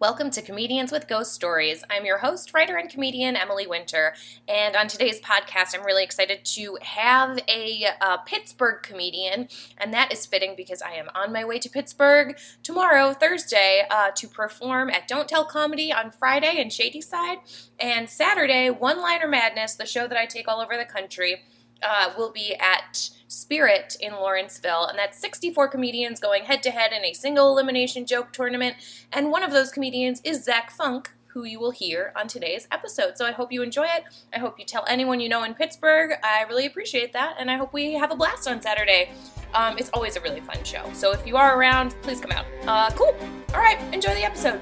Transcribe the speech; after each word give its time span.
Welcome 0.00 0.30
to 0.30 0.42
Comedians 0.42 0.92
with 0.92 1.08
Ghost 1.08 1.32
Stories. 1.32 1.82
I'm 1.90 2.06
your 2.06 2.18
host, 2.18 2.54
writer, 2.54 2.76
and 2.76 2.88
comedian 2.88 3.34
Emily 3.34 3.66
Winter. 3.66 4.14
And 4.46 4.76
on 4.76 4.86
today's 4.86 5.20
podcast, 5.20 5.76
I'm 5.76 5.84
really 5.84 6.04
excited 6.04 6.44
to 6.44 6.78
have 6.82 7.40
a, 7.48 7.84
a, 8.00 8.18
Pittsburgh 8.24 8.80
comedian. 8.80 9.48
And 9.76 9.92
that 9.92 10.12
is 10.12 10.24
fitting 10.24 10.54
because 10.56 10.82
I 10.82 10.92
am 10.92 11.08
on 11.16 11.32
my 11.32 11.44
way 11.44 11.58
to 11.58 11.68
Pittsburgh 11.68 12.38
tomorrow, 12.62 13.12
Thursday, 13.12 13.86
uh, 13.90 14.12
to 14.14 14.28
perform 14.28 14.88
at 14.88 15.08
Don't 15.08 15.28
Tell 15.28 15.44
Comedy 15.44 15.92
on 15.92 16.12
Friday 16.12 16.60
in 16.60 16.70
Shadyside. 16.70 17.38
And 17.80 18.08
Saturday, 18.08 18.70
One 18.70 19.00
Liner 19.00 19.26
Madness, 19.26 19.74
the 19.74 19.84
show 19.84 20.06
that 20.06 20.16
I 20.16 20.26
take 20.26 20.46
all 20.46 20.60
over 20.60 20.76
the 20.76 20.84
country, 20.84 21.42
uh, 21.82 22.12
will 22.16 22.30
be 22.30 22.54
at 22.56 23.10
Spirit 23.28 23.96
in 24.00 24.12
Lawrenceville, 24.12 24.86
and 24.86 24.98
that's 24.98 25.18
64 25.18 25.68
comedians 25.68 26.20
going 26.20 26.44
head 26.44 26.62
to 26.62 26.70
head 26.70 26.92
in 26.92 27.04
a 27.04 27.12
single 27.12 27.50
elimination 27.52 28.06
joke 28.06 28.32
tournament. 28.32 28.76
And 29.12 29.30
one 29.30 29.42
of 29.42 29.52
those 29.52 29.70
comedians 29.70 30.20
is 30.24 30.44
Zach 30.44 30.70
Funk, 30.70 31.10
who 31.26 31.44
you 31.44 31.60
will 31.60 31.70
hear 31.70 32.12
on 32.16 32.26
today's 32.26 32.66
episode. 32.72 33.16
So 33.16 33.26
I 33.26 33.32
hope 33.32 33.52
you 33.52 33.62
enjoy 33.62 33.84
it. 33.84 34.04
I 34.34 34.38
hope 34.38 34.58
you 34.58 34.64
tell 34.64 34.84
anyone 34.88 35.20
you 35.20 35.28
know 35.28 35.44
in 35.44 35.54
Pittsburgh. 35.54 36.12
I 36.22 36.44
really 36.48 36.66
appreciate 36.66 37.12
that, 37.12 37.36
and 37.38 37.50
I 37.50 37.56
hope 37.56 37.72
we 37.72 37.92
have 37.94 38.10
a 38.10 38.16
blast 38.16 38.48
on 38.48 38.60
Saturday. 38.60 39.10
Um, 39.54 39.78
it's 39.78 39.90
always 39.90 40.16
a 40.16 40.20
really 40.20 40.40
fun 40.40 40.62
show. 40.64 40.90
So 40.94 41.12
if 41.12 41.26
you 41.26 41.36
are 41.36 41.58
around, 41.58 41.94
please 42.02 42.20
come 42.20 42.32
out. 42.32 42.46
Uh, 42.66 42.90
cool. 42.90 43.14
All 43.54 43.60
right, 43.60 43.78
enjoy 43.94 44.14
the 44.14 44.24
episode. 44.24 44.60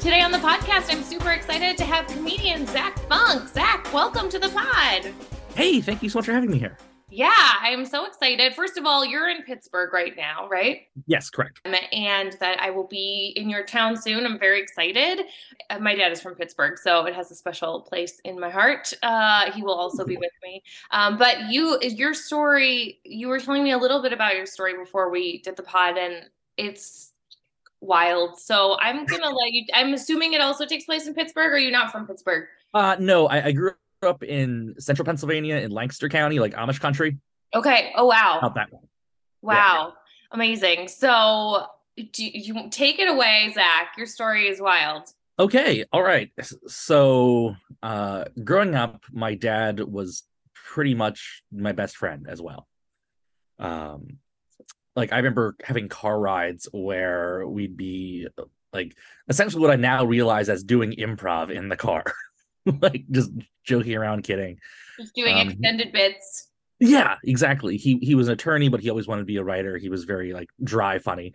Today 0.00 0.22
on 0.22 0.32
the 0.32 0.38
podcast, 0.38 0.90
I'm 0.90 1.02
super 1.02 1.32
excited 1.32 1.76
to 1.76 1.84
have 1.84 2.06
comedian 2.06 2.66
Zach 2.66 2.98
Funk. 3.00 3.46
Zach, 3.50 3.86
welcome 3.92 4.30
to 4.30 4.38
the 4.38 4.48
pod. 4.48 5.12
Hey, 5.54 5.82
thank 5.82 6.02
you 6.02 6.08
so 6.08 6.18
much 6.20 6.24
for 6.24 6.32
having 6.32 6.50
me 6.50 6.58
here. 6.58 6.78
Yeah, 7.10 7.52
I'm 7.60 7.84
so 7.84 8.06
excited. 8.06 8.54
First 8.54 8.78
of 8.78 8.86
all, 8.86 9.04
you're 9.04 9.28
in 9.28 9.42
Pittsburgh 9.42 9.92
right 9.92 10.16
now, 10.16 10.48
right? 10.48 10.86
Yes, 11.06 11.28
correct. 11.28 11.60
Um, 11.66 11.74
and 11.92 12.34
that 12.40 12.58
I 12.62 12.70
will 12.70 12.86
be 12.86 13.34
in 13.36 13.50
your 13.50 13.62
town 13.62 13.94
soon. 13.94 14.24
I'm 14.24 14.38
very 14.38 14.62
excited. 14.62 15.26
Uh, 15.68 15.78
my 15.80 15.94
dad 15.94 16.12
is 16.12 16.22
from 16.22 16.34
Pittsburgh, 16.34 16.78
so 16.78 17.04
it 17.04 17.14
has 17.14 17.30
a 17.30 17.34
special 17.34 17.82
place 17.82 18.22
in 18.24 18.40
my 18.40 18.48
heart. 18.48 18.94
Uh, 19.02 19.52
he 19.52 19.62
will 19.62 19.74
also 19.74 20.06
be 20.06 20.16
with 20.16 20.32
me. 20.42 20.62
Um, 20.92 21.18
but 21.18 21.50
you, 21.50 21.78
your 21.82 22.14
story, 22.14 23.00
you 23.04 23.28
were 23.28 23.38
telling 23.38 23.62
me 23.62 23.72
a 23.72 23.78
little 23.78 24.00
bit 24.00 24.14
about 24.14 24.34
your 24.34 24.46
story 24.46 24.78
before 24.78 25.10
we 25.10 25.42
did 25.42 25.56
the 25.56 25.62
pod, 25.62 25.98
and 25.98 26.30
it's 26.56 27.09
wild. 27.80 28.38
So 28.38 28.76
I'm 28.80 29.04
gonna 29.06 29.30
let 29.30 29.52
you. 29.52 29.64
I'm 29.74 29.94
assuming 29.94 30.32
it 30.32 30.40
also 30.40 30.66
takes 30.66 30.84
place 30.84 31.06
in 31.06 31.14
Pittsburgh. 31.14 31.50
Or 31.50 31.54
are 31.54 31.58
you 31.58 31.70
not 31.70 31.92
from 31.92 32.06
Pittsburgh? 32.06 32.46
Uh, 32.72 32.96
no, 32.98 33.26
I, 33.26 33.46
I 33.46 33.52
grew 33.52 33.72
up 34.02 34.22
in 34.22 34.74
central 34.78 35.04
Pennsylvania 35.04 35.56
in 35.56 35.70
Lancaster 35.70 36.08
County, 36.08 36.38
like 36.38 36.54
Amish 36.54 36.80
country. 36.80 37.18
Okay. 37.54 37.92
Oh 37.96 38.06
wow. 38.06 38.38
Not 38.42 38.54
that 38.54 38.72
one. 38.72 38.84
Wow. 39.42 39.88
Yeah. 39.88 39.94
Amazing. 40.32 40.88
So 40.88 41.66
do 41.96 42.24
you 42.24 42.68
take 42.70 42.98
it 42.98 43.08
away, 43.08 43.50
Zach? 43.54 43.94
Your 43.96 44.06
story 44.06 44.48
is 44.48 44.60
wild. 44.60 45.08
Okay. 45.38 45.84
All 45.92 46.02
right. 46.02 46.30
So 46.66 47.56
uh 47.82 48.24
growing 48.44 48.74
up, 48.74 49.04
my 49.10 49.34
dad 49.34 49.80
was 49.80 50.22
pretty 50.54 50.94
much 50.94 51.42
my 51.50 51.72
best 51.72 51.96
friend 51.96 52.26
as 52.28 52.40
well. 52.40 52.68
Um 53.58 54.18
like 54.96 55.12
I 55.12 55.16
remember 55.16 55.56
having 55.62 55.88
car 55.88 56.18
rides 56.18 56.68
where 56.72 57.46
we'd 57.46 57.76
be 57.76 58.28
like 58.72 58.96
essentially 59.28 59.60
what 59.60 59.70
I 59.70 59.76
now 59.76 60.04
realize 60.04 60.48
as 60.48 60.62
doing 60.62 60.92
improv 60.92 61.54
in 61.54 61.68
the 61.68 61.76
car. 61.76 62.04
like 62.80 63.04
just 63.10 63.30
joking 63.64 63.94
around, 63.96 64.22
kidding. 64.22 64.58
Just 64.98 65.14
doing 65.14 65.36
um, 65.36 65.48
extended 65.48 65.92
bits. 65.92 66.48
Yeah, 66.78 67.16
exactly. 67.24 67.76
He 67.76 67.98
he 68.00 68.14
was 68.14 68.28
an 68.28 68.34
attorney, 68.34 68.68
but 68.68 68.80
he 68.80 68.90
always 68.90 69.06
wanted 69.06 69.22
to 69.22 69.26
be 69.26 69.36
a 69.36 69.44
writer. 69.44 69.76
He 69.76 69.88
was 69.88 70.04
very 70.04 70.32
like 70.32 70.48
dry, 70.62 70.98
funny, 70.98 71.34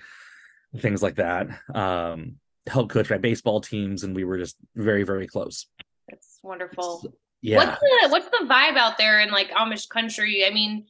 things 0.78 1.04
like 1.04 1.16
that. 1.16 1.48
Um, 1.74 2.38
helped 2.68 2.92
coach 2.92 3.10
my 3.10 3.18
baseball 3.18 3.62
teams, 3.62 4.04
and 4.04 4.16
we 4.16 4.24
were 4.24 4.38
just 4.38 4.58
very, 4.76 5.04
very 5.04 5.28
close. 5.28 5.68
That's 6.10 6.40
wonderful. 6.44 7.00
So, 7.04 7.14
yeah. 7.42 7.58
What's 7.58 7.80
the 7.80 8.10
what's 8.10 8.30
the 8.30 8.46
vibe 8.46 8.78
out 8.78 8.98
there 8.98 9.20
in 9.20 9.30
like 9.30 9.52
Amish 9.52 9.88
country? 9.88 10.46
I 10.46 10.50
mean, 10.50 10.88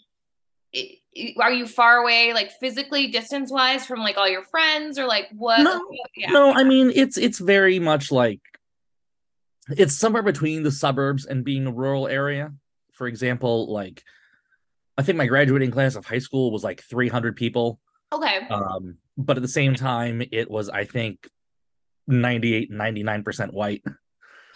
are 1.42 1.54
you 1.54 1.66
far 1.66 1.98
away, 1.98 2.34
like 2.34 2.52
physically, 2.52 3.08
distance 3.08 3.52
wise, 3.52 3.86
from 3.86 4.00
like 4.00 4.18
all 4.18 4.28
your 4.28 4.44
friends, 4.44 5.00
or 5.00 5.06
like 5.06 5.28
what? 5.32 5.62
No, 5.62 5.82
yeah. 6.16 6.32
no. 6.32 6.52
I 6.52 6.64
mean, 6.64 6.92
it's 6.94 7.18
it's 7.18 7.40
very 7.40 7.80
much 7.80 8.12
like 8.12 8.42
it's 9.70 9.98
somewhere 9.98 10.24
between 10.24 10.64
the 10.64 10.72
suburbs 10.72 11.26
and 11.26 11.44
being 11.44 11.68
a 11.68 11.72
rural 11.72 12.08
area. 12.08 12.54
For 12.92 13.08
example, 13.08 13.72
like 13.72 14.04
I 14.98 15.04
think 15.04 15.18
my 15.18 15.26
graduating 15.26 15.72
class 15.72 15.96
of 15.96 16.06
high 16.06 16.20
school 16.20 16.52
was 16.52 16.64
like 16.64 16.82
300 16.84 17.36
people. 17.36 17.80
Okay. 18.14 18.48
Um, 18.50 18.98
but 19.18 19.38
at 19.38 19.42
the 19.42 19.50
same 19.50 19.76
time, 19.76 20.22
it 20.32 20.50
was 20.50 20.70
I 20.70 20.86
think 20.86 21.30
98, 22.08 22.72
99% 22.72 23.54
white. 23.54 23.84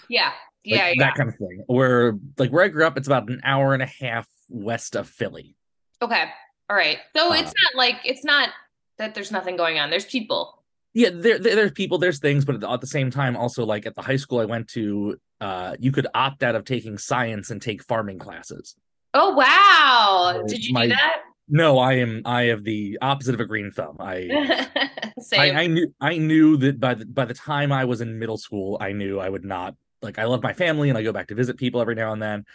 Yeah. 0.07 0.31
Yeah, 0.63 0.87
like, 0.87 0.97
yeah. 0.97 1.05
That 1.05 1.15
kind 1.15 1.29
of 1.29 1.35
thing. 1.35 1.63
Where 1.67 2.17
like 2.37 2.51
where 2.51 2.63
I 2.63 2.67
grew 2.67 2.85
up, 2.85 2.97
it's 2.97 3.07
about 3.07 3.29
an 3.29 3.41
hour 3.43 3.73
and 3.73 3.81
a 3.81 3.89
half 3.99 4.27
west 4.49 4.95
of 4.95 5.07
Philly. 5.07 5.55
Okay. 6.01 6.25
All 6.69 6.75
right. 6.75 6.97
So 7.15 7.31
uh, 7.31 7.35
it's 7.35 7.53
not 7.63 7.75
like 7.75 7.95
it's 8.05 8.23
not 8.23 8.49
that 8.97 9.15
there's 9.15 9.31
nothing 9.31 9.57
going 9.57 9.79
on. 9.79 9.89
There's 9.89 10.05
people 10.05 10.59
yeah 10.93 11.09
there, 11.13 11.39
there, 11.39 11.55
there's 11.55 11.71
people 11.71 11.97
there's 11.97 12.19
things 12.19 12.45
but 12.45 12.63
at 12.63 12.81
the 12.81 12.87
same 12.87 13.11
time 13.11 13.35
also 13.35 13.65
like 13.65 13.85
at 13.85 13.95
the 13.95 14.01
high 14.01 14.15
school 14.15 14.39
i 14.39 14.45
went 14.45 14.67
to 14.67 15.17
uh 15.41 15.75
you 15.79 15.91
could 15.91 16.07
opt 16.13 16.43
out 16.43 16.55
of 16.55 16.65
taking 16.65 16.97
science 16.97 17.51
and 17.51 17.61
take 17.61 17.83
farming 17.83 18.19
classes 18.19 18.75
oh 19.13 19.33
wow 19.33 20.43
did 20.47 20.65
you 20.65 20.73
My, 20.73 20.83
do 20.83 20.89
that 20.89 21.21
no 21.47 21.77
i 21.79 21.93
am 21.93 22.21
i 22.25 22.43
have 22.43 22.63
the 22.63 22.97
opposite 23.01 23.35
of 23.35 23.39
a 23.39 23.45
green 23.45 23.71
thumb 23.71 23.97
i 23.99 24.67
I, 25.37 25.51
I 25.51 25.67
knew 25.67 25.93
i 26.01 26.17
knew 26.17 26.57
that 26.57 26.79
by 26.79 26.95
the 26.95 27.05
by 27.05 27.25
the 27.25 27.33
time 27.33 27.71
i 27.71 27.85
was 27.85 28.01
in 28.01 28.17
middle 28.17 28.37
school 28.37 28.77
i 28.81 28.91
knew 28.91 29.19
i 29.19 29.29
would 29.29 29.45
not 29.45 29.75
like 30.01 30.17
i 30.17 30.25
love 30.25 30.41
my 30.41 30.53
family 30.53 30.89
and 30.89 30.97
i 30.97 31.03
go 31.03 31.11
back 31.11 31.27
to 31.27 31.35
visit 31.35 31.57
people 31.57 31.81
every 31.81 31.95
now 31.95 32.13
and 32.13 32.21
then 32.21 32.45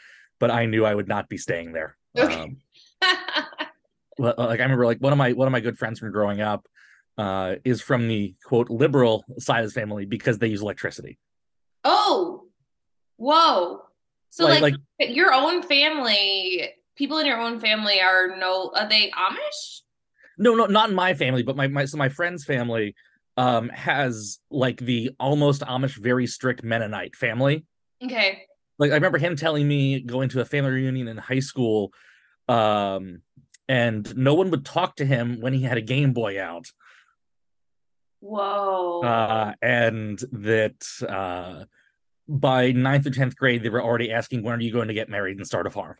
but 0.41 0.50
i 0.50 0.66
knew 0.66 0.84
i 0.84 0.94
would 0.94 1.09
not 1.09 1.28
be 1.28 1.37
staying 1.37 1.72
there 1.72 1.97
okay. 2.19 2.34
um, 2.34 2.56
like 4.19 4.60
i 4.60 4.62
remember 4.62 4.87
like 4.87 4.98
one 4.98 5.12
of 5.12 5.19
my 5.19 5.32
one 5.32 5.48
of 5.48 5.53
my 5.53 5.60
good 5.60 5.78
friends 5.78 5.98
from 5.98 6.12
growing 6.12 6.41
up 6.41 6.66
uh, 7.19 7.56
is 7.65 7.81
from 7.81 8.09
the 8.09 8.34
quote 8.44 8.70
liberal 8.70 9.25
side 9.38 9.65
of 9.65 9.72
the 9.72 9.81
family 9.81 10.06
because 10.06 10.38
they 10.38 10.48
use 10.48 10.62
electricity. 10.62 11.19
Oh, 11.84 12.47
whoa! 13.16 13.82
So 14.31 14.47
like, 14.47 14.62
like, 14.62 14.75
like 14.98 15.15
your 15.15 15.32
own 15.32 15.62
family, 15.62 16.70
people 16.97 17.19
in 17.19 17.26
your 17.26 17.41
own 17.41 17.60
family 17.60 18.00
are 18.00 18.37
no, 18.37 18.72
are 18.75 18.88
they 18.88 19.10
Amish? 19.10 19.82
No, 20.38 20.54
no, 20.54 20.66
not 20.66 20.91
in 20.91 20.97
my 20.97 21.15
family, 21.15 21.42
but 21.42 21.56
my 21.56 21.69
my 21.69 21.84
so 21.84 21.97
my 21.97 22.09
friend's 22.09 22.44
family 22.44 22.94
um 23.36 23.69
has 23.69 24.41
like 24.50 24.78
the 24.78 25.10
almost 25.21 25.62
Amish, 25.62 25.97
very 25.97 26.26
strict 26.26 26.65
Mennonite 26.65 27.15
family. 27.15 27.65
Okay. 28.03 28.42
Like 28.78 28.91
I 28.91 28.94
remember 28.94 29.19
him 29.19 29.36
telling 29.36 29.69
me 29.69 30.00
going 30.00 30.28
to 30.31 30.41
a 30.41 30.44
family 30.44 30.72
reunion 30.72 31.06
in 31.06 31.16
high 31.16 31.38
school, 31.38 31.92
um, 32.49 33.22
and 33.69 34.16
no 34.16 34.34
one 34.34 34.50
would 34.50 34.65
talk 34.65 34.97
to 34.97 35.05
him 35.05 35.41
when 35.41 35.53
he 35.53 35.62
had 35.62 35.78
a 35.78 35.82
Game 35.82 36.12
Boy 36.12 36.43
out 36.43 36.66
Whoa. 38.25 39.03
Uh, 39.03 39.53
and 39.60 40.19
that 40.32 40.83
uh, 41.06 41.66
by 42.27 42.72
ninth 42.72 43.06
or 43.06 43.10
10th 43.10 43.37
grade, 43.37 43.62
they 43.62 43.69
were 43.69 43.83
already 43.83 44.10
asking, 44.12 44.43
when 44.43 44.54
are 44.54 44.62
you 44.62 44.72
going 44.72 44.88
to 44.88 44.94
get 44.94 45.10
married 45.10 45.37
and 45.37 45.47
start 45.47 45.66
a 45.66 45.71
farm? 45.71 45.97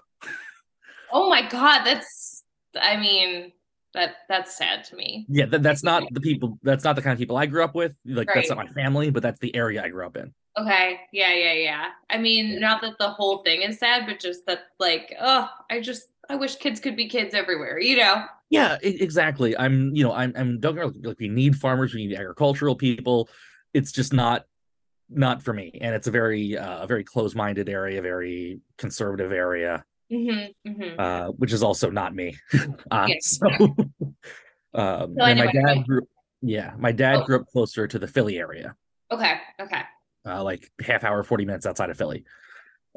oh 1.13 1.29
my 1.29 1.47
God. 1.47 1.85
That's, 1.85 2.43
I 2.81 2.97
mean, 2.97 3.53
that 3.93 4.15
that's 4.27 4.57
sad 4.57 4.85
to 4.85 4.97
me. 4.97 5.27
Yeah, 5.29 5.45
that, 5.47 5.63
that's 5.63 5.83
not 5.83 6.03
the 6.13 6.21
people, 6.21 6.59
that's 6.63 6.83
not 6.83 6.97
the 6.97 7.03
kind 7.03 7.13
of 7.13 7.19
people 7.19 7.37
I 7.37 7.45
grew 7.45 7.63
up 7.63 7.75
with. 7.75 7.93
Like, 8.07 8.29
right. 8.29 8.37
that's 8.37 8.49
not 8.49 8.57
my 8.57 8.69
family, 8.69 9.11
but 9.11 9.23
that's 9.23 9.41
the 9.41 9.55
area 9.55 9.85
I 9.85 9.91
grew 9.91 10.07
up 10.07 10.17
in. 10.17 10.33
Okay. 10.57 11.01
Yeah, 11.13 11.35
yeah, 11.35 11.53
yeah. 11.53 11.89
I 12.09 12.17
mean, 12.17 12.55
yeah. 12.55 12.59
not 12.59 12.81
that 12.81 12.97
the 12.99 13.11
whole 13.11 13.43
thing 13.43 13.61
is 13.61 13.79
sad, 13.79 14.07
but 14.07 14.19
just 14.19 14.47
that, 14.47 14.61
like, 14.79 15.15
oh, 15.21 15.51
I 15.71 15.83
just, 15.83 16.07
I 16.29 16.37
wish 16.37 16.57
kids 16.57 16.81
could 16.81 16.97
be 16.97 17.09
kids 17.09 17.35
everywhere, 17.35 17.79
you 17.79 17.97
know? 17.97 18.25
Yeah, 18.51 18.79
exactly. 18.83 19.57
I'm, 19.57 19.95
you 19.95 20.05
know, 20.05 20.13
I'm, 20.13 20.33
I'm 20.37 20.61
don't 20.61 20.77
like 21.05 21.19
we 21.19 21.29
need 21.29 21.57
farmers, 21.57 21.95
we 21.95 22.07
need 22.07 22.17
agricultural 22.17 22.77
people. 22.77 23.29
It's 23.73 23.91
just 23.91 24.13
not, 24.13 24.45
not 25.09 25.43
for 25.43 25.53
me. 25.53 25.79
And 25.81 25.95
it's 25.95 26.07
a 26.07 26.11
very, 26.11 26.57
uh, 26.57 26.85
a 26.85 26.87
very 26.87 27.05
close-minded 27.05 27.69
area, 27.69 28.01
very 28.01 28.61
conservative 28.79 29.33
area, 29.33 29.85
mm-hmm, 30.11 30.71
mm-hmm. 30.71 31.01
Uh, 31.01 31.29
which 31.33 31.53
is 31.53 31.63
also 31.63 31.91
not 31.91 32.15
me. 32.15 32.37
uh, 32.91 33.07
yes. 33.09 33.39
So, 33.39 33.49
um, 34.75 35.15
so 35.19 35.25
anyway, 35.25 35.47
my 35.47 35.53
dad 35.53 35.87
grew, 35.87 36.03
yeah, 36.43 36.75
my 36.79 36.93
dad 36.93 37.17
oh. 37.17 37.25
grew 37.25 37.37
up 37.37 37.47
closer 37.49 37.87
to 37.89 37.99
the 37.99 38.07
Philly 38.07 38.39
area. 38.39 38.77
Okay. 39.11 39.35
Okay. 39.61 39.83
Uh, 40.27 40.43
like 40.43 40.71
half 40.81 41.05
hour, 41.05 41.23
forty 41.23 41.45
minutes 41.45 41.67
outside 41.67 41.91
of 41.91 41.99
Philly 41.99 42.25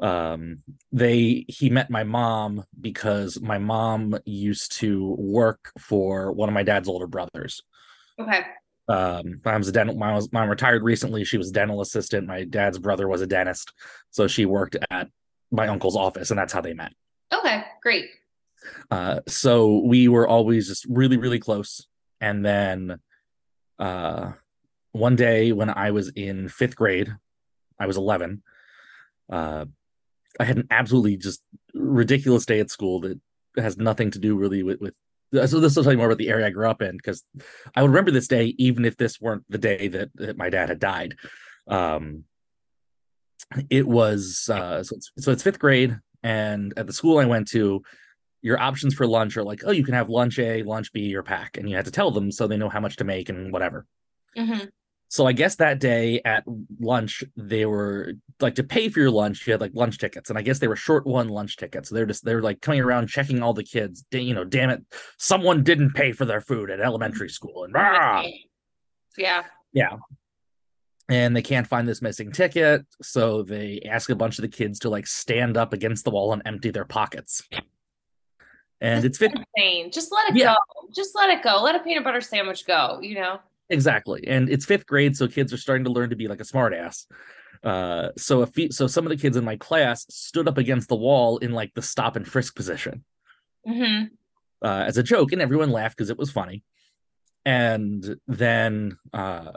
um 0.00 0.62
they 0.92 1.44
he 1.48 1.70
met 1.70 1.90
my 1.90 2.04
mom 2.04 2.64
because 2.80 3.40
my 3.40 3.58
mom 3.58 4.16
used 4.24 4.72
to 4.78 5.16
work 5.18 5.72
for 5.78 6.32
one 6.32 6.48
of 6.48 6.54
my 6.54 6.62
dad's 6.62 6.88
older 6.88 7.06
brothers. 7.06 7.62
Okay. 8.18 8.42
Um 8.88 9.40
mom's 9.44 9.68
a 9.68 9.72
dental 9.72 9.96
mom, 9.96 10.22
mom 10.32 10.48
retired 10.48 10.82
recently 10.82 11.24
she 11.24 11.38
was 11.38 11.50
a 11.50 11.52
dental 11.52 11.80
assistant. 11.80 12.26
My 12.26 12.44
dad's 12.44 12.78
brother 12.78 13.08
was 13.08 13.22
a 13.22 13.26
dentist. 13.26 13.72
So 14.10 14.28
she 14.28 14.46
worked 14.46 14.76
at 14.90 15.08
my 15.50 15.66
uncle's 15.66 15.96
office 15.96 16.30
and 16.30 16.38
that's 16.38 16.52
how 16.52 16.60
they 16.60 16.74
met. 16.74 16.92
Okay 17.32 17.64
great. 17.82 18.06
Uh 18.90 19.20
so 19.26 19.78
we 19.78 20.08
were 20.08 20.28
always 20.28 20.68
just 20.68 20.86
really 20.88 21.16
really 21.16 21.40
close. 21.40 21.86
And 22.20 22.44
then 22.44 23.00
uh, 23.78 24.32
one 24.92 25.16
day 25.16 25.52
when 25.52 25.70
I 25.70 25.90
was 25.90 26.08
in 26.10 26.48
fifth 26.48 26.76
grade, 26.76 27.14
I 27.78 27.86
was 27.86 27.96
11. 27.96 28.42
Uh, 29.30 29.66
I 30.38 30.44
had 30.44 30.58
an 30.58 30.68
absolutely 30.70 31.16
just 31.16 31.42
ridiculous 31.74 32.46
day 32.46 32.60
at 32.60 32.70
school 32.70 33.00
that 33.00 33.20
has 33.56 33.76
nothing 33.76 34.10
to 34.12 34.18
do 34.18 34.36
really 34.36 34.62
with, 34.62 34.80
with 34.80 34.94
so 35.46 35.60
this 35.60 35.76
will 35.76 35.82
tell 35.82 35.92
you 35.92 35.98
more 35.98 36.06
about 36.06 36.18
the 36.18 36.30
area 36.30 36.46
I 36.46 36.50
grew 36.50 36.68
up 36.68 36.80
in 36.80 36.96
because 36.96 37.22
I 37.76 37.82
would 37.82 37.90
remember 37.90 38.10
this 38.10 38.28
day 38.28 38.54
even 38.58 38.84
if 38.84 38.96
this 38.96 39.20
weren't 39.20 39.44
the 39.48 39.58
day 39.58 39.88
that, 39.88 40.10
that 40.14 40.38
my 40.38 40.48
dad 40.48 40.70
had 40.70 40.78
died. 40.78 41.16
Um, 41.66 42.24
it 43.70 43.86
was 43.86 44.48
uh, 44.50 44.82
so 44.82 44.96
it's, 44.96 45.10
so 45.18 45.32
it's 45.32 45.42
fifth 45.42 45.58
grade, 45.58 45.98
and 46.22 46.74
at 46.76 46.86
the 46.86 46.92
school 46.92 47.18
I 47.18 47.24
went 47.24 47.48
to, 47.48 47.82
your 48.42 48.60
options 48.60 48.94
for 48.94 49.06
lunch 49.06 49.36
are 49.36 49.44
like, 49.44 49.62
oh, 49.64 49.70
you 49.70 49.84
can 49.84 49.94
have 49.94 50.08
lunch 50.08 50.38
A, 50.38 50.62
lunch 50.62 50.92
B, 50.92 51.14
or 51.14 51.22
pack, 51.22 51.56
and 51.56 51.68
you 51.68 51.76
had 51.76 51.86
to 51.86 51.90
tell 51.90 52.10
them 52.10 52.30
so 52.30 52.46
they 52.46 52.56
know 52.56 52.68
how 52.68 52.80
much 52.80 52.96
to 52.96 53.04
make 53.04 53.28
and 53.28 53.52
whatever. 53.52 53.86
Mm-hmm. 54.36 54.66
So 55.08 55.26
I 55.26 55.32
guess 55.32 55.56
that 55.56 55.80
day 55.80 56.20
at 56.24 56.44
lunch 56.78 57.24
they 57.34 57.64
were 57.64 58.12
like 58.40 58.56
to 58.56 58.62
pay 58.62 58.90
for 58.90 59.00
your 59.00 59.10
lunch. 59.10 59.46
You 59.46 59.52
had 59.52 59.60
like 59.60 59.72
lunch 59.74 59.98
tickets, 59.98 60.28
and 60.28 60.38
I 60.38 60.42
guess 60.42 60.58
they 60.58 60.68
were 60.68 60.76
short 60.76 61.06
one 61.06 61.28
lunch 61.28 61.56
tickets. 61.56 61.88
they're 61.88 62.06
just 62.06 62.24
they're 62.24 62.42
like 62.42 62.60
coming 62.60 62.80
around 62.80 63.08
checking 63.08 63.42
all 63.42 63.54
the 63.54 63.64
kids. 63.64 64.04
You 64.12 64.34
know, 64.34 64.44
damn 64.44 64.70
it, 64.70 64.82
someone 65.16 65.64
didn't 65.64 65.94
pay 65.94 66.12
for 66.12 66.26
their 66.26 66.42
food 66.42 66.70
at 66.70 66.80
elementary 66.80 67.30
school, 67.30 67.64
and 67.64 67.72
rah! 67.72 68.24
yeah, 69.16 69.44
yeah. 69.72 69.96
And 71.10 71.34
they 71.34 71.40
can't 71.40 71.66
find 71.66 71.88
this 71.88 72.02
missing 72.02 72.30
ticket, 72.30 72.84
so 73.00 73.42
they 73.42 73.80
ask 73.88 74.10
a 74.10 74.14
bunch 74.14 74.38
of 74.38 74.42
the 74.42 74.48
kids 74.48 74.80
to 74.80 74.90
like 74.90 75.06
stand 75.06 75.56
up 75.56 75.72
against 75.72 76.04
the 76.04 76.10
wall 76.10 76.34
and 76.34 76.42
empty 76.44 76.70
their 76.70 76.84
pockets. 76.84 77.42
And 78.82 79.02
That's 79.02 79.20
it's 79.20 79.34
insane. 79.56 79.90
Just 79.90 80.12
let 80.12 80.28
it 80.28 80.36
yeah. 80.36 80.54
go. 80.54 80.88
Just 80.94 81.16
let 81.16 81.30
it 81.30 81.42
go. 81.42 81.62
Let 81.62 81.74
a 81.74 81.80
peanut 81.80 82.04
butter 82.04 82.20
sandwich 82.20 82.66
go. 82.66 83.00
You 83.00 83.14
know. 83.14 83.40
Exactly. 83.70 84.26
And 84.26 84.48
it's 84.48 84.64
fifth 84.64 84.86
grade, 84.86 85.16
so 85.16 85.28
kids 85.28 85.52
are 85.52 85.58
starting 85.58 85.84
to 85.84 85.90
learn 85.90 86.10
to 86.10 86.16
be 86.16 86.28
like 86.28 86.40
a 86.40 86.44
smartass. 86.44 87.06
Uh, 87.62 88.08
so 88.16 88.42
if 88.42 88.72
so, 88.72 88.86
some 88.86 89.04
of 89.04 89.10
the 89.10 89.16
kids 89.16 89.36
in 89.36 89.44
my 89.44 89.56
class 89.56 90.06
stood 90.08 90.48
up 90.48 90.58
against 90.58 90.88
the 90.88 90.96
wall 90.96 91.38
in 91.38 91.52
like 91.52 91.74
the 91.74 91.82
stop 91.82 92.16
and 92.16 92.26
frisk 92.26 92.54
position 92.54 93.04
mm-hmm. 93.66 94.04
uh, 94.62 94.84
as 94.86 94.96
a 94.96 95.02
joke, 95.02 95.32
and 95.32 95.42
everyone 95.42 95.70
laughed 95.70 95.96
because 95.96 96.10
it 96.10 96.18
was 96.18 96.30
funny. 96.30 96.62
And 97.44 98.16
then 98.26 98.98
uh, 99.12 99.52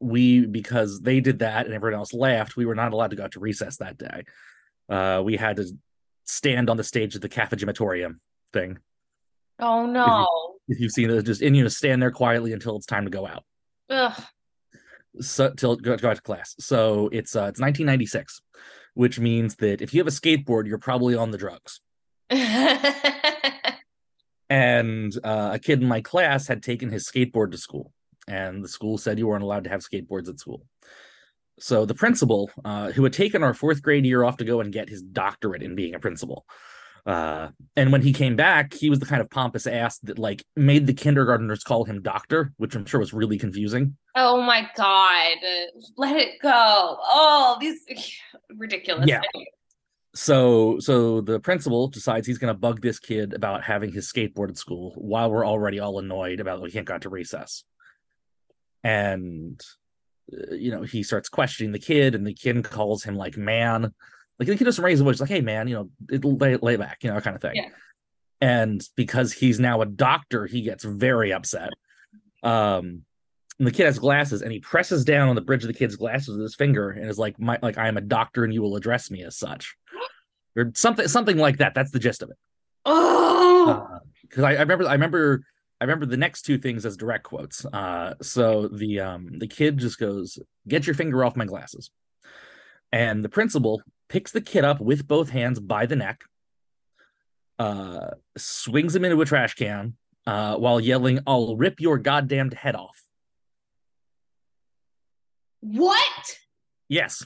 we, 0.00 0.46
because 0.46 1.00
they 1.00 1.20
did 1.20 1.40
that 1.40 1.66
and 1.66 1.74
everyone 1.74 1.98
else 1.98 2.12
laughed, 2.12 2.56
we 2.56 2.66
were 2.66 2.74
not 2.74 2.92
allowed 2.92 3.10
to 3.10 3.16
go 3.16 3.24
out 3.24 3.32
to 3.32 3.40
recess 3.40 3.78
that 3.78 3.98
day. 3.98 4.24
Uh, 4.88 5.22
we 5.24 5.36
had 5.36 5.56
to 5.56 5.66
stand 6.24 6.70
on 6.70 6.76
the 6.76 6.84
stage 6.84 7.14
of 7.14 7.20
the 7.20 7.28
cafegimatorium 7.28 8.16
thing. 8.52 8.78
Oh 9.58 9.86
no! 9.86 10.26
If, 10.68 10.80
you, 10.80 10.86
have 10.86 10.92
seen 10.92 11.10
it, 11.10 11.22
just 11.22 11.42
and 11.42 11.56
you 11.56 11.62
know 11.62 11.68
stand 11.68 12.02
there 12.02 12.10
quietly 12.10 12.52
until 12.52 12.76
it's 12.76 12.86
time 12.86 13.04
to 13.04 13.10
go 13.10 13.26
out. 13.26 13.44
Ugh. 13.92 14.22
So 15.20 15.50
till 15.50 15.76
go, 15.76 15.96
go 15.96 16.10
out 16.10 16.16
to 16.16 16.22
class. 16.22 16.56
So 16.58 17.10
it's 17.12 17.36
uh 17.36 17.52
it's 17.52 17.60
1996, 17.60 18.40
which 18.94 19.20
means 19.20 19.56
that 19.56 19.82
if 19.82 19.92
you 19.92 20.00
have 20.00 20.06
a 20.08 20.10
skateboard, 20.10 20.66
you're 20.66 20.78
probably 20.78 21.14
on 21.14 21.30
the 21.30 21.38
drugs. 21.38 21.80
and 24.48 25.12
uh, 25.22 25.50
a 25.52 25.58
kid 25.58 25.82
in 25.82 25.88
my 25.88 26.00
class 26.00 26.48
had 26.48 26.62
taken 26.62 26.88
his 26.88 27.06
skateboard 27.06 27.52
to 27.52 27.58
school, 27.58 27.92
and 28.26 28.64
the 28.64 28.68
school 28.68 28.96
said 28.96 29.18
you 29.18 29.26
weren't 29.26 29.44
allowed 29.44 29.64
to 29.64 29.70
have 29.70 29.82
skateboards 29.82 30.30
at 30.30 30.40
school. 30.40 30.62
So 31.60 31.84
the 31.84 31.94
principal, 31.94 32.50
uh, 32.64 32.92
who 32.92 33.04
had 33.04 33.12
taken 33.12 33.42
our 33.42 33.52
fourth 33.52 33.82
grade 33.82 34.06
year 34.06 34.24
off 34.24 34.38
to 34.38 34.46
go 34.46 34.60
and 34.60 34.72
get 34.72 34.88
his 34.88 35.02
doctorate 35.02 35.62
in 35.62 35.74
being 35.74 35.94
a 35.94 36.00
principal, 36.00 36.46
uh, 37.04 37.48
and 37.76 37.90
when 37.90 38.02
he 38.02 38.12
came 38.12 38.36
back, 38.36 38.72
he 38.72 38.88
was 38.88 39.00
the 39.00 39.06
kind 39.06 39.20
of 39.20 39.28
pompous 39.28 39.66
ass 39.66 39.98
that 40.00 40.18
like 40.18 40.44
made 40.54 40.86
the 40.86 40.94
kindergartners 40.94 41.64
call 41.64 41.84
him 41.84 42.00
doctor, 42.00 42.52
which 42.58 42.76
I'm 42.76 42.86
sure 42.86 43.00
was 43.00 43.12
really 43.12 43.38
confusing. 43.38 43.96
Oh 44.14 44.40
my 44.40 44.68
god, 44.76 45.38
let 45.96 46.16
it 46.16 46.40
go! 46.40 46.50
Oh, 46.52 47.56
these 47.60 47.80
ridiculous. 48.56 49.08
Yeah. 49.08 49.20
So, 50.14 50.78
so 50.78 51.22
the 51.22 51.40
principal 51.40 51.88
decides 51.88 52.26
he's 52.26 52.38
going 52.38 52.52
to 52.52 52.58
bug 52.58 52.82
this 52.82 52.98
kid 52.98 53.32
about 53.32 53.64
having 53.64 53.90
his 53.90 54.12
skateboard 54.12 54.50
at 54.50 54.58
school 54.58 54.92
while 54.96 55.30
we're 55.30 55.46
already 55.46 55.80
all 55.80 55.98
annoyed 55.98 56.38
about 56.38 56.60
we 56.60 56.70
can't 56.70 56.86
go 56.86 56.98
to 56.98 57.08
recess. 57.08 57.64
And 58.84 59.58
uh, 60.32 60.54
you 60.54 60.70
know, 60.70 60.82
he 60.82 61.02
starts 61.02 61.28
questioning 61.28 61.72
the 61.72 61.78
kid, 61.80 62.14
and 62.14 62.24
the 62.24 62.34
kid 62.34 62.62
calls 62.62 63.02
him 63.02 63.16
like 63.16 63.36
man 63.36 63.92
like 64.46 64.48
the 64.48 64.56
kid 64.56 64.64
doesn't 64.64 64.84
raise 64.84 65.00
a 65.00 65.04
voice 65.04 65.20
like, 65.20 65.28
"Hey, 65.28 65.40
man, 65.40 65.68
you 65.68 65.74
know, 65.74 66.18
lay 66.22 66.56
lay 66.56 66.76
back," 66.76 66.98
you 67.02 67.10
know, 67.10 67.20
kind 67.20 67.36
of 67.36 67.42
thing. 67.42 67.56
Yeah. 67.56 67.68
And 68.40 68.86
because 68.96 69.32
he's 69.32 69.60
now 69.60 69.82
a 69.82 69.86
doctor, 69.86 70.46
he 70.46 70.62
gets 70.62 70.82
very 70.82 71.32
upset. 71.32 71.70
Um, 72.42 73.02
and 73.58 73.68
the 73.68 73.70
kid 73.70 73.86
has 73.86 73.98
glasses, 73.98 74.42
and 74.42 74.50
he 74.50 74.58
presses 74.58 75.04
down 75.04 75.28
on 75.28 75.36
the 75.36 75.42
bridge 75.42 75.62
of 75.62 75.68
the 75.68 75.74
kid's 75.74 75.94
glasses 75.94 76.30
with 76.30 76.40
his 76.40 76.56
finger, 76.56 76.90
and 76.90 77.08
is 77.08 77.18
like, 77.18 77.38
"My 77.38 77.58
like, 77.62 77.78
I 77.78 77.86
am 77.86 77.96
a 77.96 78.00
doctor, 78.00 78.44
and 78.44 78.52
you 78.52 78.62
will 78.62 78.76
address 78.76 79.10
me 79.10 79.22
as 79.22 79.36
such," 79.36 79.76
or 80.56 80.72
something, 80.74 81.06
something 81.06 81.36
like 81.36 81.58
that. 81.58 81.74
That's 81.74 81.92
the 81.92 82.00
gist 82.00 82.22
of 82.22 82.30
it. 82.30 82.36
Oh, 82.84 84.00
because 84.22 84.42
uh, 84.42 84.48
I, 84.48 84.54
I 84.54 84.60
remember, 84.60 84.88
I 84.88 84.92
remember 84.92 85.44
I 85.80 85.84
remember 85.84 86.06
the 86.06 86.16
next 86.16 86.42
two 86.42 86.58
things 86.58 86.86
as 86.86 86.96
direct 86.96 87.24
quotes. 87.24 87.64
Uh, 87.64 88.14
so 88.22 88.68
the 88.68 89.00
um 89.00 89.38
the 89.38 89.46
kid 89.46 89.78
just 89.78 89.98
goes, 89.98 90.38
"Get 90.66 90.86
your 90.86 90.94
finger 90.94 91.24
off 91.24 91.36
my 91.36 91.44
glasses," 91.44 91.90
and 92.92 93.24
the 93.24 93.28
principal 93.28 93.82
picks 94.12 94.30
the 94.30 94.42
kid 94.42 94.62
up 94.62 94.78
with 94.78 95.08
both 95.08 95.30
hands 95.30 95.58
by 95.58 95.86
the 95.86 95.96
neck, 95.96 96.24
uh, 97.58 98.10
swings 98.36 98.94
him 98.94 99.06
into 99.06 99.18
a 99.22 99.24
trash 99.24 99.54
can 99.54 99.94
uh, 100.26 100.54
while 100.56 100.78
yelling, 100.78 101.20
I'll 101.26 101.56
rip 101.56 101.80
your 101.80 101.96
goddamned 101.96 102.52
head 102.52 102.76
off. 102.76 103.02
What? 105.60 106.36
Yes. 106.90 107.24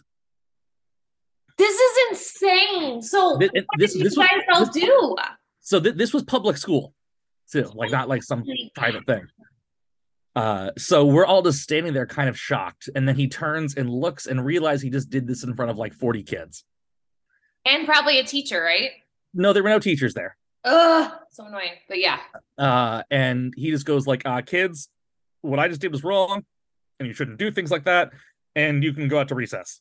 This 1.58 1.74
is 1.74 1.98
insane. 2.10 3.02
So, 3.02 3.36
this, 3.36 3.50
what 3.52 3.64
this, 3.78 3.94
did 3.94 4.06
this 4.06 4.16
guys 4.16 4.42
all 4.52 4.66
do? 4.66 5.16
So, 5.60 5.80
th- 5.80 5.96
this 5.96 6.14
was 6.14 6.22
public 6.22 6.56
school, 6.56 6.94
too, 7.50 7.68
like 7.74 7.90
not 7.90 8.08
like 8.08 8.22
some 8.22 8.44
private 8.76 9.04
thing. 9.06 9.26
Uh, 10.36 10.70
so 10.76 11.06
we're 11.06 11.24
all 11.24 11.40
just 11.40 11.62
standing 11.62 11.94
there 11.94 12.06
kind 12.06 12.28
of 12.28 12.38
shocked. 12.38 12.90
And 12.94 13.08
then 13.08 13.16
he 13.16 13.26
turns 13.26 13.74
and 13.74 13.88
looks 13.90 14.26
and 14.26 14.44
realizes 14.44 14.82
he 14.82 14.90
just 14.90 15.08
did 15.08 15.26
this 15.26 15.42
in 15.42 15.56
front 15.56 15.70
of 15.70 15.78
like 15.78 15.94
40 15.94 16.22
kids. 16.24 16.62
And 17.66 17.86
probably 17.86 18.18
a 18.18 18.24
teacher, 18.24 18.62
right? 18.62 18.90
No, 19.34 19.52
there 19.52 19.62
were 19.62 19.68
no 19.68 19.78
teachers 19.78 20.14
there. 20.14 20.36
Ugh, 20.64 21.12
so 21.30 21.46
annoying. 21.46 21.72
But 21.88 21.98
yeah. 22.00 22.18
Uh, 22.56 23.02
and 23.10 23.52
he 23.56 23.70
just 23.70 23.86
goes 23.86 24.06
like, 24.06 24.24
uh, 24.24 24.42
kids, 24.42 24.88
what 25.42 25.58
I 25.58 25.68
just 25.68 25.80
did 25.80 25.92
was 25.92 26.02
wrong, 26.02 26.44
and 26.98 27.06
you 27.06 27.14
shouldn't 27.14 27.38
do 27.38 27.50
things 27.50 27.70
like 27.70 27.84
that, 27.84 28.12
and 28.54 28.82
you 28.82 28.92
can 28.92 29.08
go 29.08 29.18
out 29.18 29.28
to 29.28 29.34
recess. 29.34 29.80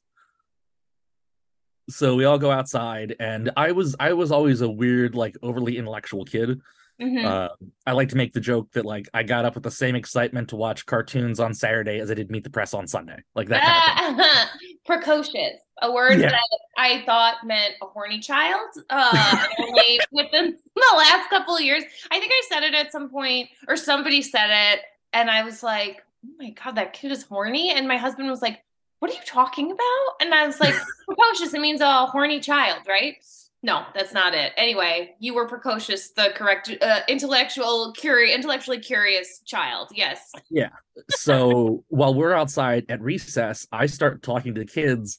So 1.90 2.16
we 2.16 2.26
all 2.26 2.40
go 2.40 2.52
outside, 2.52 3.16
and 3.20 3.52
I 3.56 3.72
was 3.72 3.96
I 4.00 4.14
was 4.14 4.32
always 4.32 4.62
a 4.62 4.70
weird, 4.70 5.16
like 5.16 5.38
overly 5.42 5.78
intellectual 5.78 6.26
kid. 6.26 6.62
Mm-hmm. 7.02 7.26
Uh, 7.26 7.50
I 7.86 7.92
like 7.92 8.10
to 8.10 8.18
make 8.18 8.34
the 8.34 8.40
joke 8.40 8.72
that 8.72 8.86
like 8.86 9.10
I 9.14 9.24
got 9.24 9.46
up 9.46 9.56
with 9.56 9.64
the 9.64 9.72
same 9.72 9.96
excitement 9.96 10.50
to 10.50 10.56
watch 10.56 10.86
cartoons 10.86 11.40
on 11.40 11.54
Saturday 11.54 12.00
as 12.00 12.10
I 12.10 12.14
did 12.14 12.32
Meet 12.32 12.44
the 12.44 12.50
Press 12.50 12.74
on 12.74 12.88
Sunday, 12.88 13.22
like 13.36 13.50
that. 13.50 13.96
Kind 14.00 14.20
of 14.20 14.26
Precocious, 14.86 15.62
a 15.82 15.92
word 15.92 16.20
yeah. 16.20 16.30
that 16.30 16.60
I 16.78 17.04
thought 17.06 17.38
meant 17.44 17.74
a 17.82 17.88
horny 17.88 18.20
child. 18.20 18.70
Uh, 18.90 19.46
only 19.60 20.00
within 20.12 20.58
the 20.76 20.94
last 20.96 21.30
couple 21.30 21.56
of 21.56 21.62
years, 21.62 21.84
I 22.12 22.20
think 22.20 22.32
I 22.32 22.42
said 22.50 22.64
it 22.64 22.76
at 22.76 22.92
some 22.92 23.10
point, 23.10 23.50
or 23.68 23.76
somebody 23.76 24.22
said 24.22 24.74
it, 24.74 24.82
and 25.12 25.30
I 25.30 25.44
was 25.44 25.64
like, 25.64 26.04
"Oh 26.26 26.30
my 26.38 26.52
god, 26.52 26.76
that 26.76 26.94
kid 26.94 27.12
is 27.12 27.24
horny," 27.24 27.72
and 27.72 27.88
my 27.88 27.98
husband 27.98 28.30
was 28.30 28.44
like, 28.44 28.62
"What 29.00 29.10
are 29.10 29.16
you 29.16 29.22
talking 29.26 29.72
about?" 29.72 30.22
And 30.22 30.34
I 30.34 30.46
was 30.46 30.60
like, 30.60 30.76
"Precocious. 31.06 31.54
It 31.54 31.62
means 31.62 31.82
a 31.82 32.06
horny 32.06 32.40
child, 32.40 32.82
right?" 32.88 33.18
No, 33.66 33.84
that's 33.96 34.14
not 34.14 34.36
it. 34.36 34.54
Anyway, 34.58 35.16
you 35.18 35.34
were 35.34 35.48
precocious, 35.48 36.12
the 36.12 36.30
correct 36.36 36.70
uh, 36.84 37.00
intellectual, 37.08 37.94
curious, 37.94 38.36
intellectually 38.36 38.78
curious 38.78 39.42
child. 39.44 39.90
Yes. 39.92 40.32
Yeah. 40.52 40.70
So 41.10 41.84
while 41.90 42.14
we're 42.14 42.34
outside 42.34 42.86
at 42.90 43.02
recess, 43.02 43.66
I 43.72 43.88
start 43.88 44.22
talking 44.22 44.54
to 44.54 44.60
the 44.60 44.68
kids, 44.68 45.18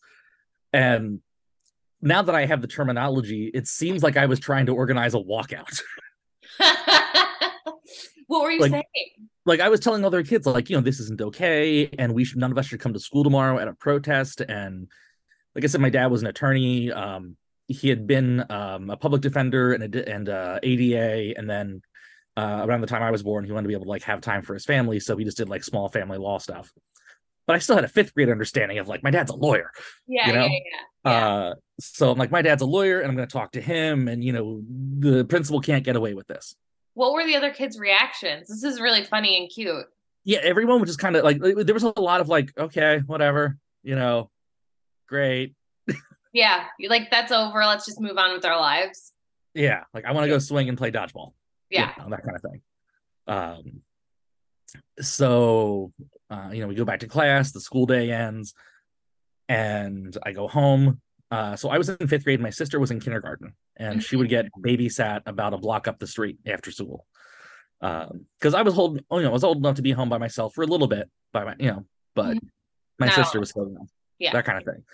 and 0.73 1.19
now 2.01 2.23
that 2.23 2.37
I 2.37 2.47
have 2.47 2.63
the 2.63 2.69
terminology, 2.69 3.51
it 3.53 3.67
seems 3.67 4.05
like 4.05 4.17
I 4.17 4.27
was 4.27 4.39
trying 4.39 4.67
to 4.67 4.75
organize 4.77 5.15
a 5.15 5.19
walkout. 5.19 5.83
what 8.29 8.45
were 8.45 8.53
you 8.53 8.61
like, 8.61 8.71
saying? 8.71 8.85
Like 9.45 9.59
I 9.59 9.69
was 9.71 9.81
telling 9.81 10.05
other 10.05 10.23
kids, 10.23 10.47
like 10.47 10.71
you 10.71 10.77
know, 10.77 10.83
this 10.83 11.01
isn't 11.01 11.21
okay, 11.21 11.91
and 11.99 12.15
we 12.15 12.23
should 12.25 12.39
none 12.39 12.53
of 12.53 12.59
us 12.59 12.67
should 12.67 12.79
come 12.79 12.93
to 12.93 13.01
school 13.01 13.25
tomorrow 13.25 13.59
at 13.59 13.67
a 13.67 13.73
protest. 13.73 14.41
And 14.41 14.87
like 15.57 15.65
I 15.65 15.67
said, 15.67 15.81
my 15.81 15.91
dad 15.91 16.13
was 16.13 16.23
an 16.23 16.29
attorney. 16.29 16.93
Um, 16.93 17.37
he 17.69 17.89
had 17.89 18.07
been 18.07 18.45
um, 18.51 18.91
a 18.91 18.97
public 18.97 19.23
defender 19.23 19.73
and 19.73 19.95
a, 19.95 20.09
and 20.09 20.29
uh, 20.29 20.59
ADA, 20.63 21.39
and 21.39 21.49
then 21.49 21.83
uh, 22.37 22.65
around 22.67 22.81
the 22.81 22.87
time 22.87 23.03
I 23.03 23.11
was 23.11 23.23
born, 23.23 23.45
he 23.45 23.53
wanted 23.53 23.65
to 23.65 23.69
be 23.69 23.75
able 23.75 23.85
to 23.85 23.91
like 23.91 24.03
have 24.05 24.21
time 24.21 24.43
for 24.43 24.55
his 24.55 24.65
family, 24.65 25.01
so 25.01 25.17
he 25.17 25.25
just 25.25 25.37
did 25.37 25.49
like 25.49 25.65
small 25.65 25.89
family 25.89 26.19
law 26.19 26.39
stuff. 26.39 26.73
But 27.47 27.57
I 27.57 27.59
still 27.61 27.77
had 27.77 27.85
a 27.85 27.89
fifth 27.89 28.15
grade 28.15 28.29
understanding 28.29 28.79
of 28.79 28.89
like 28.89 29.03
my 29.03 29.11
dad's 29.11 29.31
a 29.31 29.37
lawyer. 29.37 29.71
Yeah, 30.07 30.27
you 30.29 30.33
know? 30.35 30.47
yeah, 30.47 30.49
yeah. 30.49 31.11
yeah. 31.11 31.29
Uh, 31.29 31.55
so 31.79 32.11
I'm 32.11 32.19
like, 32.19 32.31
my 32.31 32.43
dad's 32.43 32.63
a 32.63 32.67
lawyer, 32.67 33.01
and 33.01 33.11
I'm 33.11 33.17
going 33.17 33.29
to 33.29 33.33
talk 33.33 33.53
to 33.53 33.61
him, 33.61 34.09
and 34.09 34.23
you 34.23 34.33
know, 34.33 34.63
the 34.99 35.25
principal 35.25 35.61
can't 35.61 35.85
get 35.85 35.97
away 35.97 36.15
with 36.15 36.27
this. 36.27 36.55
What 36.95 37.13
were 37.13 37.27
the 37.27 37.37
other 37.37 37.51
kids' 37.51 37.79
reactions? 37.79 38.49
This 38.49 38.63
is 38.65 38.81
really 38.81 39.05
funny 39.05 39.39
and 39.39 39.51
cute. 39.51 39.85
yeah, 40.25 40.41
everyone 40.43 40.81
was 40.81 40.89
just 40.89 40.99
kind 40.99 41.15
of 41.15 41.25
like 41.25 41.39
there 41.41 41.75
was 41.75 41.85
a 41.85 42.01
lot 42.01 42.21
of 42.21 42.29
like, 42.29 42.53
okay, 42.59 43.01
whatever, 43.07 43.59
you 43.83 43.95
know, 43.95 44.31
great. 45.07 45.55
Yeah, 46.37 46.65
like 46.89 47.11
that's 47.11 47.33
over. 47.33 47.65
Let's 47.65 47.87
just 47.87 47.99
move 48.01 48.19
on 48.19 48.33
with 48.35 48.45
our 48.45 48.61
lives. 48.61 49.13
Yeah, 49.55 49.85
like 49.95 50.05
I 50.05 50.13
want 50.13 50.25
to 50.25 50.29
go 50.29 50.39
swing 50.39 50.69
and 50.69 50.77
play 50.77 50.91
dodgeball. 50.91 51.33
Yeah, 51.71 51.93
you 51.97 52.03
know, 52.03 52.11
that 52.11 52.23
kind 52.23 52.37
of 52.37 52.43
thing. 52.43 52.61
Um, 53.27 53.81
so 55.01 55.93
uh, 56.31 56.51
you 56.53 56.61
know, 56.61 56.69
we 56.69 56.75
go 56.75 56.85
back 56.85 57.01
to 57.01 57.07
class. 57.07 57.53
The 57.53 57.61
school 57.61 57.87
day 57.87 58.11
ends, 58.11 58.53
and 59.49 60.17
I 60.25 60.33
go 60.33 60.47
home. 60.47 61.01
Uh, 61.31 61.57
so 61.57 61.71
I 61.71 61.79
was 61.79 61.89
in 61.89 62.07
fifth 62.07 62.25
grade. 62.25 62.41
My 62.41 62.51
sister 62.51 62.79
was 62.79 62.91
in 62.91 63.01
kindergarten, 63.01 63.55
and 63.77 64.03
she 64.03 64.17
would 64.17 64.29
get 64.29 64.45
mm-hmm. 64.45 64.67
babysat 64.67 65.23
about 65.25 65.55
a 65.55 65.59
block 65.59 65.89
up 65.89 65.99
the 65.99 66.07
street 66.07 66.39
after 66.47 66.71
school 66.71 67.07
because 67.81 68.55
um, 68.55 68.55
I 68.55 68.63
was 68.63 68.79
old, 68.79 68.97
you 68.97 69.23
know, 69.23 69.29
I 69.29 69.33
was 69.33 69.45
old 69.45 69.59
enough 69.59 69.77
to 69.77 69.83
be 69.83 69.93
home 69.93 70.09
by 70.09 70.19
myself 70.19 70.55
for 70.55 70.63
a 70.63 70.67
little 70.67 70.87
bit, 70.87 71.11
by 71.33 71.45
my, 71.45 71.55
you 71.59 71.71
know, 71.71 71.85
but 72.15 72.37
mm-hmm. 72.37 72.47
my 72.99 73.07
no. 73.07 73.13
sister 73.13 73.41
was 73.41 73.51
still 73.51 73.69
young, 73.71 73.89
yeah, 74.19 74.33
that 74.33 74.45
kind 74.45 74.59
of 74.59 74.65
thing. 74.65 74.85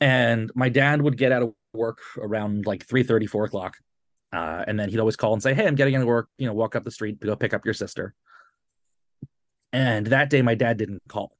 And 0.00 0.50
my 0.54 0.68
dad 0.68 1.02
would 1.02 1.16
get 1.16 1.32
out 1.32 1.42
of 1.42 1.54
work 1.72 1.98
around 2.16 2.66
like 2.66 2.86
3 2.86 3.02
30, 3.02 3.26
4 3.26 3.44
o'clock. 3.44 3.76
Uh, 4.32 4.64
and 4.66 4.78
then 4.78 4.88
he'd 4.88 5.00
always 5.00 5.16
call 5.16 5.32
and 5.32 5.42
say, 5.42 5.54
Hey, 5.54 5.66
I'm 5.66 5.74
getting 5.74 5.94
into 5.94 6.06
work, 6.06 6.28
you 6.38 6.46
know, 6.46 6.52
walk 6.52 6.76
up 6.76 6.84
the 6.84 6.90
street 6.90 7.20
to 7.20 7.26
go 7.26 7.36
pick 7.36 7.52
up 7.52 7.64
your 7.64 7.74
sister. 7.74 8.14
And 9.72 10.06
that 10.08 10.30
day, 10.30 10.42
my 10.42 10.54
dad 10.54 10.78
didn't 10.78 11.02
call. 11.08 11.36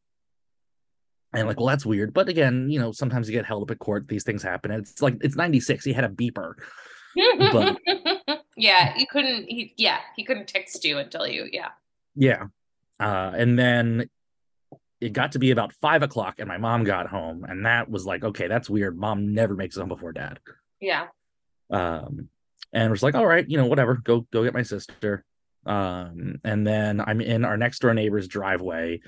And 1.33 1.47
like, 1.47 1.59
well, 1.59 1.67
that's 1.67 1.87
weird. 1.87 2.13
But 2.13 2.29
again, 2.29 2.69
you 2.71 2.81
know, 2.81 2.91
sometimes 2.91 3.29
you 3.29 3.35
get 3.35 3.47
held 3.47 3.63
up 3.63 3.71
at 3.71 3.79
court. 3.79 4.09
These 4.09 4.25
things 4.25 4.43
happen. 4.43 4.73
And 4.73 4.83
it's 4.83 5.01
like, 5.01 5.17
it's 5.21 5.37
96. 5.37 5.85
He 5.85 5.93
had 5.93 6.05
a 6.05 6.09
beeper. 6.09 6.55
but 7.53 7.79
yeah, 8.57 8.97
you 8.97 9.07
couldn't. 9.07 9.45
He, 9.49 9.73
yeah, 9.77 9.99
he 10.17 10.25
couldn't 10.25 10.49
text 10.49 10.85
you 10.85 10.99
and 10.99 11.11
tell 11.11 11.27
you. 11.27 11.49
Yeah. 11.53 11.69
Yeah, 12.17 12.47
uh, 12.99 13.33
and 13.35 13.59
then 13.59 14.11
it 15.01 15.13
got 15.13 15.33
to 15.33 15.39
be 15.39 15.51
about 15.51 15.73
five 15.75 16.03
o'clock, 16.03 16.37
and 16.39 16.49
my 16.49 16.59
mom 16.59 16.85
got 16.85 17.09
home, 17.09 17.45
and 17.45 17.67
that 17.67 17.91
was 17.91 18.05
like, 18.07 18.25
okay, 18.25 18.49
that's 18.49 18.71
weird. 18.71 18.99
Mom 18.99 19.35
never 19.35 19.55
makes 19.55 19.77
it 19.77 19.81
home 19.81 19.89
before 19.89 20.13
dad. 20.13 20.39
Yeah. 20.81 21.07
Um, 21.71 22.29
and 22.73 22.91
was 22.91 23.03
like, 23.03 23.15
all 23.15 23.27
right, 23.27 23.49
you 23.49 23.57
know, 23.57 23.67
whatever. 23.67 23.95
Go 23.97 24.27
go 24.33 24.45
get 24.45 24.55
my 24.55 24.63
sister. 24.63 25.25
Um, 25.67 26.41
and 26.45 26.67
then 26.67 27.01
I'm 27.01 27.21
in 27.21 27.45
our 27.45 27.57
next 27.57 27.81
door 27.81 27.93
neighbor's 27.95 28.29
driveway, 28.29 29.01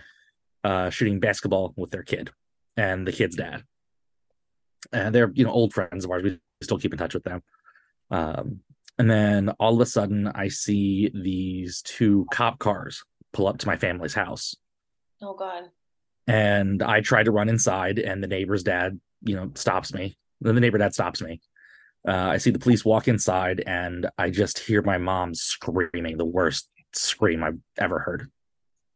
uh, 0.65 0.91
shooting 0.91 1.21
basketball 1.21 1.73
with 1.77 1.91
their 1.91 2.03
kid 2.03 2.31
and 2.77 3.07
the 3.07 3.13
kid's 3.13 3.37
dad. 3.37 3.65
And 4.93 5.15
they're 5.15 5.31
you 5.35 5.45
know 5.45 5.53
old 5.53 5.73
friends 5.73 6.05
of 6.05 6.11
ours. 6.11 6.23
We 6.23 6.39
still 6.63 6.79
keep 6.79 6.93
in 6.93 6.99
touch 6.99 7.15
with 7.15 7.25
them. 7.25 7.43
Um, 8.11 8.61
and 8.99 9.11
then 9.11 9.49
all 9.59 9.75
of 9.75 9.81
a 9.81 9.87
sudden, 9.87 10.29
I 10.35 10.49
see 10.49 11.11
these 11.15 11.83
two 11.83 12.27
cop 12.33 12.59
cars 12.59 13.05
pull 13.33 13.47
up 13.47 13.59
to 13.59 13.67
my 13.67 13.77
family's 13.77 14.15
house. 14.15 14.55
Oh, 15.23 15.35
God. 15.35 15.71
And 16.27 16.83
I 16.83 17.01
try 17.01 17.23
to 17.23 17.31
run 17.31 17.49
inside, 17.49 17.99
and 17.99 18.23
the 18.23 18.29
neighbor's 18.29 18.63
dad, 18.63 19.01
you 19.23 19.37
know, 19.37 19.51
stops 19.55 19.93
me. 19.93 20.17
Then 20.41 20.55
the 20.55 20.61
neighbor 20.61 20.79
dad 20.79 20.95
stops 20.95 21.21
me. 21.21 21.41
Uh, 22.07 22.13
I 22.13 22.39
see 22.39 22.51
the 22.51 22.59
police 22.59 22.85
walk 22.85 23.09
inside, 23.09 23.63
and 23.67 24.09
I 24.19 24.31
just 24.31 24.59
hear 24.59 24.83
my 24.83 24.99
mom 24.99 25.35
screaming 25.35 26.17
the 26.17 26.25
worst 26.25 26.69
scream 26.93 27.43
I've 27.43 27.59
ever 27.79 27.99
heard. 27.99 28.31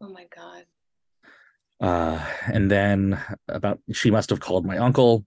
Oh, 0.00 0.08
my 0.08 0.26
God. 0.34 0.64
Uh, 1.80 2.24
and 2.46 2.70
then 2.70 3.20
about 3.48 3.80
she 3.92 4.10
must 4.10 4.30
have 4.30 4.40
called 4.40 4.64
my 4.64 4.78
uncle, 4.78 5.26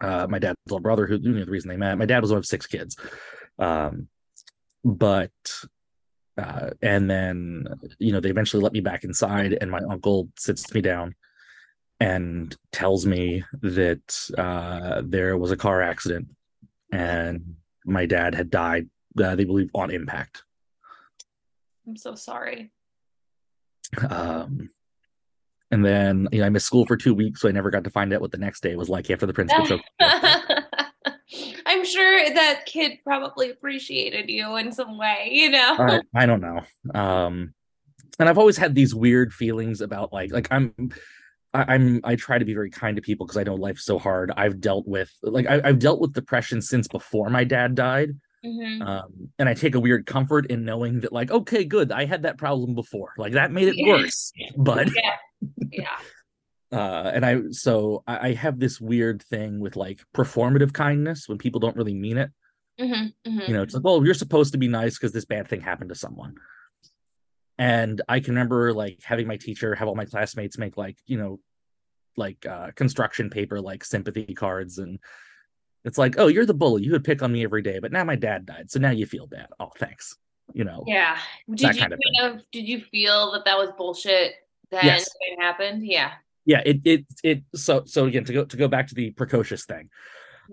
uh, 0.00 0.26
my 0.28 0.38
dad's 0.38 0.56
little 0.66 0.80
brother, 0.80 1.06
who 1.06 1.16
you 1.16 1.32
know 1.32 1.44
the 1.44 1.50
reason 1.50 1.68
they 1.68 1.76
met. 1.76 1.98
My 1.98 2.06
dad 2.06 2.22
was 2.22 2.30
one 2.30 2.38
of 2.38 2.46
six 2.46 2.66
kids. 2.66 2.96
Um, 3.58 4.08
but 4.84 5.30
uh, 6.38 6.70
and 6.80 7.10
then 7.10 7.66
you 7.98 8.12
know 8.12 8.20
they 8.20 8.30
eventually 8.30 8.62
let 8.62 8.72
me 8.72 8.80
back 8.80 9.04
inside, 9.04 9.56
and 9.60 9.70
my 9.70 9.80
uncle 9.90 10.28
sits 10.36 10.72
me 10.72 10.80
down 10.80 11.14
and 12.00 12.56
tells 12.72 13.06
me 13.06 13.44
that 13.60 14.30
uh, 14.36 15.02
there 15.04 15.38
was 15.38 15.52
a 15.52 15.56
car 15.56 15.82
accident 15.82 16.28
and 16.92 17.56
my 17.84 18.06
dad 18.06 18.34
had 18.34 18.50
died. 18.50 18.88
Uh, 19.22 19.34
they 19.34 19.44
believe 19.44 19.70
on 19.74 19.90
impact. 19.90 20.44
I'm 21.86 21.96
so 21.96 22.14
sorry. 22.14 22.70
Um, 24.08 24.70
and 25.70 25.84
then 25.84 26.28
you 26.32 26.40
know 26.40 26.46
I 26.46 26.50
missed 26.50 26.66
school 26.66 26.86
for 26.86 26.96
two 26.96 27.14
weeks, 27.14 27.40
so 27.40 27.48
I 27.48 27.52
never 27.52 27.70
got 27.70 27.84
to 27.84 27.90
find 27.90 28.12
out 28.12 28.20
what 28.20 28.30
the 28.30 28.38
next 28.38 28.62
day 28.62 28.76
was 28.76 28.88
like 28.88 29.10
after 29.10 29.26
the 29.26 29.32
principal. 29.32 29.80
I'm 31.82 31.88
sure 31.88 32.34
that 32.34 32.64
kid 32.64 33.00
probably 33.02 33.50
appreciated 33.50 34.30
you 34.30 34.54
in 34.54 34.70
some 34.70 34.98
way, 34.98 35.30
you 35.32 35.50
know. 35.50 35.76
I, 35.78 36.00
I 36.14 36.26
don't 36.26 36.40
know. 36.40 36.60
Um 36.94 37.54
and 38.20 38.28
I've 38.28 38.38
always 38.38 38.56
had 38.56 38.76
these 38.76 38.94
weird 38.94 39.34
feelings 39.34 39.80
about 39.80 40.12
like 40.12 40.30
like 40.30 40.46
I'm 40.52 40.72
I, 41.52 41.74
I'm 41.74 42.00
I 42.04 42.14
try 42.14 42.38
to 42.38 42.44
be 42.44 42.54
very 42.54 42.70
kind 42.70 42.94
to 42.94 43.02
people 43.02 43.26
because 43.26 43.36
I 43.36 43.42
know 43.42 43.56
life's 43.56 43.84
so 43.84 43.98
hard. 43.98 44.30
I've 44.36 44.60
dealt 44.60 44.86
with 44.86 45.12
like 45.22 45.48
I, 45.48 45.66
have 45.66 45.80
dealt 45.80 46.00
with 46.00 46.12
depression 46.12 46.62
since 46.62 46.86
before 46.86 47.30
my 47.30 47.42
dad 47.42 47.74
died. 47.74 48.10
Mm-hmm. 48.44 48.82
Um, 48.82 49.30
and 49.40 49.48
I 49.48 49.54
take 49.54 49.74
a 49.74 49.80
weird 49.80 50.06
comfort 50.06 50.46
in 50.46 50.64
knowing 50.64 51.00
that, 51.00 51.12
like, 51.12 51.30
okay, 51.30 51.62
good, 51.62 51.92
I 51.92 52.06
had 52.06 52.22
that 52.22 52.38
problem 52.38 52.74
before. 52.74 53.12
Like 53.16 53.32
that 53.32 53.52
made 53.52 53.68
it 53.68 53.76
worse. 53.86 54.32
But 54.56 54.88
yeah, 54.94 55.16
yeah. 55.70 55.96
Uh 56.72 57.10
and 57.14 57.24
i 57.24 57.40
so 57.50 58.02
I, 58.06 58.28
I, 58.28 58.34
have 58.34 58.58
this 58.58 58.80
weird 58.80 59.22
thing 59.22 59.60
with 59.60 59.76
like 59.76 60.00
performative 60.14 60.72
kindness 60.72 61.28
when 61.28 61.38
people 61.38 61.60
don't 61.60 61.76
really 61.76 61.94
mean 61.94 62.16
it. 62.16 62.30
Mm-hmm, 62.80 63.30
mm-hmm. 63.30 63.40
you 63.40 63.54
know 63.54 63.62
it's 63.62 63.74
like 63.74 63.84
well 63.84 64.04
you're 64.04 64.14
supposed 64.14 64.52
to 64.52 64.58
be 64.58 64.68
nice 64.68 64.98
because 64.98 65.12
this 65.12 65.26
bad 65.26 65.48
thing 65.48 65.60
happened 65.60 65.90
to 65.90 65.94
someone. 65.94 66.34
And 67.58 68.00
i 68.08 68.20
can 68.20 68.34
remember 68.34 68.72
like 68.72 69.00
having 69.04 69.26
my 69.26 69.36
teacher 69.36 69.74
have 69.74 69.86
all 69.86 69.94
my 69.94 70.06
classmates 70.06 70.56
make 70.56 70.76
like 70.76 70.96
you 71.06 71.18
know 71.18 71.40
like 72.16 72.44
uh 72.46 72.70
construction 72.74 73.28
paper 73.28 73.60
like 73.60 73.84
sympathy 73.84 74.34
cards 74.34 74.78
and 74.78 74.98
it's 75.84 75.98
like 75.98 76.14
oh 76.18 76.28
you're 76.28 76.46
the 76.46 76.54
bully. 76.54 76.82
You 76.82 76.92
would 76.92 77.04
pick 77.04 77.22
on 77.22 77.32
me 77.32 77.44
every 77.44 77.62
day 77.62 77.78
but 77.80 77.92
now 77.92 78.04
my 78.04 78.16
dad 78.16 78.46
died 78.46 78.70
so 78.70 78.80
now 78.80 78.90
you 78.90 79.04
feel 79.04 79.26
bad. 79.26 79.48
Oh 79.60 79.70
thanks. 79.78 80.16
You 80.54 80.64
know 80.64 80.84
yeah. 80.86 81.18
did 81.50 81.74
you 81.74 81.80
kind 81.80 81.92
of, 81.92 82.00
of 82.22 82.50
did 82.50 82.66
you 82.66 82.80
feel 82.80 83.32
that 83.32 83.44
that 83.44 83.58
was 83.58 83.70
bullshit 83.76 84.32
then 84.70 84.86
yes. 84.86 85.06
it 85.20 85.38
happened? 85.38 85.86
Yeah 85.86 86.12
yeah 86.44 86.62
it 86.64 86.80
it 86.84 87.06
it 87.22 87.42
so 87.54 87.84
so 87.86 88.06
again 88.06 88.24
to 88.24 88.32
go 88.32 88.44
to 88.44 88.56
go 88.56 88.68
back 88.68 88.88
to 88.88 88.94
the 88.94 89.10
precocious 89.10 89.64
thing 89.64 89.88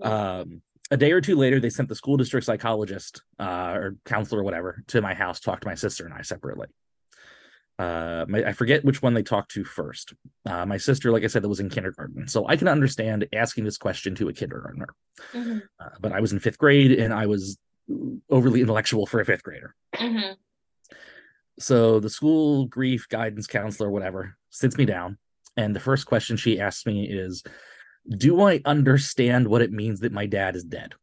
um 0.02 0.62
a 0.90 0.96
day 0.96 1.12
or 1.12 1.20
two 1.20 1.36
later 1.36 1.60
they 1.60 1.70
sent 1.70 1.88
the 1.88 1.94
school 1.94 2.16
district 2.16 2.46
psychologist 2.46 3.22
uh, 3.38 3.72
or 3.74 3.96
counselor 4.04 4.40
or 4.40 4.44
whatever 4.44 4.82
to 4.88 5.00
my 5.00 5.14
house 5.14 5.40
to 5.40 5.46
talk 5.46 5.60
to 5.60 5.68
my 5.68 5.74
sister 5.74 6.04
and 6.04 6.14
i 6.14 6.22
separately 6.22 6.68
uh, 7.80 8.26
my, 8.28 8.44
I 8.44 8.52
forget 8.52 8.84
which 8.84 9.00
one 9.00 9.14
they 9.14 9.22
talked 9.22 9.52
to 9.52 9.64
first. 9.64 10.12
Uh, 10.44 10.66
my 10.66 10.76
sister, 10.76 11.10
like 11.10 11.24
I 11.24 11.28
said, 11.28 11.40
that 11.40 11.48
was 11.48 11.60
in 11.60 11.70
kindergarten, 11.70 12.28
so 12.28 12.46
I 12.46 12.56
can 12.56 12.68
understand 12.68 13.26
asking 13.32 13.64
this 13.64 13.78
question 13.78 14.14
to 14.16 14.28
a 14.28 14.34
kindergartner. 14.34 14.88
Mm-hmm. 15.32 15.60
Uh, 15.80 15.88
but 15.98 16.12
I 16.12 16.20
was 16.20 16.34
in 16.34 16.40
fifth 16.40 16.58
grade, 16.58 16.92
and 16.92 17.10
I 17.14 17.24
was 17.24 17.56
overly 18.28 18.60
intellectual 18.60 19.06
for 19.06 19.20
a 19.20 19.24
fifth 19.24 19.42
grader. 19.42 19.74
Mm-hmm. 19.94 20.34
So 21.58 22.00
the 22.00 22.10
school 22.10 22.66
grief 22.66 23.08
guidance 23.08 23.46
counselor, 23.46 23.90
whatever, 23.90 24.36
sits 24.50 24.76
me 24.76 24.84
down 24.84 25.16
and 25.60 25.76
the 25.76 25.80
first 25.80 26.06
question 26.06 26.38
she 26.38 26.58
asks 26.58 26.86
me 26.86 27.04
is, 27.04 27.42
Do 28.08 28.40
I 28.40 28.62
understand 28.64 29.46
what 29.46 29.60
it 29.60 29.70
means 29.70 30.00
that 30.00 30.12
my 30.12 30.24
dad 30.24 30.56
is 30.56 30.64
dead? 30.64 30.94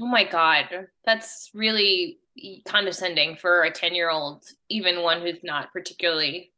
Oh 0.00 0.06
my 0.06 0.24
God. 0.24 0.64
That's 1.04 1.50
really 1.52 2.18
condescending 2.64 3.36
for 3.36 3.62
a 3.62 3.70
10 3.70 3.94
year 3.94 4.10
old, 4.10 4.44
even 4.70 5.02
one 5.02 5.20
who's 5.20 5.44
not 5.44 5.70
particularly 5.72 6.52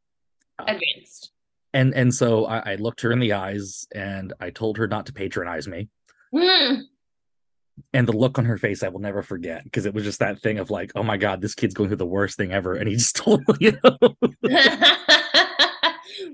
uh, 0.59 0.66
advanced. 0.68 1.33
And 1.75 1.95
and 1.95 2.14
so 2.14 2.47
I, 2.47 2.73
I, 2.73 2.75
looked 2.76 3.02
her 3.02 3.12
in 3.12 3.18
the 3.18 3.35
eyes 3.35 3.87
and 3.95 4.33
I 4.40 4.49
told 4.49 4.78
her 4.78 4.87
not 4.87 5.06
to 5.06 5.12
patronize 5.12 5.68
me. 5.68 5.88
Mm. 6.33 6.85
And 7.92 8.09
the 8.09 8.16
look 8.16 8.38
on 8.38 8.47
her 8.47 8.56
face 8.56 8.83
I 8.83 8.88
will 8.88 9.00
never 9.00 9.23
forget 9.23 9.64
because 9.64 9.85
it 9.85 9.92
was 9.92 10.04
just 10.04 10.21
that 10.21 10.40
thing 10.40 10.59
of 10.59 10.71
like, 10.71 10.92
oh 10.95 11.02
my 11.02 11.18
God, 11.18 11.42
this 11.42 11.54
kid's 11.54 11.75
going 11.75 11.90
through 11.90 11.97
the 11.97 12.06
worst 12.06 12.38
thing 12.38 12.52
ever. 12.52 12.75
And 12.75 12.88
he 12.88 12.95
just 12.95 13.16
told 13.23 13.47
me, 13.49 13.54
you 13.59 13.78
know. 13.85 14.16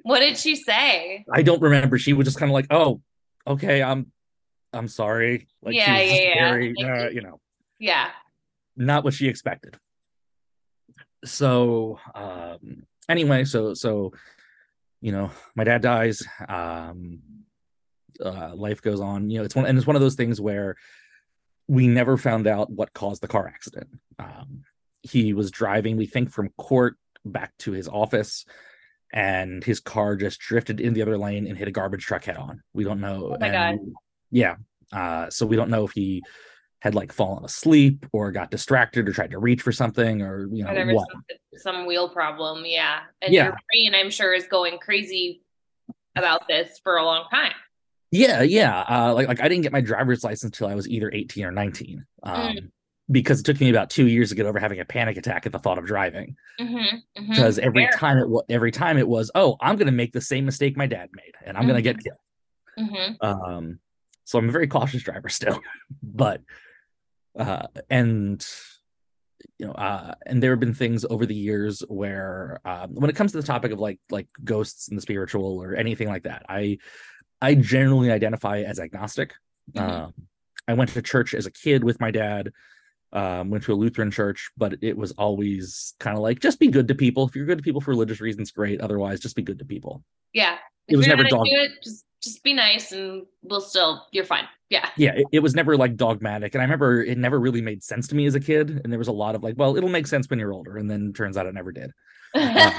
what 0.03 0.21
did 0.21 0.37
she 0.37 0.57
say? 0.57 1.25
I 1.33 1.43
don't 1.43 1.63
remember. 1.63 1.99
She 1.99 2.13
was 2.13 2.27
just 2.27 2.39
kind 2.39 2.51
of 2.51 2.55
like, 2.55 2.67
"Oh, 2.71 3.01
okay, 3.47 3.83
I'm, 3.83 4.13
I'm 4.73 4.89
sorry." 4.89 5.49
Like, 5.63 5.75
yeah, 5.75 6.01
yeah, 6.01 6.51
very, 6.51 6.75
yeah. 6.77 7.05
Uh, 7.05 7.09
you 7.11 7.21
know, 7.21 7.41
yeah, 7.79 8.09
not 8.77 9.05
what 9.05 9.15
she 9.15 9.29
expected. 9.29 9.77
So, 11.25 11.99
um, 12.15 12.85
anyway, 13.09 13.45
so 13.45 13.75
so, 13.75 14.13
you 15.01 15.13
know, 15.13 15.31
my 15.55 15.65
dad 15.65 15.83
dies. 15.83 16.23
Um, 16.49 17.21
uh, 18.25 18.55
life 18.55 18.83
goes 18.83 19.01
on. 19.01 19.31
You 19.31 19.39
know, 19.39 19.45
it's 19.45 19.55
one, 19.55 19.67
and 19.67 19.77
it's 19.79 19.87
one 19.87 19.97
of 19.97 20.03
those 20.03 20.15
things 20.15 20.41
where 20.41 20.77
we 21.69 21.87
never 21.87 22.17
found 22.17 22.47
out 22.47 22.71
what 22.71 22.93
caused 22.93 23.23
the 23.23 23.29
car 23.29 23.47
accident. 23.47 23.89
Um, 24.19 24.65
he 25.03 25.33
was 25.33 25.51
driving, 25.51 25.97
we 25.97 26.07
think, 26.07 26.31
from 26.31 26.51
court 26.59 26.97
back 27.25 27.53
to 27.59 27.73
his 27.73 27.89
office 27.89 28.45
and 29.13 29.63
his 29.63 29.81
car 29.81 30.17
just 30.17 30.41
drifted 30.41 30.81
in 30.81 30.95
the 30.95 31.03
other 31.03 31.19
lane 31.19 31.47
and 31.47 31.59
hit 31.59 31.69
a 31.69 31.73
garbage 31.73 32.05
truck 32.05 32.25
head 32.25 32.37
on. 32.37 32.63
We 32.73 32.85
don't 32.85 33.01
know. 33.01 33.33
Oh 33.35 33.37
my 33.39 33.49
and, 33.49 33.79
god. 33.79 33.93
Yeah. 34.31 34.57
Uh, 34.93 35.31
so 35.31 35.47
we 35.47 35.57
don't 35.57 35.71
know 35.71 35.85
if 35.85 35.93
he 35.93 36.23
had 36.83 36.97
like 36.97 37.13
fallen 37.13 37.45
asleep 37.45 38.05
or 38.13 38.33
got 38.33 38.51
distracted 38.51 39.09
or 39.09 39.13
tried 39.13 39.31
to 39.31 39.39
reach 39.39 39.63
for 39.63 39.71
something 39.71 40.21
or 40.21 40.49
you 40.51 40.65
know 40.65 40.75
there 40.75 40.85
was 40.85 41.07
some, 41.13 41.23
some, 41.55 41.87
wheel 41.87 42.09
problem 42.09 42.65
yeah 42.67 43.03
and 43.23 43.33
yeah. 43.33 43.45
your 43.45 43.57
brain 43.71 43.95
i'm 43.95 44.11
sure 44.11 44.35
is 44.35 44.49
going 44.49 44.79
crazy 44.79 45.43
about 46.17 46.49
this 46.49 46.81
for 46.83 46.97
a 46.97 47.05
long 47.05 47.25
time 47.31 47.53
yeah 48.11 48.43
yeah 48.43 48.81
uh, 48.81 49.15
like, 49.15 49.29
like 49.29 49.41
i 49.41 49.47
didn't 49.47 49.63
get 49.63 49.71
my 49.71 49.81
driver's 49.81 50.25
license 50.25 50.43
until 50.43 50.67
i 50.67 50.75
was 50.75 50.89
either 50.89 51.09
18 51.13 51.45
or 51.45 51.53
19 51.53 52.05
um, 52.25 52.35
mm. 52.35 52.71
Because 53.11 53.41
it 53.41 53.43
took 53.45 53.61
me 53.61 53.71
about 53.71 53.91
two 53.91 54.07
years 54.07 54.29
to 54.29 54.35
get 54.35 54.47
over 54.47 54.59
having 54.59 54.81
a 54.81 54.85
panic 54.85 55.17
attack 55.17 55.45
at 55.47 55.53
the 55.53 55.59
thought 55.59 55.79
of 55.79 55.85
driving 55.85 56.37
mm-hmm, 56.61 56.77
mm-hmm. 56.77 57.31
because 57.31 57.59
every 57.59 57.85
Fair. 57.85 57.99
time 57.99 58.19
it 58.19 58.29
was 58.29 58.45
every 58.49 58.71
time 58.71 58.97
it 58.99 59.09
was 59.09 59.31
oh 59.35 59.57
i'm 59.61 59.77
gonna 59.77 59.93
make 59.93 60.13
the 60.13 60.21
same 60.21 60.45
mistake 60.45 60.77
my 60.77 60.87
dad 60.87 61.09
made 61.15 61.33
and 61.45 61.57
i'm 61.57 61.63
mm-hmm. 61.63 61.71
gonna 61.71 61.83
get 61.83 61.97
mm-hmm. 61.97 62.95
killed 62.95 63.19
mm-hmm. 63.21 63.27
um 63.27 63.79
so 64.25 64.39
i'm 64.39 64.49
a 64.49 64.53
very 64.53 64.69
cautious 64.69 65.03
driver 65.03 65.29
still 65.29 65.61
but 66.03 66.41
uh, 67.39 67.67
and 67.89 68.47
you 69.59 69.67
know 69.67 69.73
uh, 69.73 70.15
and 70.27 70.43
there 70.43 70.51
have 70.51 70.61
been 70.61 70.75
things 70.75 71.05
over 71.09 71.27
the 71.27 71.35
years 71.35 71.81
where 71.89 72.61
um, 72.65 72.95
when 72.95 73.11
it 73.11 73.17
comes 73.17 73.33
to 73.33 73.41
the 73.41 73.47
topic 73.47 73.73
of 73.73 73.81
like 73.81 73.99
like 74.11 74.29
ghosts 74.45 74.89
and 74.89 74.97
the 74.97 75.03
spiritual 75.03 75.59
or 75.59 75.75
anything 75.75 76.09
like 76.09 76.25
that 76.25 76.45
i 76.49 76.79
i 77.41 77.55
generally 77.55 78.11
identify 78.11 78.61
as 78.61 78.79
agnostic 78.79 79.33
mm-hmm. 79.75 80.05
uh, 80.05 80.09
i 80.69 80.75
went 80.75 80.91
to 80.91 81.03
church 81.03 81.35
as 81.35 81.47
a 81.47 81.51
kid 81.51 81.83
with 81.83 82.01
my 82.01 82.11
dad 82.11 82.53
um, 83.13 83.51
went 83.51 83.65
to 83.65 83.73
a 83.73 83.75
lutheran 83.75 84.11
church 84.11 84.51
but 84.57 84.75
it 84.83 84.97
was 84.97 85.13
always 85.13 85.95
kind 85.99 86.17
of 86.17 86.23
like 86.23 86.41
just 86.41 86.59
be 86.59 86.69
good 86.69 86.89
to 86.89 86.95
people. 86.95 87.27
If 87.27 87.35
you're 87.35 87.47
good 87.47 87.59
to 87.59 87.65
people 87.65 87.81
for 87.81 87.91
religious 87.91 88.21
reasons 88.21 88.51
great. 88.51 88.81
Otherwise 88.81 89.21
just 89.21 89.37
be 89.37 89.43
good 89.43 89.59
to 89.59 89.65
people. 89.65 90.03
Yeah. 90.33 90.55
If 90.89 90.95
it 90.95 90.97
was 90.97 91.07
never 91.07 91.25
dog- 91.25 91.47
it, 91.47 91.73
just 91.83 92.05
just 92.23 92.45
be 92.45 92.53
nice 92.53 92.93
and 92.93 93.27
we'll 93.43 93.61
still 93.61 94.07
you're 94.13 94.25
fine. 94.25 94.45
Yeah. 94.69 94.89
Yeah 94.97 95.13
it, 95.15 95.27
it, 95.33 95.39
was 95.41 95.55
never 95.55 95.77
like 95.77 95.97
dogmatic 95.97 96.55
and 96.55 96.63
i 96.63 96.65
remember 96.65 97.03
it 97.03 97.19
never 97.19 97.39
really 97.39 97.61
made 97.61 97.83
sense 97.83 98.09
to 98.09 98.15
me 98.15 98.27
as 98.27 98.35
a 98.35 98.41
kid 98.41 98.81
and 98.83 98.93
there 98.93 98.99
was 98.99 99.09
a 99.09 99.13
lot 99.13 99.35
of 99.35 99.43
like 99.43 99.55
well 99.59 99.77
it'll 99.77 99.89
make 99.89 100.07
sense 100.07 100.29
when 100.31 100.39
you're 100.39 100.53
older 100.53 100.77
and 100.77 100.91
then 100.91 101.13
turns 101.13 101.37
out 101.37 101.47
it 101.47 101.55
never 101.55 101.73
did. 101.73 101.93
Uh, 102.35 102.71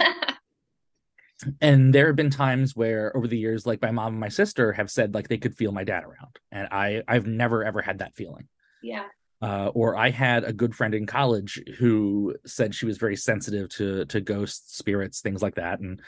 and 1.62 1.94
there 1.94 2.08
have 2.08 2.16
been 2.16 2.30
times 2.30 2.75
where 2.75 3.16
over 3.18 3.28
the 3.28 3.38
years 3.38 3.66
like 3.66 3.82
my 3.82 3.92
mom 3.92 4.13
and 4.13 4.20
my 4.20 4.30
sister 4.30 4.72
have 4.72 4.90
said 4.90 5.13
like 5.13 5.28
they 5.28 5.38
could 5.38 5.56
feel 5.56 5.72
my 5.72 5.84
dad 5.84 6.04
around 6.04 6.40
and 6.52 6.68
i 6.72 7.04
i've 7.08 7.28
never 7.28 7.63
ever 7.63 7.82
had 7.82 8.00
that 8.00 8.16
feeling. 8.16 8.48
Yeah 8.82 9.04
uh, 9.44 9.68
or 9.74 9.98
I 9.98 10.10
had 10.10 10.46
a 10.46 10.54
good 10.54 10.74
friend 10.74 10.96
in 10.96 11.06
college 11.06 11.62
who 11.78 12.34
said 12.46 12.74
she 12.74 12.86
was 12.86 12.98
very 12.98 13.18
sensitive 13.18 13.68
to 13.70 14.06
to 14.06 14.22
ghosts, 14.22 14.78
spirits, 14.78 15.20
things 15.20 15.42
like 15.42 15.56
that, 15.56 15.82
and 15.82 16.02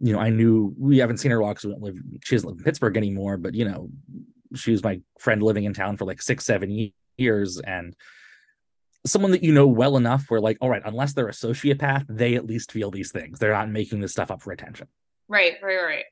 you 0.00 0.12
know, 0.12 0.18
I 0.18 0.30
knew 0.30 0.74
we 0.76 0.98
haven't 0.98 1.18
seen 1.18 1.30
her 1.30 1.38
a 1.38 1.44
lot 1.44 1.52
because 1.52 1.66
we 1.66 1.70
don't 1.70 1.82
live. 1.82 1.96
She 2.24 2.34
doesn't 2.34 2.48
live 2.48 2.58
in 2.58 2.64
Pittsburgh 2.64 2.96
anymore, 2.96 3.36
but 3.36 3.54
you 3.54 3.64
know, 3.64 3.90
she 4.56 4.72
was 4.72 4.82
my 4.82 5.00
friend 5.20 5.40
living 5.40 5.64
in 5.64 5.72
town 5.72 5.96
for 5.96 6.04
like 6.04 6.20
six, 6.20 6.44
seven 6.44 6.92
years, 7.16 7.60
and 7.60 7.94
someone 9.06 9.30
that 9.30 9.44
you 9.44 9.52
know 9.52 9.68
well 9.68 9.96
enough 9.96 10.28
where 10.28 10.40
like, 10.40 10.58
all 10.60 10.68
right, 10.68 10.82
unless 10.84 11.12
they're 11.12 11.28
a 11.28 11.32
sociopath, 11.32 12.06
they 12.08 12.34
at 12.34 12.44
least 12.44 12.72
feel 12.72 12.90
these 12.90 13.12
things. 13.12 13.38
They're 13.38 13.52
not 13.52 13.70
making 13.70 14.00
this 14.00 14.10
stuff 14.10 14.32
up 14.32 14.42
for 14.42 14.52
attention. 14.52 14.88
Right, 15.28 15.54
right, 15.62 15.76
right. 15.76 16.04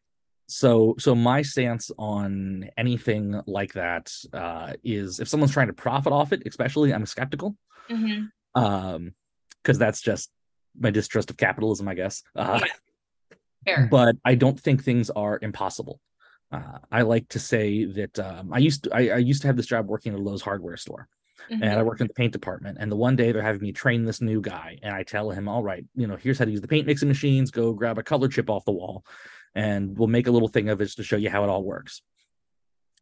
So, 0.47 0.97
so 0.99 1.15
my 1.15 1.43
stance 1.43 1.91
on 1.99 2.69
anything 2.77 3.41
like 3.47 3.73
that 3.75 4.13
uh, 4.33 4.75
is 4.85 5.21
if 5.21 5.29
someone's 5.29 5.53
trying 5.53 5.69
to 5.69 5.73
profit 5.73 6.13
off 6.13 6.33
it, 6.33 6.43
especially, 6.47 6.93
I'm 6.93 7.07
skeptical. 7.07 7.57
Mm-hmm. 7.91 8.63
Um, 8.63 9.15
because 9.63 9.79
that's 9.79 10.01
just 10.01 10.31
my 10.79 10.91
distrust 10.91 11.31
of 11.31 11.37
capitalism, 11.37 11.89
I 11.89 11.95
guess. 11.95 12.23
Uh, 12.35 12.61
yeah 12.63 12.73
Fair. 13.65 13.89
but 13.91 14.17
I 14.25 14.35
don't 14.35 14.59
think 14.59 14.83
things 14.83 15.11
are 15.11 15.39
impossible. 15.41 16.01
Uh, 16.51 16.79
I 16.91 17.03
like 17.03 17.29
to 17.29 17.39
say 17.39 17.85
that 17.85 18.19
um, 18.19 18.53
I 18.53 18.59
used 18.59 18.85
to, 18.85 18.95
I, 18.95 19.09
I, 19.09 19.17
used 19.19 19.41
to 19.43 19.49
have 19.49 19.57
this 19.57 19.67
job 19.67 19.89
working 19.89 20.13
at 20.13 20.19
a 20.19 20.23
Lowe's 20.23 20.43
hardware 20.43 20.77
store, 20.77 21.09
mm-hmm. 21.51 21.63
and 21.63 21.79
I 21.79 21.83
worked 21.83 22.03
in 22.03 22.09
the 22.09 22.13
paint 22.13 22.33
department. 22.33 22.77
And 22.79 22.93
the 22.93 22.97
one 22.97 23.17
day 23.17 23.33
they're 23.33 23.41
having 23.41 23.63
me 23.63 23.73
train 23.73 24.05
this 24.05 24.21
new 24.21 24.43
guy, 24.43 24.79
and 24.83 24.95
I 24.95 25.03
tell 25.03 25.31
him, 25.31 25.49
"All 25.49 25.63
right, 25.63 25.85
you 25.95 26.07
know, 26.07 26.17
here's 26.17 26.39
how 26.39 26.45
to 26.45 26.51
use 26.51 26.61
the 26.61 26.69
paint 26.69 26.87
mixing 26.87 27.09
machines. 27.09 27.51
Go 27.51 27.73
grab 27.73 27.99
a 27.99 28.03
color 28.03 28.29
chip 28.29 28.51
off 28.51 28.67
the 28.67 28.73
wall, 28.73 29.07
and 29.55 29.99
we'll 29.99 30.09
make 30.09 30.27
a 30.27 30.31
little 30.31 30.49
thing 30.49 30.69
of 30.69 30.81
it 30.81 30.91
to 30.91 31.03
show 31.03 31.17
you 31.17 31.31
how 31.31 31.45
it 31.45 31.51
all 31.51 31.65
works." 31.65 32.03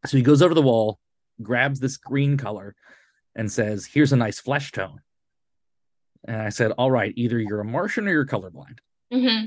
So 0.07 0.17
he 0.17 0.23
goes 0.23 0.43
over 0.43 0.55
the 0.55 0.63
wall, 0.63 0.99
grabs 1.43 1.81
this 1.81 1.97
green 1.97 2.37
color, 2.37 2.75
and 3.35 3.51
says, 3.51 3.87
"Here's 3.87 4.13
a 4.13 4.17
nice 4.17 4.41
flesh 4.41 4.73
tone." 4.73 5.01
And 6.25 6.37
I 6.37 6.51
said, 6.51 6.73
"All 6.73 6.91
right, 6.91 7.13
either 7.17 7.39
you're 7.39 7.61
a 7.61 7.65
Martian 7.65 8.09
or 8.09 8.13
you're 8.13 8.27
colorblind." 8.27 8.79
Mm-hmm. 9.13 9.47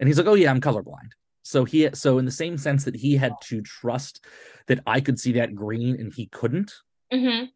And 0.00 0.08
he's 0.08 0.18
like, 0.18 0.26
"Oh 0.26 0.34
yeah, 0.34 0.50
I'm 0.50 0.60
colorblind." 0.60 1.12
So 1.42 1.64
he 1.64 1.88
so 1.94 2.18
in 2.18 2.24
the 2.24 2.30
same 2.30 2.58
sense 2.58 2.84
that 2.84 2.94
he 2.96 3.16
had 3.16 3.32
to 3.44 3.62
trust 3.62 4.24
that 4.66 4.80
I 4.86 5.00
could 5.00 5.18
see 5.18 5.32
that 5.32 5.54
green 5.54 5.98
and 5.98 6.12
he 6.12 6.26
couldn't. 6.26 6.74
Mm-hmm. 7.12 7.46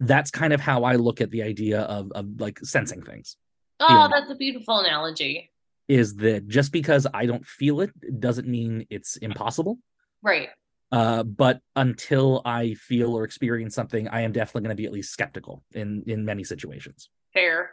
That's 0.00 0.30
kind 0.30 0.52
of 0.52 0.60
how 0.60 0.84
I 0.84 0.96
look 0.96 1.20
at 1.20 1.30
the 1.30 1.42
idea 1.42 1.80
of 1.80 2.12
of 2.12 2.38
like 2.38 2.58
sensing 2.62 3.02
things. 3.02 3.36
Oh, 3.80 4.08
that's 4.12 4.30
a 4.30 4.34
beautiful 4.34 4.80
analogy. 4.80 5.49
Is 5.90 6.14
that 6.16 6.46
just 6.46 6.70
because 6.70 7.08
I 7.12 7.26
don't 7.26 7.44
feel 7.44 7.80
it 7.80 8.20
doesn't 8.20 8.46
mean 8.46 8.86
it's 8.90 9.16
impossible. 9.16 9.78
Right. 10.22 10.50
Uh, 10.92 11.24
but 11.24 11.60
until 11.74 12.42
I 12.44 12.74
feel 12.74 13.12
or 13.12 13.24
experience 13.24 13.74
something, 13.74 14.06
I 14.06 14.20
am 14.20 14.30
definitely 14.30 14.62
going 14.62 14.76
to 14.76 14.80
be 14.80 14.86
at 14.86 14.92
least 14.92 15.12
skeptical 15.12 15.64
in 15.72 16.04
in 16.06 16.24
many 16.24 16.44
situations. 16.44 17.10
Fair. 17.34 17.72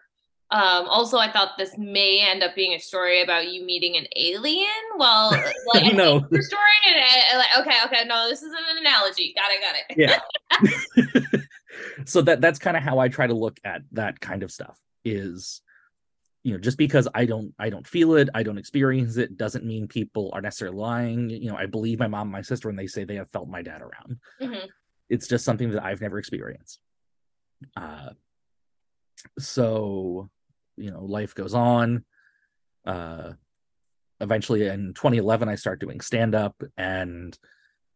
Um, 0.49 0.87
also, 0.87 1.19
I 1.19 1.31
thought 1.31 1.59
this 1.59 1.77
may 1.77 2.25
end 2.27 2.41
up 2.41 2.55
being 2.55 2.73
a 2.73 2.79
story 2.79 3.21
about 3.21 3.51
you 3.51 3.63
meeting 3.63 3.97
an 3.97 4.07
alien. 4.15 4.67
Well, 4.97 5.29
like, 5.75 5.93
no 5.93 6.19
story. 6.39 6.81
And, 6.87 6.95
and, 6.95 7.37
like, 7.37 7.67
okay, 7.67 7.77
okay, 7.85 8.07
no, 8.07 8.27
this 8.29 8.41
isn't 8.41 8.55
an 8.71 8.77
analogy. 8.79 9.35
Got 9.35 9.51
it, 9.51 9.61
got 9.61 9.75
it. 9.85 11.29
Yeah. 11.29 11.41
so 12.05 12.23
that 12.23 12.41
that's 12.41 12.57
kind 12.57 12.75
of 12.77 12.81
how 12.81 12.97
I 12.97 13.09
try 13.09 13.27
to 13.27 13.35
look 13.35 13.59
at 13.63 13.83
that 13.91 14.19
kind 14.21 14.41
of 14.41 14.51
stuff. 14.51 14.79
Is 15.05 15.61
you 16.47 16.53
know 16.53 16.59
just 16.59 16.77
because 16.77 17.09
I 17.13 17.25
don't 17.25 17.53
I 17.59 17.69
don't 17.69 17.85
feel 17.85 18.15
it, 18.15 18.29
I 18.33 18.41
don't 18.41 18.57
experience 18.57 19.17
it, 19.17 19.35
doesn't 19.35 19.65
mean 19.65 19.85
people 19.85 20.29
are 20.31 20.41
necessarily 20.41 20.77
lying. 20.77 21.29
You 21.29 21.51
know, 21.51 21.57
I 21.57 21.65
believe 21.65 21.99
my 21.99 22.07
mom, 22.07 22.27
and 22.27 22.31
my 22.31 22.41
sister 22.41 22.69
when 22.69 22.77
they 22.77 22.87
say 22.87 23.03
they 23.03 23.15
have 23.15 23.29
felt 23.31 23.49
my 23.49 23.61
dad 23.61 23.81
around. 23.81 24.19
Mm-hmm. 24.41 24.67
It's 25.09 25.27
just 25.27 25.43
something 25.43 25.71
that 25.71 25.83
I've 25.83 25.99
never 25.99 26.17
experienced. 26.17 26.79
Uh, 27.75 28.11
so 29.37 30.29
you 30.77 30.89
know 30.89 31.03
life 31.03 31.35
goes 31.35 31.53
on 31.53 32.05
uh 32.85 33.31
eventually 34.21 34.67
in 34.67 34.93
2011 34.93 35.49
i 35.49 35.55
start 35.55 35.79
doing 35.79 35.99
stand 35.99 36.35
up 36.35 36.55
and 36.77 37.37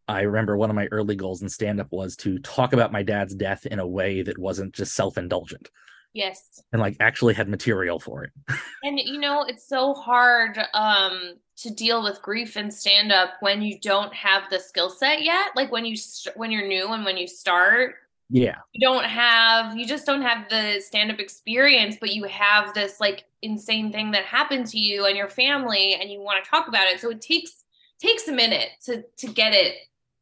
i 0.08 0.22
remember 0.22 0.58
one 0.58 0.70
of 0.70 0.76
my 0.76 0.88
early 0.88 1.16
goals 1.16 1.42
in 1.42 1.48
stand 1.48 1.80
up 1.80 1.88
was 1.92 2.16
to 2.16 2.40
talk 2.40 2.74
about 2.74 2.92
my 2.92 3.04
dad's 3.04 3.36
death 3.36 3.66
in 3.66 3.80
a 3.80 3.88
way 3.88 4.24
that 4.24 4.38
wasn't 4.38 4.74
just 4.74 4.96
self-indulgent 4.96 5.70
yes. 6.14 6.62
And 6.72 6.82
like 6.82 6.98
actually 7.00 7.34
had 7.34 7.50
material 7.50 8.00
for 8.00 8.24
it. 8.24 8.32
And 8.84 9.00
you 9.00 9.20
know 9.20 9.44
it's 9.44 9.68
so 9.68 9.94
hard 9.94 10.60
um 10.74 11.36
to 11.58 11.70
deal 11.70 12.02
with 12.04 12.22
grief 12.24 12.56
and 12.56 12.74
stand 12.74 13.12
up 13.12 13.34
when 13.42 13.62
you 13.62 13.80
don't 13.80 14.12
have 14.14 14.44
the 14.50 14.60
skill 14.60 14.90
set 14.90 15.22
yet. 15.22 15.52
Like 15.56 15.72
when 15.72 15.86
you 15.86 15.96
st- 15.96 16.36
when 16.36 16.50
you're 16.52 16.68
new 16.68 16.92
and 16.94 17.06
when 17.06 17.18
you 17.18 17.28
start 17.28 17.96
yeah. 18.32 18.56
you 18.72 18.88
don't 18.88 19.04
have 19.04 19.78
you 19.78 19.86
just 19.86 20.06
don't 20.06 20.22
have 20.22 20.50
the 20.50 20.80
stand 20.80 21.12
up 21.12 21.20
experience 21.20 21.98
but 22.00 22.14
you 22.14 22.24
have 22.24 22.74
this 22.74 23.00
like 23.02 23.26
insane 23.42 23.92
thing 23.92 24.12
that 24.12 24.24
happened 24.24 24.66
to 24.68 24.80
you 24.80 25.06
and 25.06 25.18
your 25.18 25.28
family 25.28 25.96
and 26.00 26.10
you 26.10 26.22
want 26.22 26.44
to 26.44 26.50
talk 26.50 26.68
about 26.68 26.88
it. 26.88 27.00
So 27.00 27.12
it 27.12 27.22
takes 27.22 27.66
takes 28.00 28.28
a 28.28 28.32
minute 28.32 28.70
to 28.86 29.04
to 29.18 29.28
get 29.28 29.54
it 29.54 29.76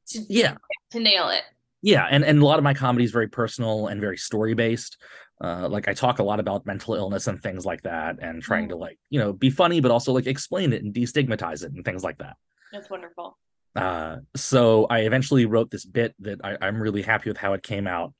to 0.08 0.20
yeah. 0.28 0.56
to 0.92 1.00
nail 1.00 1.30
it 1.30 1.44
yeah 1.82 2.08
and 2.10 2.24
and 2.24 2.42
a 2.42 2.46
lot 2.46 2.58
of 2.58 2.64
my 2.64 2.74
comedy 2.74 3.06
is 3.06 3.12
very 3.12 3.28
personal 3.28 3.88
and 3.88 4.02
very 4.02 4.18
story 4.18 4.54
based 4.54 4.98
uh, 5.42 5.70
like 5.70 5.88
I 5.88 5.94
talk 5.94 6.20
a 6.20 6.24
lot 6.24 6.40
about 6.40 6.66
mental 6.66 6.96
illness 6.96 7.28
and 7.28 7.42
things 7.42 7.66
like 7.66 7.84
that, 7.84 8.18
and 8.22 8.42
trying 8.42 8.64
mm-hmm. 8.64 8.72
to 8.72 8.78
like 8.78 9.00
you 9.10 9.20
know 9.20 9.32
be 9.32 9.50
funny, 9.50 9.80
but 9.80 9.92
also 9.92 10.12
like 10.12 10.28
explain 10.28 10.74
it 10.74 10.84
and 10.84 10.94
destigmatize 10.94 11.64
it 11.64 11.72
and 11.72 11.86
things 11.86 12.04
like 12.04 12.18
that. 12.18 12.36
That's 12.74 12.90
wonderful. 12.90 13.38
Uh, 13.76 14.18
so 14.36 14.86
I 14.90 15.02
eventually 15.02 15.46
wrote 15.46 15.72
this 15.72 15.86
bit 15.86 16.14
that 16.20 16.42
I, 16.44 16.68
am 16.68 16.82
really 16.82 17.04
happy 17.04 17.30
with 17.30 17.38
how 17.38 17.54
it 17.54 17.64
came 17.64 17.88
out 17.88 18.14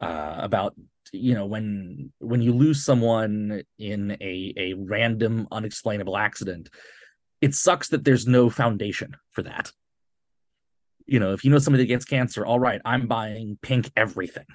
uh, 0.00 0.34
about 0.38 0.74
you 1.12 1.34
know 1.34 1.46
when 1.46 2.12
when 2.18 2.42
you 2.42 2.52
lose 2.52 2.84
someone 2.84 3.62
in 3.78 4.16
a 4.20 4.52
a 4.56 4.72
random 4.74 5.46
unexplainable 5.52 6.16
accident, 6.16 6.68
it 7.40 7.54
sucks 7.54 7.88
that 7.88 8.02
there's 8.02 8.26
no 8.26 8.50
foundation 8.50 9.16
for 9.30 9.42
that. 9.42 9.70
You 11.06 11.20
know, 11.20 11.32
if 11.32 11.44
you 11.44 11.50
know 11.50 11.58
somebody 11.58 11.84
that 11.84 11.88
gets 11.88 12.04
cancer, 12.04 12.44
all 12.44 12.58
right, 12.58 12.80
I'm 12.84 13.06
buying 13.06 13.58
pink 13.62 13.90
everything. 13.96 14.46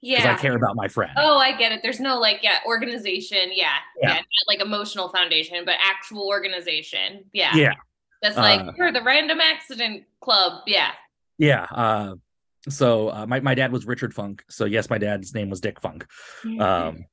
Yeah. 0.00 0.18
Because 0.18 0.38
I 0.38 0.40
care 0.40 0.56
about 0.56 0.76
my 0.76 0.88
friend. 0.88 1.12
Oh, 1.16 1.38
I 1.38 1.56
get 1.56 1.72
it. 1.72 1.80
There's 1.82 2.00
no 2.00 2.18
like, 2.20 2.40
yeah, 2.42 2.58
organization. 2.66 3.50
Yeah. 3.52 3.72
Yeah. 4.00 4.14
yeah 4.14 4.20
like 4.46 4.60
emotional 4.60 5.08
foundation, 5.08 5.64
but 5.64 5.74
actual 5.82 6.28
organization. 6.28 7.24
Yeah. 7.32 7.56
Yeah. 7.56 7.74
That's 8.22 8.36
like 8.36 8.60
uh, 8.60 8.72
you're 8.76 8.92
the 8.92 9.02
random 9.02 9.40
accident 9.40 10.04
club. 10.20 10.62
Yeah. 10.66 10.90
Yeah. 11.38 11.64
Uh, 11.64 12.14
so 12.68 13.08
uh, 13.08 13.26
my 13.26 13.40
my 13.40 13.54
dad 13.54 13.72
was 13.72 13.86
Richard 13.86 14.14
Funk. 14.14 14.44
So 14.48 14.64
yes, 14.64 14.90
my 14.90 14.98
dad's 14.98 15.34
name 15.34 15.50
was 15.50 15.60
Dick 15.60 15.80
Funk. 15.80 16.06
Mm-hmm. 16.44 16.60
Um, 16.60 17.04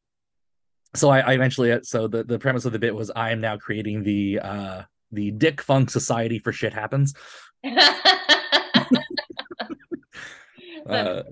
so 0.96 1.10
I, 1.10 1.20
I, 1.20 1.34
eventually 1.34 1.72
uh, 1.72 1.80
so 1.84 2.08
the 2.08 2.24
the 2.24 2.40
premise 2.40 2.66
of 2.66 2.72
the 2.72 2.80
bit 2.80 2.96
was 2.96 3.12
I 3.16 3.32
am 3.32 3.42
now 3.42 3.58
creating 3.58 4.04
the 4.04 4.40
uh 4.40 4.82
the 5.12 5.32
Dick 5.32 5.62
Funk 5.62 5.90
Society 5.90 6.40
for 6.40 6.52
Shit 6.52 6.74
Happens. 6.74 7.14
uh, 10.90 11.24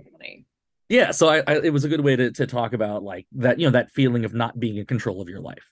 yeah 0.89 1.11
so 1.11 1.29
I, 1.29 1.37
I, 1.47 1.55
it 1.63 1.73
was 1.73 1.83
a 1.83 1.89
good 1.89 2.01
way 2.01 2.15
to, 2.15 2.31
to 2.31 2.47
talk 2.47 2.73
about 2.73 3.03
like 3.03 3.25
that 3.33 3.59
you 3.59 3.65
know 3.65 3.71
that 3.71 3.91
feeling 3.91 4.25
of 4.25 4.33
not 4.33 4.59
being 4.59 4.77
in 4.77 4.85
control 4.85 5.21
of 5.21 5.29
your 5.29 5.39
life. 5.39 5.63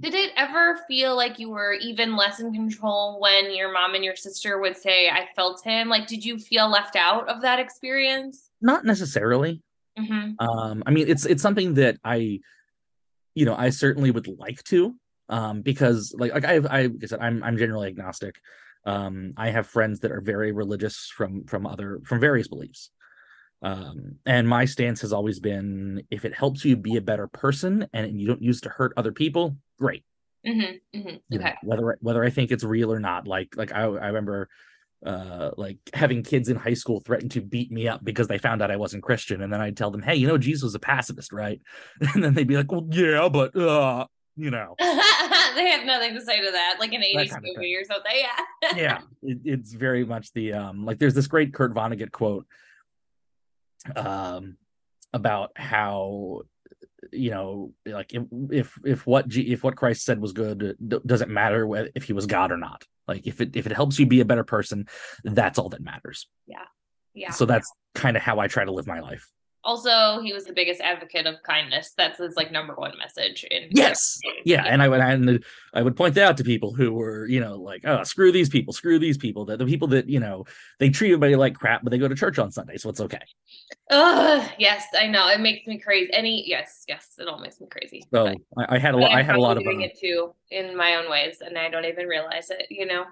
Did 0.00 0.14
it 0.14 0.32
ever 0.36 0.80
feel 0.88 1.16
like 1.16 1.38
you 1.38 1.50
were 1.50 1.74
even 1.74 2.16
less 2.16 2.40
in 2.40 2.52
control 2.52 3.20
when 3.20 3.54
your 3.54 3.72
mom 3.72 3.94
and 3.94 4.04
your 4.04 4.16
sister 4.16 4.60
would 4.60 4.76
say 4.76 5.08
i 5.08 5.28
felt 5.36 5.62
him 5.64 5.88
like 5.88 6.06
did 6.06 6.24
you 6.24 6.38
feel 6.38 6.68
left 6.68 6.96
out 6.96 7.28
of 7.28 7.42
that 7.42 7.58
experience? 7.58 8.50
Not 8.60 8.84
necessarily. 8.84 9.62
Mm-hmm. 9.96 10.44
um 10.44 10.82
i 10.86 10.90
mean 10.90 11.06
it's 11.06 11.24
it's 11.24 11.40
something 11.40 11.74
that 11.74 11.98
i 12.04 12.40
you 13.36 13.44
know 13.44 13.54
i 13.54 13.70
certainly 13.70 14.10
would 14.10 14.26
like 14.26 14.60
to 14.64 14.96
um 15.28 15.62
because 15.62 16.12
like 16.18 16.34
like 16.34 16.44
i 16.44 16.54
i 16.54 16.86
like 16.86 17.04
i 17.04 17.06
said 17.06 17.20
i'm 17.20 17.44
i'm 17.44 17.56
generally 17.56 17.86
agnostic 17.86 18.34
um 18.86 19.32
i 19.36 19.50
have 19.50 19.66
friends 19.66 20.00
that 20.00 20.12
are 20.12 20.20
very 20.20 20.52
religious 20.52 21.10
from 21.14 21.44
from 21.44 21.66
other 21.66 22.00
from 22.04 22.20
various 22.20 22.48
beliefs 22.48 22.90
um, 23.64 24.16
and 24.26 24.46
my 24.46 24.66
stance 24.66 25.00
has 25.00 25.12
always 25.12 25.40
been 25.40 26.02
if 26.10 26.26
it 26.26 26.34
helps 26.34 26.66
you 26.66 26.76
be 26.76 26.96
a 26.96 27.00
better 27.00 27.26
person 27.26 27.88
and 27.94 28.20
you 28.20 28.26
don't 28.26 28.42
use 28.42 28.60
to 28.62 28.68
hurt 28.68 28.92
other 28.98 29.10
people, 29.10 29.56
great. 29.78 30.04
Mm-hmm, 30.46 30.98
mm-hmm. 30.98 31.08
Okay. 31.08 31.18
You 31.30 31.38
know, 31.38 31.52
whether 31.62 31.98
whether 32.02 32.22
I 32.22 32.28
think 32.28 32.50
it's 32.50 32.62
real 32.62 32.92
or 32.92 33.00
not, 33.00 33.26
like 33.26 33.56
like 33.56 33.72
I 33.72 33.84
I 33.84 34.08
remember 34.08 34.50
uh 35.04 35.52
like 35.56 35.78
having 35.94 36.22
kids 36.22 36.50
in 36.50 36.56
high 36.56 36.74
school 36.74 37.00
threaten 37.00 37.30
to 37.30 37.40
beat 37.40 37.72
me 37.72 37.88
up 37.88 38.04
because 38.04 38.28
they 38.28 38.36
found 38.36 38.60
out 38.60 38.70
I 38.70 38.76
wasn't 38.76 39.02
Christian 39.02 39.40
and 39.40 39.50
then 39.52 39.60
I'd 39.60 39.76
tell 39.76 39.90
them 39.90 40.02
hey 40.02 40.14
you 40.14 40.26
know 40.26 40.38
Jesus 40.38 40.62
was 40.62 40.74
a 40.74 40.78
pacifist 40.78 41.30
right 41.30 41.60
and 42.14 42.24
then 42.24 42.32
they'd 42.32 42.48
be 42.48 42.56
like 42.56 42.72
well 42.72 42.86
yeah 42.90 43.28
but 43.28 43.54
uh 43.54 44.06
you 44.36 44.50
know 44.50 44.74
they 45.56 45.70
have 45.70 45.86
nothing 45.86 46.14
to 46.14 46.20
say 46.20 46.40
to 46.40 46.50
that 46.50 46.76
like 46.78 46.92
an 46.92 47.02
80s 47.02 47.40
movie 47.42 47.76
or 47.76 47.84
something 47.84 48.12
yeah 48.14 48.72
yeah 48.76 48.98
it, 49.22 49.38
it's 49.44 49.72
very 49.72 50.04
much 50.04 50.32
the 50.32 50.52
um 50.52 50.84
like 50.84 50.98
there's 50.98 51.14
this 51.14 51.26
great 51.26 51.52
Kurt 51.52 51.74
Vonnegut 51.74 52.10
quote 52.10 52.46
um, 53.96 54.56
about 55.12 55.52
how 55.56 56.42
you 57.12 57.30
know 57.30 57.72
like 57.86 58.14
if 58.14 58.22
if 58.50 58.78
if 58.84 59.06
what 59.06 59.28
G, 59.28 59.52
if 59.52 59.62
what 59.62 59.76
Christ 59.76 60.04
said 60.04 60.20
was 60.20 60.32
good 60.32 60.76
doesn't 61.06 61.30
matter 61.30 61.90
if 61.94 62.04
he 62.04 62.12
was 62.12 62.26
God 62.26 62.50
or 62.50 62.56
not. 62.56 62.84
Like 63.06 63.26
if 63.26 63.40
it 63.40 63.56
if 63.56 63.66
it 63.66 63.72
helps 63.72 63.98
you 63.98 64.06
be 64.06 64.20
a 64.20 64.24
better 64.24 64.44
person, 64.44 64.88
that's 65.22 65.58
all 65.58 65.68
that 65.70 65.82
matters. 65.82 66.26
Yeah. 66.46 66.64
Yeah. 67.14 67.30
So 67.30 67.46
that's 67.46 67.70
kind 67.94 68.16
of 68.16 68.22
how 68.22 68.40
I 68.40 68.48
try 68.48 68.64
to 68.64 68.72
live 68.72 68.86
my 68.86 69.00
life 69.00 69.30
also 69.64 70.20
he 70.20 70.32
was 70.32 70.44
the 70.44 70.52
biggest 70.52 70.80
advocate 70.80 71.26
of 71.26 71.42
kindness. 71.42 71.92
That's 71.96 72.18
his 72.18 72.36
like 72.36 72.52
number 72.52 72.74
one 72.74 72.92
message 72.98 73.44
in 73.50 73.68
yes. 73.70 74.18
Yeah 74.44 74.64
and 74.64 74.82
i 74.82 74.88
would 74.88 75.00
and 75.00 75.44
i 75.72 75.82
would 75.82 75.96
point 75.96 76.14
that 76.14 76.24
out 76.24 76.36
to 76.36 76.44
people 76.44 76.74
who 76.74 76.92
were 76.92 77.26
you 77.26 77.40
know 77.40 77.56
like 77.56 77.82
oh 77.84 78.02
screw 78.04 78.30
these 78.30 78.48
people 78.48 78.72
screw 78.72 78.98
these 78.98 79.16
people. 79.16 79.46
That 79.46 79.58
the 79.58 79.66
people 79.66 79.88
that 79.88 80.08
you 80.08 80.20
know 80.20 80.44
they 80.78 80.90
treat 80.90 81.08
everybody 81.08 81.36
like 81.36 81.54
crap 81.54 81.82
but 81.82 81.90
they 81.90 81.98
go 81.98 82.08
to 82.08 82.14
church 82.14 82.38
on 82.38 82.50
sunday 82.50 82.76
so 82.76 82.90
it's 82.90 83.00
okay. 83.00 83.22
Oh 83.90 84.48
yes 84.58 84.84
i 84.98 85.06
know. 85.06 85.28
It 85.28 85.40
makes 85.40 85.66
me 85.66 85.78
crazy. 85.78 86.12
Any 86.12 86.44
yes 86.46 86.84
yes 86.88 87.14
it 87.18 87.26
all 87.26 87.40
makes 87.40 87.60
me 87.60 87.66
crazy. 87.70 88.04
So 88.12 88.34
I, 88.58 88.76
I, 88.76 88.78
had 88.78 88.94
a 88.94 88.98
lot 88.98 89.12
i 89.12 89.22
had 89.22 89.36
a 89.36 89.40
lot 89.40 89.56
of 89.56 89.62
doing 89.62 89.82
uh, 89.82 89.86
it 89.86 89.98
too 89.98 90.34
in 90.50 90.76
my 90.76 90.96
own 90.96 91.10
ways 91.10 91.38
and 91.40 91.58
i 91.58 91.68
don't 91.68 91.84
even 91.84 92.06
realize 92.06 92.50
it 92.50 92.66
you 92.70 92.86
know? 92.86 93.04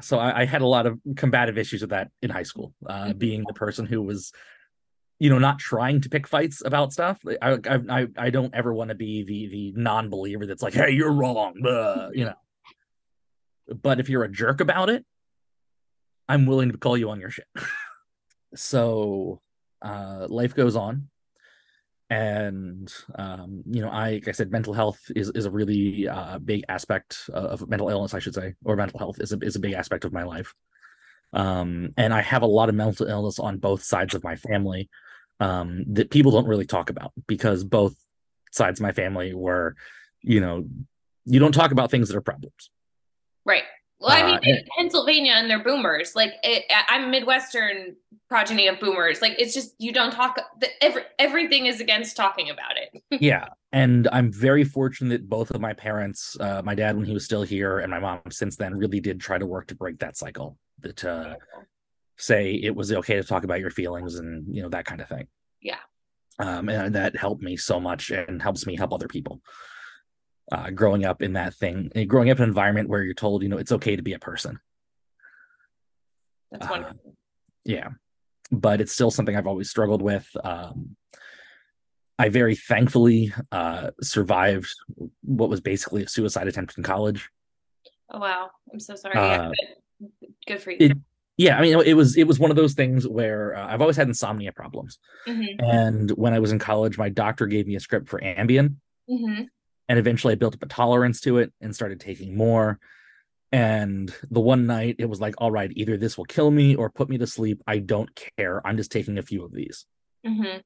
So 0.00 0.18
I, 0.18 0.40
I, 0.40 0.44
had 0.44 0.62
a 0.62 0.66
lot 0.66 0.86
of 0.86 0.98
combative 1.16 1.56
issues 1.56 1.82
with 1.82 1.90
that 1.90 2.10
in 2.20 2.30
high 2.30 2.42
school 2.42 2.74
uh, 2.86 3.04
mm-hmm. 3.04 3.18
being 3.18 3.44
the 3.46 3.54
person 3.54 3.86
who 3.86 4.02
was 4.02 4.32
you 5.18 5.28
know 5.28 5.38
not 5.38 5.58
trying 5.58 6.00
to 6.00 6.08
pick 6.08 6.26
fights 6.26 6.62
about 6.64 6.92
stuff 6.92 7.18
i 7.42 7.58
i 7.88 8.06
i 8.16 8.30
don't 8.30 8.54
ever 8.54 8.72
want 8.72 8.88
to 8.88 8.94
be 8.94 9.24
the 9.24 9.48
the 9.48 9.72
non-believer 9.80 10.46
that's 10.46 10.62
like 10.62 10.74
hey 10.74 10.90
you're 10.90 11.12
wrong 11.12 11.54
Blah, 11.60 12.10
you 12.12 12.24
know. 12.24 12.34
But 13.82 14.00
if 14.00 14.08
you're 14.08 14.24
a 14.24 14.30
jerk 14.30 14.60
about 14.60 14.90
it 14.90 15.04
i'm 16.28 16.46
willing 16.46 16.72
to 16.72 16.78
call 16.78 16.96
you 16.96 17.10
on 17.10 17.20
your 17.20 17.30
shit. 17.30 17.46
So 18.54 19.42
uh 19.82 20.26
life 20.30 20.54
goes 20.54 20.74
on. 20.74 21.10
And 22.08 22.90
um 23.18 23.62
you 23.66 23.82
know 23.82 23.90
i 23.90 24.12
like 24.12 24.28
i 24.28 24.32
said 24.32 24.50
mental 24.50 24.72
health 24.72 24.98
is 25.14 25.30
is 25.34 25.44
a 25.44 25.50
really 25.50 26.08
uh 26.08 26.38
big 26.38 26.64
aspect 26.70 27.28
of 27.30 27.68
mental 27.68 27.90
illness 27.90 28.14
i 28.14 28.18
should 28.20 28.34
say 28.34 28.54
or 28.64 28.74
mental 28.74 28.98
health 28.98 29.20
is 29.20 29.34
a, 29.34 29.38
is 29.42 29.56
a 29.56 29.60
big 29.60 29.74
aspect 29.74 30.06
of 30.06 30.14
my 30.14 30.22
life. 30.22 30.54
Um 31.34 31.90
and 31.98 32.14
i 32.14 32.22
have 32.22 32.40
a 32.40 32.46
lot 32.46 32.70
of 32.70 32.74
mental 32.74 33.06
illness 33.06 33.38
on 33.38 33.58
both 33.58 33.82
sides 33.82 34.14
of 34.14 34.24
my 34.24 34.36
family 34.36 34.88
um, 35.40 35.84
that 35.88 36.10
people 36.10 36.32
don't 36.32 36.46
really 36.46 36.66
talk 36.66 36.90
about 36.90 37.12
because 37.26 37.64
both 37.64 37.94
sides 38.52 38.80
of 38.80 38.82
my 38.82 38.92
family 38.92 39.34
were, 39.34 39.76
you 40.22 40.40
know, 40.40 40.66
you 41.24 41.38
don't 41.38 41.52
talk 41.52 41.70
about 41.70 41.90
things 41.90 42.08
that 42.08 42.16
are 42.16 42.22
problems. 42.22 42.70
Right. 43.44 43.64
Well, 44.00 44.12
I 44.12 44.38
mean, 44.40 44.54
uh, 44.54 44.62
Pennsylvania 44.76 45.32
and 45.32 45.50
they're 45.50 45.62
boomers. 45.62 46.14
Like, 46.14 46.34
it, 46.44 46.64
I'm 46.88 47.10
Midwestern 47.10 47.96
progeny 48.28 48.68
of 48.68 48.78
boomers. 48.78 49.20
Like, 49.20 49.34
it's 49.38 49.52
just 49.52 49.74
you 49.78 49.92
don't 49.92 50.12
talk. 50.12 50.40
Every 50.80 51.02
everything 51.18 51.66
is 51.66 51.80
against 51.80 52.16
talking 52.16 52.48
about 52.48 52.76
it. 52.76 53.02
yeah, 53.20 53.48
and 53.72 54.08
I'm 54.12 54.32
very 54.32 54.62
fortunate. 54.62 55.22
that 55.22 55.28
Both 55.28 55.50
of 55.50 55.60
my 55.60 55.72
parents, 55.72 56.36
uh, 56.38 56.62
my 56.64 56.76
dad 56.76 56.96
when 56.96 57.06
he 57.06 57.12
was 57.12 57.24
still 57.24 57.42
here, 57.42 57.80
and 57.80 57.90
my 57.90 57.98
mom 57.98 58.20
since 58.30 58.54
then, 58.56 58.76
really 58.76 59.00
did 59.00 59.20
try 59.20 59.36
to 59.36 59.46
work 59.46 59.66
to 59.68 59.74
break 59.74 59.98
that 59.98 60.16
cycle. 60.16 60.56
That 60.80 61.04
uh, 61.04 61.34
say 62.18 62.52
it 62.54 62.74
was 62.74 62.92
okay 62.92 63.16
to 63.16 63.22
talk 63.22 63.44
about 63.44 63.60
your 63.60 63.70
feelings 63.70 64.16
and 64.16 64.54
you 64.54 64.62
know 64.62 64.68
that 64.70 64.84
kind 64.84 65.00
of 65.00 65.08
thing. 65.08 65.28
Yeah. 65.62 65.78
Um 66.38 66.68
and 66.68 66.94
that 66.94 67.16
helped 67.16 67.42
me 67.42 67.56
so 67.56 67.80
much 67.80 68.10
and 68.10 68.42
helps 68.42 68.66
me 68.66 68.76
help 68.76 68.92
other 68.92 69.08
people. 69.08 69.40
Uh 70.50 70.70
growing 70.70 71.04
up 71.04 71.22
in 71.22 71.34
that 71.34 71.54
thing 71.54 71.90
growing 72.06 72.30
up 72.30 72.38
in 72.38 72.44
an 72.44 72.48
environment 72.48 72.88
where 72.88 73.02
you're 73.02 73.14
told 73.14 73.42
you 73.42 73.48
know 73.48 73.58
it's 73.58 73.72
okay 73.72 73.96
to 73.96 74.02
be 74.02 74.14
a 74.14 74.18
person. 74.18 74.58
That's 76.50 76.66
uh, 76.66 76.70
wonderful. 76.70 77.00
uh, 77.06 77.10
yeah. 77.64 77.88
But 78.50 78.80
it's 78.80 78.92
still 78.92 79.10
something 79.10 79.36
i've 79.36 79.46
always 79.46 79.70
struggled 79.70 80.02
with. 80.02 80.28
Um 80.42 80.96
i 82.18 82.28
very 82.28 82.56
thankfully 82.56 83.32
uh 83.52 83.90
survived 84.02 84.74
what 85.22 85.48
was 85.48 85.60
basically 85.60 86.02
a 86.02 86.08
suicide 86.08 86.48
attempt 86.48 86.76
in 86.76 86.82
college. 86.82 87.28
Oh 88.10 88.18
wow. 88.18 88.50
I'm 88.72 88.80
so 88.80 88.96
sorry. 88.96 89.14
Uh, 89.16 89.52
yeah, 89.60 90.08
good 90.46 90.62
for 90.62 90.70
you. 90.70 90.78
it, 90.80 90.98
yeah 91.38 91.56
i 91.56 91.62
mean 91.62 91.80
it 91.80 91.94
was 91.94 92.18
it 92.18 92.26
was 92.26 92.38
one 92.38 92.50
of 92.50 92.56
those 92.56 92.74
things 92.74 93.08
where 93.08 93.56
uh, 93.56 93.66
i've 93.68 93.80
always 93.80 93.96
had 93.96 94.08
insomnia 94.08 94.52
problems. 94.52 94.98
Mm-hmm. 95.26 95.64
and 95.64 96.10
when 96.10 96.34
i 96.34 96.38
was 96.38 96.52
in 96.52 96.58
college 96.58 96.98
my 96.98 97.08
doctor 97.08 97.46
gave 97.46 97.66
me 97.66 97.76
a 97.76 97.80
script 97.80 98.10
for 98.10 98.20
ambien. 98.20 98.76
Mm-hmm. 99.08 99.44
and 99.88 99.98
eventually 99.98 100.32
i 100.32 100.36
built 100.36 100.54
up 100.54 100.62
a 100.62 100.66
tolerance 100.66 101.22
to 101.22 101.38
it 101.38 101.50
and 101.62 101.74
started 101.74 102.00
taking 102.00 102.36
more. 102.36 102.78
And 103.50 104.14
the 104.30 104.40
one 104.40 104.66
night 104.66 104.96
it 104.98 105.08
was 105.08 105.22
like 105.22 105.36
all 105.38 105.50
right 105.50 105.72
either 105.74 105.96
this 105.96 106.18
will 106.18 106.26
kill 106.26 106.50
me 106.50 106.76
or 106.76 106.90
put 106.90 107.08
me 107.08 107.16
to 107.16 107.26
sleep. 107.26 107.62
I 107.66 107.78
don't 107.78 108.10
care. 108.36 108.60
I'm 108.66 108.76
just 108.76 108.92
taking 108.92 109.16
a 109.16 109.22
few 109.22 109.42
of 109.42 109.52
these. 109.54 109.86
Mm-hmm. 110.26 110.58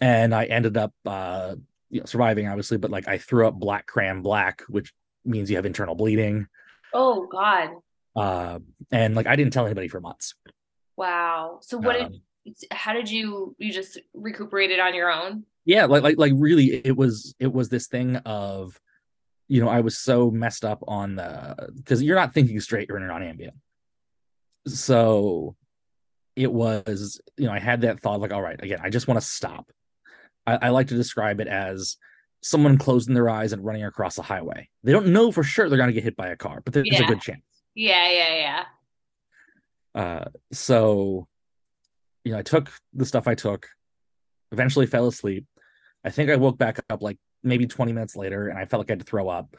and 0.00 0.34
i 0.34 0.44
ended 0.44 0.76
up 0.78 0.94
uh 1.04 1.54
you 1.90 2.00
know 2.00 2.06
surviving 2.06 2.46
obviously 2.48 2.78
but 2.78 2.90
like 2.90 3.08
i 3.08 3.18
threw 3.18 3.46
up 3.46 3.54
black 3.54 3.86
cram 3.86 4.22
black 4.22 4.62
which 4.68 4.94
means 5.24 5.50
you 5.50 5.56
have 5.56 5.66
internal 5.66 5.94
bleeding. 5.94 6.46
Oh 6.94 7.26
god 7.30 7.70
uh, 8.16 8.58
and 8.90 9.14
like 9.14 9.26
I 9.26 9.36
didn't 9.36 9.52
tell 9.52 9.66
anybody 9.66 9.88
for 9.88 10.00
months. 10.00 10.34
Wow. 10.96 11.58
So 11.62 11.78
what 11.78 12.00
um, 12.00 12.12
did 12.44 12.56
how 12.70 12.92
did 12.92 13.10
you 13.10 13.54
you 13.58 13.72
just 13.72 13.98
recuperated 14.14 14.80
on 14.80 14.94
your 14.94 15.10
own? 15.10 15.44
Yeah, 15.64 15.86
like 15.86 16.02
like 16.02 16.18
like 16.18 16.32
really 16.36 16.66
it 16.84 16.96
was 16.96 17.34
it 17.38 17.52
was 17.52 17.68
this 17.68 17.86
thing 17.86 18.16
of 18.16 18.80
you 19.52 19.62
know, 19.62 19.68
I 19.68 19.80
was 19.80 19.98
so 19.98 20.30
messed 20.30 20.64
up 20.64 20.82
on 20.88 21.16
the 21.16 21.70
because 21.76 22.02
you're 22.02 22.16
not 22.16 22.32
thinking 22.32 22.58
straight 22.60 22.90
when 22.90 23.02
you're 23.02 23.12
on 23.12 23.20
Ambien. 23.20 23.52
So 24.66 25.56
it 26.36 26.50
was, 26.50 27.20
you 27.36 27.46
know, 27.46 27.52
I 27.52 27.58
had 27.58 27.82
that 27.82 28.00
thought 28.00 28.20
like, 28.20 28.32
all 28.32 28.40
right, 28.40 28.58
again, 28.62 28.80
I 28.82 28.88
just 28.88 29.08
want 29.08 29.20
to 29.20 29.26
stop. 29.26 29.70
I, 30.46 30.54
I 30.62 30.68
like 30.70 30.88
to 30.88 30.94
describe 30.94 31.38
it 31.38 31.48
as 31.48 31.98
someone 32.40 32.78
closing 32.78 33.12
their 33.12 33.28
eyes 33.28 33.52
and 33.52 33.62
running 33.62 33.84
across 33.84 34.16
a 34.16 34.22
highway. 34.22 34.70
They 34.84 34.92
don't 34.92 35.08
know 35.08 35.30
for 35.30 35.44
sure 35.44 35.68
they're 35.68 35.76
going 35.76 35.90
to 35.90 35.94
get 35.94 36.04
hit 36.04 36.16
by 36.16 36.28
a 36.28 36.36
car, 36.36 36.62
but 36.64 36.72
there's 36.72 36.88
yeah. 36.90 37.02
a 37.02 37.06
good 37.06 37.20
chance. 37.20 37.42
Yeah, 37.74 38.08
yeah, 38.10 38.64
yeah. 39.94 40.00
Uh, 40.02 40.24
so, 40.52 41.26
you 42.24 42.32
know, 42.32 42.38
I 42.38 42.42
took 42.42 42.70
the 42.92 43.06
stuff 43.06 43.26
I 43.26 43.34
took, 43.34 43.68
eventually 44.50 44.86
fell 44.86 45.06
asleep. 45.06 45.46
I 46.04 46.10
think 46.10 46.30
I 46.30 46.36
woke 46.36 46.58
back 46.58 46.80
up 46.90 47.02
like 47.02 47.18
maybe 47.42 47.66
20 47.66 47.92
minutes 47.92 48.16
later 48.16 48.48
and 48.48 48.58
I 48.58 48.64
felt 48.66 48.80
like 48.80 48.90
I 48.90 48.92
had 48.92 49.00
to 49.00 49.04
throw 49.04 49.28
up. 49.28 49.56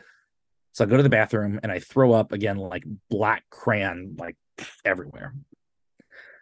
So 0.74 0.84
I 0.84 0.88
go 0.88 0.98
to 0.98 1.04
the 1.04 1.10
bathroom 1.10 1.60
and 1.62 1.72
I 1.72 1.80
throw 1.80 2.14
up 2.14 2.32
again, 2.32 2.58
like 2.58 2.84
black 3.10 3.44
crayon, 3.50 4.16
like 4.18 4.36
everywhere. 4.84 5.36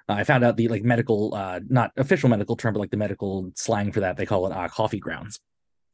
Uh, 0.08 0.14
I 0.14 0.24
found 0.24 0.44
out 0.44 0.58
the 0.58 0.68
like 0.70 0.84
medical, 0.84 1.36
uh, 1.36 1.60
not 1.68 1.92
official 1.98 2.30
medical 2.30 2.56
term, 2.56 2.74
but 2.74 2.80
like 2.80 2.92
the 2.92 2.98
medical 2.98 3.52
slang 3.56 3.92
for 3.92 4.02
that, 4.02 4.18
they 4.18 4.26
call 4.26 4.48
it 4.48 4.54
uh, 4.54 4.68
coffee 4.70 5.00
grounds. 5.00 5.40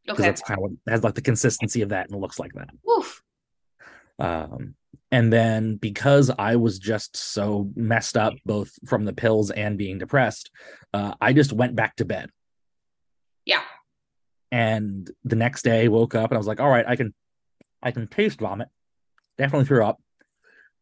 Because 0.06 0.20
okay. 0.20 0.30
that's 0.30 0.42
kind 0.42 0.60
of 0.60 0.62
what 0.62 0.72
has 0.88 1.04
like 1.04 1.16
the 1.16 1.22
consistency 1.22 1.82
of 1.82 1.90
that 1.90 2.08
and 2.08 2.16
it 2.16 2.20
looks 2.20 2.40
like 2.40 2.54
that. 2.54 2.70
Oof. 2.90 3.24
Um, 4.20 4.76
and 5.12 5.32
then 5.32 5.78
because 5.78 6.30
I 6.38 6.58
was 6.58 6.80
just 6.80 7.16
so 7.16 7.70
messed 7.76 8.18
up, 8.18 8.34
both 8.46 8.72
from 8.86 9.06
the 9.06 9.14
pills 9.14 9.52
and 9.52 9.78
being 9.78 9.98
depressed, 9.98 10.52
uh, 10.94 11.14
I 11.22 11.34
just 11.34 11.54
went 11.54 11.76
back 11.76 11.96
to 11.98 12.06
bed. 12.06 12.30
Yeah. 13.46 13.62
And 14.52 15.10
the 15.24 15.36
next 15.36 15.64
day, 15.64 15.88
woke 15.88 16.16
up 16.16 16.32
and 16.32 16.38
I 16.38 16.40
was 16.40 16.48
like, 16.48 16.60
"All 16.60 16.70
right, 16.70 16.86
I 16.88 16.96
can, 16.96 17.14
I 17.82 17.92
can 17.92 18.08
taste 18.08 18.40
vomit. 18.40 18.68
Definitely 19.38 19.66
threw 19.66 19.86
up, 19.86 20.02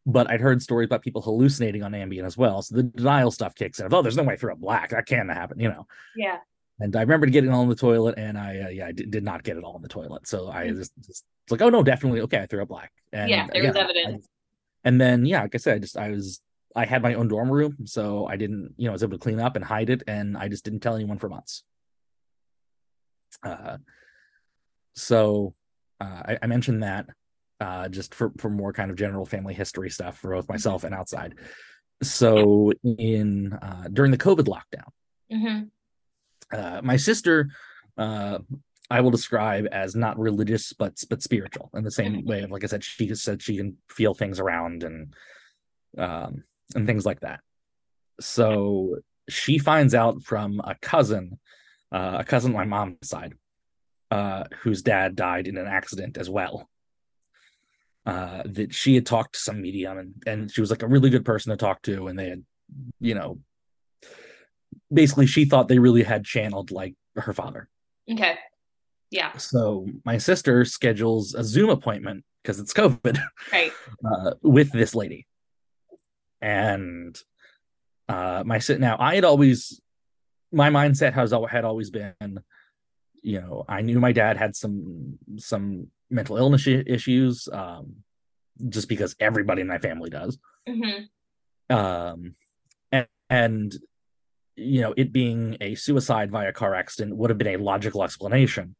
but 0.06 0.30
I'd 0.30 0.40
heard 0.40 0.62
stories 0.62 0.86
about 0.86 1.02
people 1.02 1.22
hallucinating 1.22 1.82
on 1.82 1.92
Ambien 1.92 2.24
as 2.24 2.36
well. 2.36 2.62
So 2.62 2.76
the 2.76 2.84
denial 2.84 3.30
stuff 3.30 3.54
kicks 3.54 3.78
in. 3.78 3.92
Oh, 3.92 4.02
there's 4.02 4.16
no 4.16 4.22
way 4.24 4.34
I 4.34 4.36
threw 4.36 4.52
up 4.52 4.58
black. 4.58 4.90
That 4.90 5.06
can't 5.06 5.30
happen, 5.30 5.60
you 5.60 5.68
know. 5.68 5.86
Yeah. 6.16 6.38
And 6.78 6.94
I 6.94 7.00
remember 7.00 7.26
getting 7.26 7.50
all 7.50 7.62
in 7.62 7.68
the 7.68 7.74
toilet, 7.74 8.16
and 8.18 8.36
I 8.36 8.60
uh, 8.60 8.68
yeah 8.68 8.86
I 8.86 8.92
did, 8.92 9.10
did, 9.10 9.24
not 9.24 9.42
get 9.42 9.56
it 9.56 9.64
all 9.64 9.76
in 9.76 9.82
the 9.82 9.88
toilet. 9.88 10.26
So 10.26 10.50
I 10.50 10.66
mm-hmm. 10.66 10.76
just, 10.76 10.92
just 11.00 11.24
like, 11.50 11.62
oh 11.62 11.70
no, 11.70 11.82
definitely 11.82 12.20
okay. 12.22 12.38
I 12.38 12.46
threw 12.46 12.62
up 12.62 12.68
black. 12.68 12.92
And 13.12 13.30
yeah, 13.30 13.46
there 13.50 13.62
was 13.62 13.76
evidence. 13.76 14.26
I, 14.26 14.88
and 14.88 15.00
then 15.00 15.24
yeah, 15.24 15.42
like 15.42 15.54
I 15.54 15.58
said, 15.58 15.76
I 15.76 15.78
just 15.78 15.96
I 15.96 16.10
was 16.10 16.40
I 16.74 16.84
had 16.84 17.02
my 17.02 17.14
own 17.14 17.28
dorm 17.28 17.50
room, 17.50 17.86
so 17.86 18.26
I 18.26 18.36
didn't 18.36 18.74
you 18.76 18.84
know 18.84 18.90
I 18.90 18.92
was 18.92 19.02
able 19.02 19.16
to 19.16 19.22
clean 19.22 19.40
up 19.40 19.56
and 19.56 19.64
hide 19.64 19.88
it, 19.88 20.02
and 20.06 20.36
I 20.36 20.48
just 20.48 20.64
didn't 20.64 20.80
tell 20.80 20.94
anyone 20.94 21.18
for 21.18 21.30
months. 21.30 21.64
Uh, 23.42 23.78
so 24.94 25.54
uh, 26.00 26.22
I, 26.26 26.38
I 26.42 26.46
mentioned 26.46 26.82
that 26.82 27.06
uh, 27.60 27.88
just 27.88 28.14
for 28.14 28.32
for 28.38 28.50
more 28.50 28.72
kind 28.72 28.90
of 28.90 28.96
general 28.96 29.24
family 29.24 29.54
history 29.54 29.90
stuff 29.90 30.18
for 30.18 30.34
both 30.34 30.48
myself 30.48 30.84
and 30.84 30.94
outside. 30.94 31.34
So 32.02 32.72
in 32.84 33.52
uh, 33.54 33.88
during 33.92 34.10
the 34.10 34.18
COVID 34.18 34.46
lockdown, 34.46 34.90
mm-hmm. 35.32 35.64
Uh, 36.52 36.80
my 36.82 36.96
sister, 36.96 37.50
uh, 37.98 38.38
I 38.88 39.00
will 39.00 39.10
describe 39.10 39.66
as 39.72 39.96
not 39.96 40.18
religious 40.18 40.72
but 40.72 41.02
but 41.10 41.22
spiritual 41.22 41.70
in 41.74 41.82
the 41.82 41.90
same 41.90 42.14
mm-hmm. 42.14 42.28
way 42.28 42.42
of 42.42 42.50
like 42.50 42.64
I 42.64 42.68
said, 42.68 42.84
she 42.84 43.12
said 43.14 43.42
she 43.42 43.56
can 43.56 43.76
feel 43.88 44.14
things 44.14 44.38
around 44.38 44.84
and 44.84 45.14
um, 45.98 46.44
and 46.74 46.86
things 46.86 47.04
like 47.06 47.20
that. 47.20 47.40
So 48.20 48.98
she 49.28 49.58
finds 49.58 49.94
out 49.94 50.22
from 50.22 50.60
a 50.62 50.76
cousin, 50.80 51.38
uh, 51.92 52.18
a 52.20 52.24
cousin 52.24 52.52
on 52.52 52.56
my 52.56 52.64
mom's 52.64 53.08
side, 53.08 53.34
uh, 54.10 54.44
whose 54.62 54.82
dad 54.82 55.16
died 55.16 55.48
in 55.48 55.56
an 55.56 55.66
accident 55.66 56.16
as 56.16 56.30
well 56.30 56.68
uh, 58.06 58.42
that 58.44 58.72
she 58.72 58.94
had 58.94 59.04
talked 59.04 59.34
to 59.34 59.40
some 59.40 59.60
medium 59.60 59.98
and, 59.98 60.22
and 60.26 60.50
she 60.50 60.60
was 60.60 60.70
like 60.70 60.82
a 60.82 60.88
really 60.88 61.10
good 61.10 61.24
person 61.24 61.50
to 61.50 61.56
talk 61.56 61.82
to 61.82 62.06
and 62.06 62.18
they 62.18 62.28
had 62.28 62.44
you 63.00 63.14
know 63.14 63.38
basically 64.92 65.26
she 65.26 65.44
thought 65.44 65.68
they 65.68 65.78
really 65.78 66.02
had 66.02 66.24
channeled 66.24 66.70
like 66.70 66.94
her 67.16 67.32
father. 67.32 67.68
Okay. 68.10 68.36
Yeah. 69.10 69.36
So 69.36 69.86
my 70.04 70.18
sister 70.18 70.64
schedules 70.64 71.34
a 71.34 71.44
zoom 71.44 71.70
appointment 71.70 72.24
because 72.42 72.60
it's 72.60 72.72
covid 72.72 73.18
right. 73.52 73.72
uh, 74.04 74.32
with 74.42 74.72
this 74.72 74.94
lady. 74.94 75.26
And 76.40 77.16
uh 78.08 78.44
my 78.46 78.60
sit 78.60 78.78
now 78.78 78.96
i 79.00 79.16
had 79.16 79.24
always 79.24 79.80
my 80.52 80.70
mindset 80.70 81.12
has 81.12 81.34
had 81.50 81.64
always 81.64 81.90
been 81.90 82.38
you 83.20 83.40
know 83.40 83.64
i 83.68 83.80
knew 83.82 83.98
my 83.98 84.12
dad 84.12 84.36
had 84.36 84.54
some 84.54 85.18
some 85.38 85.88
mental 86.10 86.36
illness 86.36 86.66
issues 86.66 87.48
um, 87.52 87.96
just 88.68 88.88
because 88.88 89.16
everybody 89.20 89.62
in 89.62 89.68
my 89.68 89.78
family 89.78 90.10
does. 90.10 90.38
Mm-hmm. 90.68 91.76
um, 91.76 92.34
and, 92.90 93.06
and 93.30 93.74
you 94.56 94.80
know 94.80 94.94
it 94.96 95.12
being 95.12 95.56
a 95.60 95.74
suicide 95.74 96.30
via 96.30 96.52
car 96.52 96.74
accident 96.74 97.16
would 97.16 97.30
have 97.30 97.38
been 97.38 97.54
a 97.54 97.56
logical 97.56 98.02
explanation. 98.02 98.74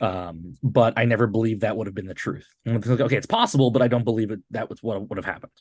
Um, 0.00 0.56
but 0.64 0.94
i 0.96 1.04
never 1.04 1.28
believed 1.28 1.60
that 1.60 1.76
would 1.76 1.86
have 1.86 1.94
been 1.94 2.06
the 2.06 2.14
truth. 2.14 2.48
Okay 2.66 3.16
it's 3.16 3.26
possible 3.26 3.70
but 3.70 3.82
i 3.82 3.88
don't 3.88 4.04
believe 4.04 4.32
it 4.32 4.40
that 4.50 4.68
was 4.68 4.82
what 4.82 5.08
would 5.08 5.16
have 5.16 5.24
happened. 5.24 5.52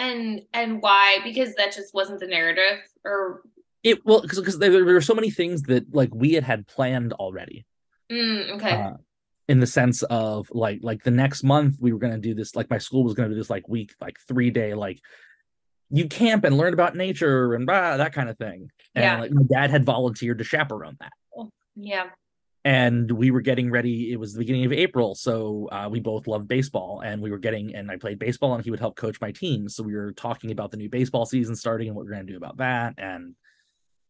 And 0.00 0.42
and 0.54 0.80
why? 0.80 1.18
Because 1.22 1.54
that 1.56 1.72
just 1.72 1.92
wasn't 1.92 2.20
the 2.20 2.26
narrative 2.26 2.80
or? 3.04 3.42
It 3.82 4.04
well 4.04 4.22
because 4.22 4.58
there, 4.58 4.70
there 4.70 4.84
were 4.84 5.00
so 5.00 5.14
many 5.14 5.30
things 5.30 5.62
that 5.64 5.94
like 5.94 6.14
we 6.14 6.32
had 6.32 6.44
had 6.44 6.66
planned 6.66 7.12
already. 7.14 7.66
Mm, 8.10 8.56
okay. 8.56 8.72
Uh, 8.72 8.92
in 9.48 9.60
the 9.60 9.66
sense 9.66 10.02
of 10.04 10.48
like 10.52 10.78
like 10.82 11.02
the 11.02 11.10
next 11.10 11.42
month 11.42 11.76
we 11.80 11.92
were 11.92 11.98
going 11.98 12.12
to 12.12 12.20
do 12.20 12.34
this 12.34 12.54
like 12.54 12.70
my 12.70 12.78
school 12.78 13.02
was 13.02 13.14
going 13.14 13.28
to 13.28 13.34
do 13.34 13.40
this 13.40 13.50
like 13.50 13.68
week 13.68 13.94
like 14.00 14.16
three 14.28 14.50
day 14.50 14.74
like 14.74 15.00
you 15.90 16.08
camp 16.08 16.44
and 16.44 16.56
learn 16.56 16.72
about 16.72 16.96
nature 16.96 17.54
and 17.54 17.66
blah, 17.66 17.96
that 17.96 18.12
kind 18.12 18.28
of 18.28 18.38
thing. 18.38 18.70
And 18.94 19.04
yeah. 19.04 19.20
like 19.20 19.32
my 19.32 19.42
dad 19.42 19.70
had 19.70 19.84
volunteered 19.84 20.38
to 20.38 20.44
chaperone 20.44 20.96
that. 21.00 21.12
Yeah. 21.76 22.06
And 22.64 23.10
we 23.10 23.30
were 23.30 23.40
getting 23.40 23.70
ready 23.70 24.12
it 24.12 24.20
was 24.20 24.34
the 24.34 24.38
beginning 24.40 24.66
of 24.66 24.72
april 24.72 25.14
so 25.14 25.66
uh, 25.72 25.88
we 25.90 25.98
both 25.98 26.26
loved 26.26 26.46
baseball 26.46 27.00
and 27.02 27.22
we 27.22 27.30
were 27.30 27.38
getting 27.38 27.74
and 27.74 27.90
i 27.90 27.96
played 27.96 28.18
baseball 28.18 28.54
and 28.54 28.62
he 28.62 28.70
would 28.70 28.80
help 28.80 28.96
coach 28.96 29.18
my 29.20 29.32
team. 29.32 29.68
So 29.68 29.82
we 29.82 29.94
were 29.94 30.12
talking 30.12 30.50
about 30.50 30.70
the 30.70 30.76
new 30.76 30.90
baseball 30.90 31.24
season 31.24 31.56
starting 31.56 31.88
and 31.88 31.96
what 31.96 32.04
we're 32.04 32.12
going 32.12 32.26
to 32.26 32.32
do 32.32 32.36
about 32.36 32.58
that 32.58 32.94
and 32.98 33.34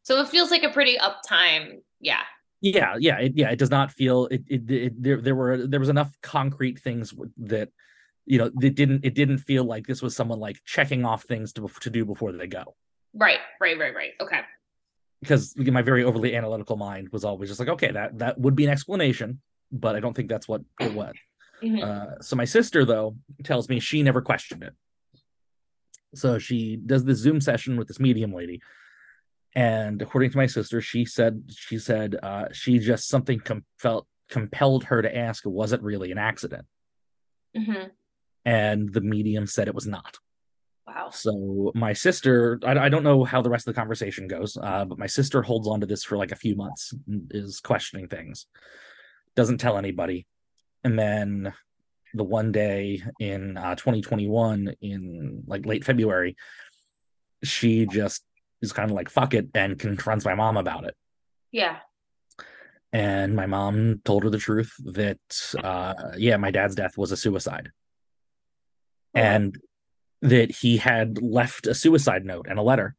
so 0.03 0.21
it 0.21 0.29
feels 0.29 0.51
like 0.51 0.63
a 0.63 0.71
pretty 0.71 0.99
up 0.99 1.21
time. 1.29 1.83
Yeah. 2.01 2.23
Yeah 2.61 2.97
yeah 2.99 3.19
it, 3.19 3.33
yeah 3.37 3.51
it 3.51 3.59
does 3.59 3.71
not 3.71 3.93
feel 3.93 4.27
it, 4.27 4.43
it, 4.49 4.71
it, 4.71 5.03
there 5.03 5.21
there 5.21 5.37
were 5.37 5.67
there 5.67 5.81
was 5.81 5.89
enough 5.89 6.13
concrete 6.23 6.81
things 6.81 7.15
that 7.39 7.69
you 8.31 8.39
know 8.39 8.49
it 8.63 8.77
didn't 8.77 9.05
it 9.05 9.15
didn't 9.15 9.39
feel 9.39 9.65
like 9.65 9.89
this 9.89 10.01
was 10.01 10.15
someone 10.15 10.39
like 10.39 10.57
checking 10.65 11.05
off 11.05 11.25
things 11.25 11.53
to 11.55 11.69
to 11.81 11.91
do 11.91 12.05
before 12.05 12.31
they 12.31 12.47
go. 12.47 12.77
Right 13.13 13.41
right 13.61 13.77
right 13.77 13.93
right. 13.93 14.13
Okay. 14.21 14.41
Because 15.21 15.55
my 15.59 15.83
very 15.83 16.05
overly 16.05 16.37
analytical 16.37 16.77
mind 16.77 17.09
was 17.11 17.25
always 17.25 17.51
just 17.51 17.59
like 17.59 17.69
okay 17.69 17.91
that 17.91 18.19
that 18.19 18.39
would 18.39 18.55
be 18.55 18.65
an 18.65 18.71
explanation 18.71 19.41
but 19.73 19.95
i 19.95 20.01
don't 20.01 20.15
think 20.15 20.29
that's 20.29 20.49
what 20.49 20.63
it 20.81 20.95
was. 20.95 21.13
Mm-hmm. 21.63 21.85
uh, 21.85 22.23
so 22.23 22.37
my 22.37 22.47
sister 22.47 22.87
though 22.87 23.17
tells 23.45 23.69
me 23.69 23.81
she 23.81 24.03
never 24.03 24.23
questioned 24.23 24.63
it. 24.63 24.73
So 26.15 26.39
she 26.39 26.77
does 26.77 27.05
this 27.05 27.19
zoom 27.19 27.39
session 27.39 27.77
with 27.77 27.87
this 27.87 28.01
medium 28.01 28.33
lady 28.33 28.63
and 29.55 30.01
according 30.01 30.31
to 30.31 30.39
my 30.39 30.47
sister 30.47 30.81
she 30.81 31.05
said 31.05 31.43
she 31.55 31.79
said 31.79 32.17
uh, 32.23 32.47
she 32.51 32.79
just 32.79 33.09
something 33.09 33.41
com- 33.41 33.67
felt 33.79 34.07
compelled 34.31 34.85
her 34.85 35.03
to 35.03 35.15
ask 35.15 35.43
was 35.45 35.75
it 35.75 35.83
really 35.83 36.11
an 36.13 36.17
accident? 36.17 36.65
Mm-hmm. 37.55 37.89
And 38.45 38.93
the 38.93 39.01
medium 39.01 39.47
said 39.47 39.69
it 39.69 39.75
was 39.75 39.87
not. 39.87 40.19
Wow. 40.87 41.11
So 41.11 41.73
my 41.75 41.93
sister 41.93 42.59
I, 42.65 42.77
I 42.77 42.89
don't 42.89 43.05
know 43.05 43.25
how 43.25 43.43
the 43.43 43.51
rest 43.51 43.69
of 43.69 43.75
the 43.75 43.81
conversation 43.81 44.27
goes 44.27 44.57
uh, 44.61 44.85
but 44.85 44.99
my 44.99 45.07
sister 45.07 45.43
holds 45.43 45.69
on 45.69 45.81
to 45.81 45.87
this 45.87 46.03
for 46.03 46.17
like 46.17 46.33
a 46.33 46.37
few 46.37 46.57
months 46.57 46.93
is 47.31 47.61
questioning 47.61 48.09
things. 48.09 48.47
Doesn't 49.37 49.59
tell 49.59 49.79
anybody. 49.79 50.27
And 50.83 50.99
then 50.99 51.53
the 52.15 52.25
one 52.25 52.51
day 52.51 53.03
in 53.21 53.57
uh, 53.57 53.77
2021 53.77 54.75
in 54.81 55.45
like 55.47 55.65
late 55.65 55.85
february 55.85 56.37
she 57.45 57.87
just 57.87 58.25
is 58.61 58.73
kind 58.73 58.91
of 58.91 58.97
like 58.97 59.09
fuck 59.09 59.33
it 59.33 59.49
and 59.55 59.79
confronts 59.79 60.25
my 60.25 60.35
mom 60.35 60.57
about 60.57 60.85
it. 60.85 60.97
Yeah. 61.53 61.77
And 62.93 63.37
my 63.37 63.47
mom 63.47 64.01
told 64.05 64.25
her 64.25 64.31
the 64.31 64.39
truth 64.39 64.75
that 64.87 65.21
uh 65.63 65.95
yeah 66.17 66.37
my 66.37 66.51
dad's 66.51 66.75
death 66.75 66.99
was 66.99 67.13
a 67.13 67.17
suicide. 67.17 67.71
And 69.15 69.59
that 70.23 70.51
he 70.51 70.77
had 70.77 71.21
left 71.23 71.67
a 71.67 71.75
suicide 71.75 72.25
note 72.25 72.47
and 72.49 72.59
a 72.59 72.63
letter 72.63 72.95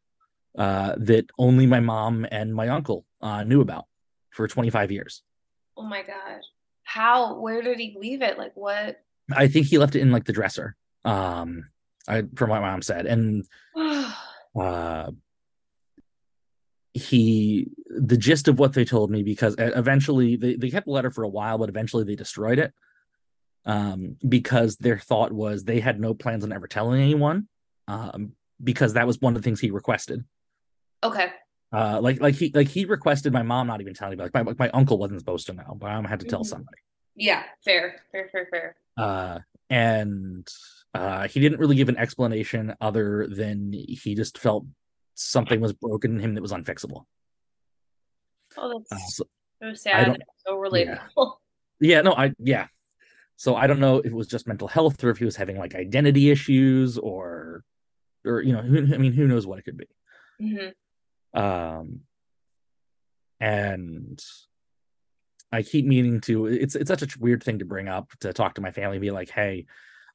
uh 0.58 0.96
that 0.98 1.30
only 1.38 1.66
my 1.66 1.80
mom 1.80 2.26
and 2.30 2.54
my 2.54 2.68
uncle 2.68 3.06
uh 3.22 3.44
knew 3.44 3.62
about 3.62 3.86
for 4.32 4.48
25 4.48 4.92
years. 4.92 5.22
Oh 5.78 5.84
my 5.84 6.04
god. 6.04 6.42
How 6.84 7.40
where 7.40 7.62
did 7.62 7.80
he 7.80 7.96
leave 8.00 8.22
it? 8.22 8.38
Like 8.38 8.54
what? 8.56 9.02
I 9.34 9.48
think 9.48 9.68
he 9.68 9.78
left 9.78 9.96
it 9.96 10.02
in 10.02 10.12
like 10.12 10.26
the 10.26 10.34
dresser 10.34 10.76
um 11.06 11.70
I, 12.08 12.24
from 12.36 12.50
what 12.50 12.62
my 12.62 12.72
mom 12.72 12.82
said. 12.82 13.06
And 13.06 13.46
uh 14.60 15.12
he 16.94 17.70
the 17.88 18.18
gist 18.18 18.48
of 18.48 18.60
what 18.60 18.74
they 18.74 18.84
told 18.84 19.10
me 19.10 19.24
because 19.24 19.56
eventually 19.58 20.36
they, 20.36 20.56
they 20.56 20.70
kept 20.70 20.86
the 20.86 20.92
letter 20.92 21.10
for 21.10 21.24
a 21.24 21.30
while 21.30 21.58
but 21.58 21.70
eventually 21.70 22.04
they 22.04 22.16
destroyed 22.16 22.60
it 22.60 22.74
um, 23.66 24.18
because 24.28 24.78
their 24.78 24.98
thought 24.98 25.32
was 25.32 25.64
they 25.64 25.80
had 25.80 26.00
no 26.00 26.14
plans 26.14 26.44
on 26.44 26.52
ever 26.52 26.68
telling 26.68 27.02
anyone 27.02 27.48
um, 27.88 28.34
because 28.64 28.94
that 28.94 29.08
was 29.08 29.20
one 29.20 29.36
of 29.36 29.42
the 29.42 29.46
things 29.46 29.60
he 29.60 29.72
requested 29.72 30.24
okay 31.04 31.28
uh, 31.74 32.00
like 32.02 32.20
like 32.20 32.36
he 32.36 32.52
like 32.54 32.68
he 32.68 32.86
requested 32.86 33.34
my 33.34 33.44
mom 33.44 33.68
not 33.68 33.82
even 33.82 33.94
telling 33.94 34.18
me 34.18 34.24
like 34.24 34.34
my, 34.34 34.44
my 34.58 34.70
uncle 34.70 34.98
wasn't 34.98 35.20
supposed 35.20 35.48
to 35.48 35.54
know 35.54 35.76
but 35.78 35.90
i 35.90 36.08
had 36.08 36.20
to 36.20 36.26
tell 36.26 36.42
mm-hmm. 36.42 36.50
somebody 36.50 36.78
yeah 37.16 37.44
fair 37.64 38.02
fair 38.12 38.30
fair 38.32 38.48
fair 38.50 38.76
uh 38.98 39.40
and 39.70 40.48
uh 40.94 41.28
he 41.28 41.40
didn't 41.40 41.60
really 41.60 41.76
give 41.76 41.90
an 41.90 41.98
explanation 41.98 42.76
other 42.82 43.28
than 43.28 43.72
he 43.74 44.16
just 44.16 44.38
felt 44.38 44.66
something 45.22 45.62
was 45.62 45.74
broken 45.74 46.16
in 46.16 46.20
him 46.20 46.34
that 46.36 46.42
was 46.42 46.52
unfixable. 46.52 47.06
Oh, 48.58 48.84
that's 48.90 48.92
uh, 48.92 49.08
so, 49.08 49.24
so, 49.62 49.74
sad. 49.74 50.18
So 50.46 50.58
relatable. 50.58 51.34
Yeah. 51.80 51.80
yeah, 51.98 52.02
no, 52.02 52.14
I 52.14 52.34
yeah. 52.40 52.68
So 53.42 53.56
I 53.56 53.66
don't 53.66 53.80
know 53.80 53.98
if 53.98 54.06
it 54.06 54.14
was 54.14 54.28
just 54.28 54.48
mental 54.48 54.68
health 54.68 55.04
or 55.04 55.10
if 55.10 55.18
he 55.18 55.26
was 55.26 55.36
having 55.36 55.58
like 55.58 55.74
identity 55.74 56.30
issues 56.30 57.00
or 57.00 57.64
or 58.24 58.40
you 58.44 58.54
know, 58.54 58.62
who, 58.62 58.94
I 58.94 59.00
mean, 59.00 59.14
who 59.14 59.26
knows 59.26 59.48
what 59.48 59.58
it 59.58 59.64
could 59.64 59.78
be. 59.78 59.88
Mm-hmm. 60.40 61.42
Um, 61.42 62.02
and 63.40 64.24
I 65.52 65.64
keep 65.64 65.88
meaning 65.88 66.22
to. 66.22 66.46
It's 66.46 66.76
it's 66.76 66.88
such 66.88 67.02
a 67.02 67.20
weird 67.20 67.42
thing 67.44 67.58
to 67.58 67.66
bring 67.66 67.88
up 67.88 68.12
to 68.20 68.32
talk 68.32 68.54
to 68.56 68.62
my 68.62 68.70
family, 68.70 69.00
be 69.00 69.10
like, 69.10 69.32
hey. 69.32 69.66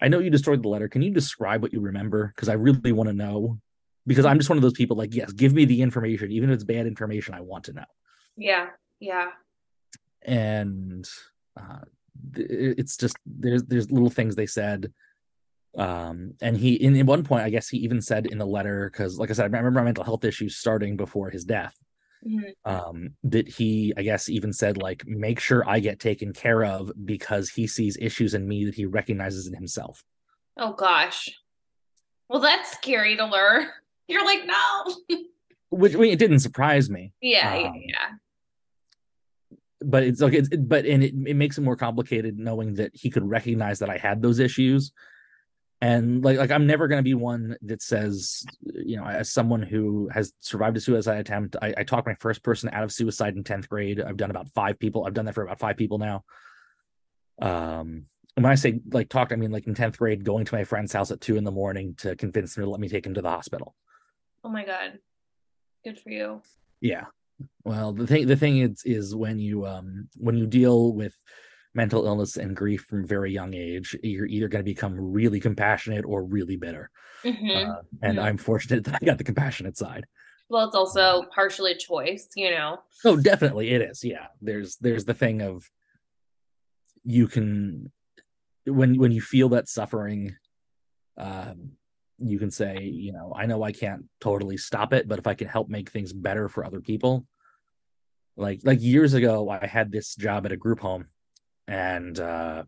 I 0.01 0.07
know 0.07 0.21
you 0.21 0.31
destroyed 0.31 0.63
the 0.63 0.69
letter. 0.69 0.89
Can 0.89 1.03
you 1.03 1.11
describe 1.11 1.63
what 1.63 1.73
you 1.73 1.81
remember? 1.81 2.33
Because 2.37 2.49
I 2.49 2.53
really 2.53 2.93
want 2.93 3.09
to 3.09 3.15
know 3.15 3.59
because 4.07 4.25
I'm 4.25 4.39
just 4.39 4.49
one 4.49 4.59
of 4.59 4.63
those 4.63 4.75
people 4.75 4.97
like, 4.97 5.15
yes, 5.15 5.33
give 5.33 5.53
me 5.53 5.65
the 5.65 5.83
information, 5.83 6.31
even 6.31 6.51
if 6.51 6.55
it's 6.55 6.65
bad 6.65 6.87
information, 6.87 7.35
I 7.35 7.41
want 7.41 7.65
to 7.65 7.73
know. 7.73 7.85
Yeah, 8.37 8.69
yeah. 9.01 9.31
And 10.23 11.09
uh, 11.59 11.87
it's 12.35 12.97
just 12.97 13.17
there's 13.25 13.65
there's 13.65 13.91
little 13.91 14.11
things 14.11 14.35
they 14.35 14.47
said, 14.47 14.93
Um, 15.77 16.35
and 16.41 16.57
he 16.57 16.75
in, 16.75 16.97
in 16.97 17.07
one 17.07 17.25
point, 17.25 17.45
I 17.45 17.51
guess 17.51 17.69
he 17.69 17.79
even 17.79 18.01
said 18.01 18.27
in 18.27 18.39
the 18.39 18.47
letter, 18.47 18.91
because 18.91 19.19
like 19.19 19.31
I 19.31 19.35
said, 19.35 19.43
I 19.43 19.47
remember 19.47 19.71
my 19.71 19.85
mental 19.85 20.05
health 20.05 20.25
issues 20.25 20.57
starting 20.57 20.97
before 20.97 21.31
his 21.31 21.45
death. 21.45 21.75
Mm-hmm. 22.27 22.71
Um, 22.71 23.11
that 23.25 23.47
he, 23.47 23.93
I 23.97 24.03
guess, 24.03 24.29
even 24.29 24.53
said 24.53 24.79
like, 24.79 25.07
make 25.07 25.39
sure 25.39 25.69
I 25.69 25.79
get 25.79 26.01
taken 26.01 26.33
care 26.33 26.65
of 26.65 26.91
because 27.05 27.51
he 27.51 27.67
sees 27.69 27.97
issues 28.01 28.35
in 28.35 28.49
me 28.49 28.65
that 28.65 28.75
he 28.75 28.85
recognizes 28.85 29.47
in 29.47 29.55
himself. 29.55 30.03
Oh 30.57 30.73
gosh. 30.73 31.29
Well, 32.29 32.41
that's 32.41 32.73
scary 32.73 33.17
to 33.17 33.27
learn. 33.27 33.69
You're 34.09 34.25
like, 34.25 34.45
no. 34.45 35.17
Which 35.71 35.95
I 35.95 35.99
mean, 35.99 36.13
it 36.13 36.19
didn't 36.19 36.41
surprise 36.41 36.89
me. 36.89 37.13
Yeah, 37.21 37.69
um, 37.69 37.75
yeah. 37.85 38.09
But 39.89 40.03
it's 40.03 40.21
like, 40.21 40.33
it's, 40.33 40.49
but 40.49 40.85
and 40.85 41.03
it, 41.05 41.15
it 41.27 41.35
makes 41.35 41.59
it 41.59 41.63
more 41.63 41.77
complicated 41.77 42.39
knowing 42.39 42.75
that 42.75 42.91
he 42.93 43.09
could 43.09 43.29
recognize 43.29 43.79
that 43.79 43.89
I 43.89 43.99
had 43.99 44.21
those 44.21 44.41
issues. 44.41 44.93
And 45.83 46.25
like 46.25 46.39
like 46.39 46.51
i'm 46.51 46.67
never 46.67 46.89
going 46.89 47.01
to 47.01 47.05
be 47.05 47.13
one 47.13 47.55
that 47.61 47.83
says 47.83 48.47
you 48.63 48.97
know 48.97 49.05
as 49.05 49.31
someone 49.31 49.61
who 49.61 50.09
has 50.11 50.33
survived 50.41 50.79
a 50.79 50.81
suicide 50.81 51.19
attempt 51.19 51.55
i, 51.61 51.75
I 51.77 51.83
talked 51.83 52.07
my 52.07 52.15
first 52.15 52.43
person 52.43 52.71
out 52.73 52.83
of 52.83 52.93
suicide 52.93 53.37
in 53.37 53.45
10th 53.45 53.69
grade. 53.69 54.01
I've 54.01 54.17
done 54.17 54.31
about 54.31 54.49
five 54.55 54.79
people 54.79 55.05
i've 55.05 55.13
done 55.13 55.27
that 55.27 55.35
for 55.35 55.45
about 55.45 55.59
five 55.59 55.77
people 55.77 55.99
now. 55.99 56.25
Um 57.43 58.07
and 58.37 58.43
when 58.43 58.47
i 58.47 58.55
say 58.55 58.81
like 58.91 59.11
talked 59.11 59.33
i 59.35 59.37
mean 59.37 59.51
like 59.51 59.67
in 59.67 59.75
10th 59.75 59.99
grade 59.99 60.25
going 60.25 60.47
to 60.47 60.55
my 60.55 60.65
friend's 60.65 60.95
house 60.95 61.11
at 61.11 61.21
two 61.21 61.37
in 61.37 61.45
the 61.45 61.51
morning 61.51 61.95
to 61.99 62.17
convince 62.17 62.55
them 62.55 62.65
to 62.65 62.71
let 62.71 62.81
me 62.81 62.89
take 62.89 63.05
him 63.05 63.13
to 63.13 63.23
the 63.23 63.29
hospital. 63.29 63.75
Oh 64.43 64.49
my 64.49 64.65
god. 64.65 64.99
Good 65.85 66.01
for 66.01 66.09
you. 66.09 66.41
Yeah 66.81 67.05
well 67.65 67.93
the 67.93 68.07
thing 68.07 68.27
the 68.27 68.37
thing 68.37 68.59
is 68.59 68.83
is 68.85 69.15
when 69.15 69.39
you 69.39 69.67
um 69.67 70.09
when 70.17 70.37
you 70.37 70.47
deal 70.47 70.93
with 70.93 71.15
mental 71.77 72.07
illness 72.07 72.39
and 72.39 72.57
grief 72.57 72.87
from 72.89 73.07
very 73.07 73.31
young 73.31 73.55
age, 73.55 73.95
you're 74.03 74.27
either 74.27 74.49
going 74.49 74.65
to 74.65 74.69
become 74.69 74.99
really 74.99 75.39
compassionate 75.39 76.07
or 76.07 76.25
really 76.25 76.57
bitter. 76.57 76.91
Mm-hmm. 77.23 77.71
Uh, 77.71 77.75
and 78.03 78.17
mm-hmm. 78.17 78.27
I'm 78.27 78.39
fortunate 78.39 78.85
that 78.87 78.99
I 79.01 79.05
got 79.05 79.19
the 79.19 79.25
compassionate 79.25 79.77
side. 79.77 80.07
Well, 80.49 80.67
it's 80.67 80.75
also 80.75 81.25
partially 81.35 81.77
choice, 81.77 82.29
you 82.35 82.51
know. 82.51 82.79
Oh, 83.05 83.17
definitely 83.17 83.71
it 83.71 83.83
is. 83.83 84.03
Yeah. 84.03 84.29
There's 84.41 84.77
there's 84.77 85.05
the 85.05 85.15
thing 85.15 85.43
of 85.43 85.69
you 87.05 87.29
can 87.29 87.93
when 88.65 88.97
when 88.97 89.13
you 89.13 89.21
feel 89.21 89.51
that 89.51 89.69
suffering 89.69 90.37
um 91.19 91.73
you 92.19 92.39
can 92.39 92.51
say, 92.51 92.83
you 92.83 93.13
know, 93.13 93.33
I 93.37 93.47
know 93.47 93.63
I 93.63 93.73
can't 93.73 94.05
totally 94.21 94.57
stop 94.57 94.93
it, 94.93 95.07
but 95.09 95.19
if 95.19 95.27
I 95.27 95.35
can 95.35 95.49
help 95.49 95.69
make 95.69 95.91
things 95.91 96.13
better 96.13 96.49
for 96.49 96.65
other 96.65 96.81
people, 96.81 97.27
like 98.37 98.61
like 98.65 98.83
years 98.83 99.15
ago 99.15 99.49
I 99.49 99.67
had 99.67 99.91
this 99.91 100.15
job 100.15 100.45
at 100.47 100.53
a 100.53 100.57
group 100.57 100.81
home 100.81 101.07
and 101.67 102.19
uh, 102.19 102.65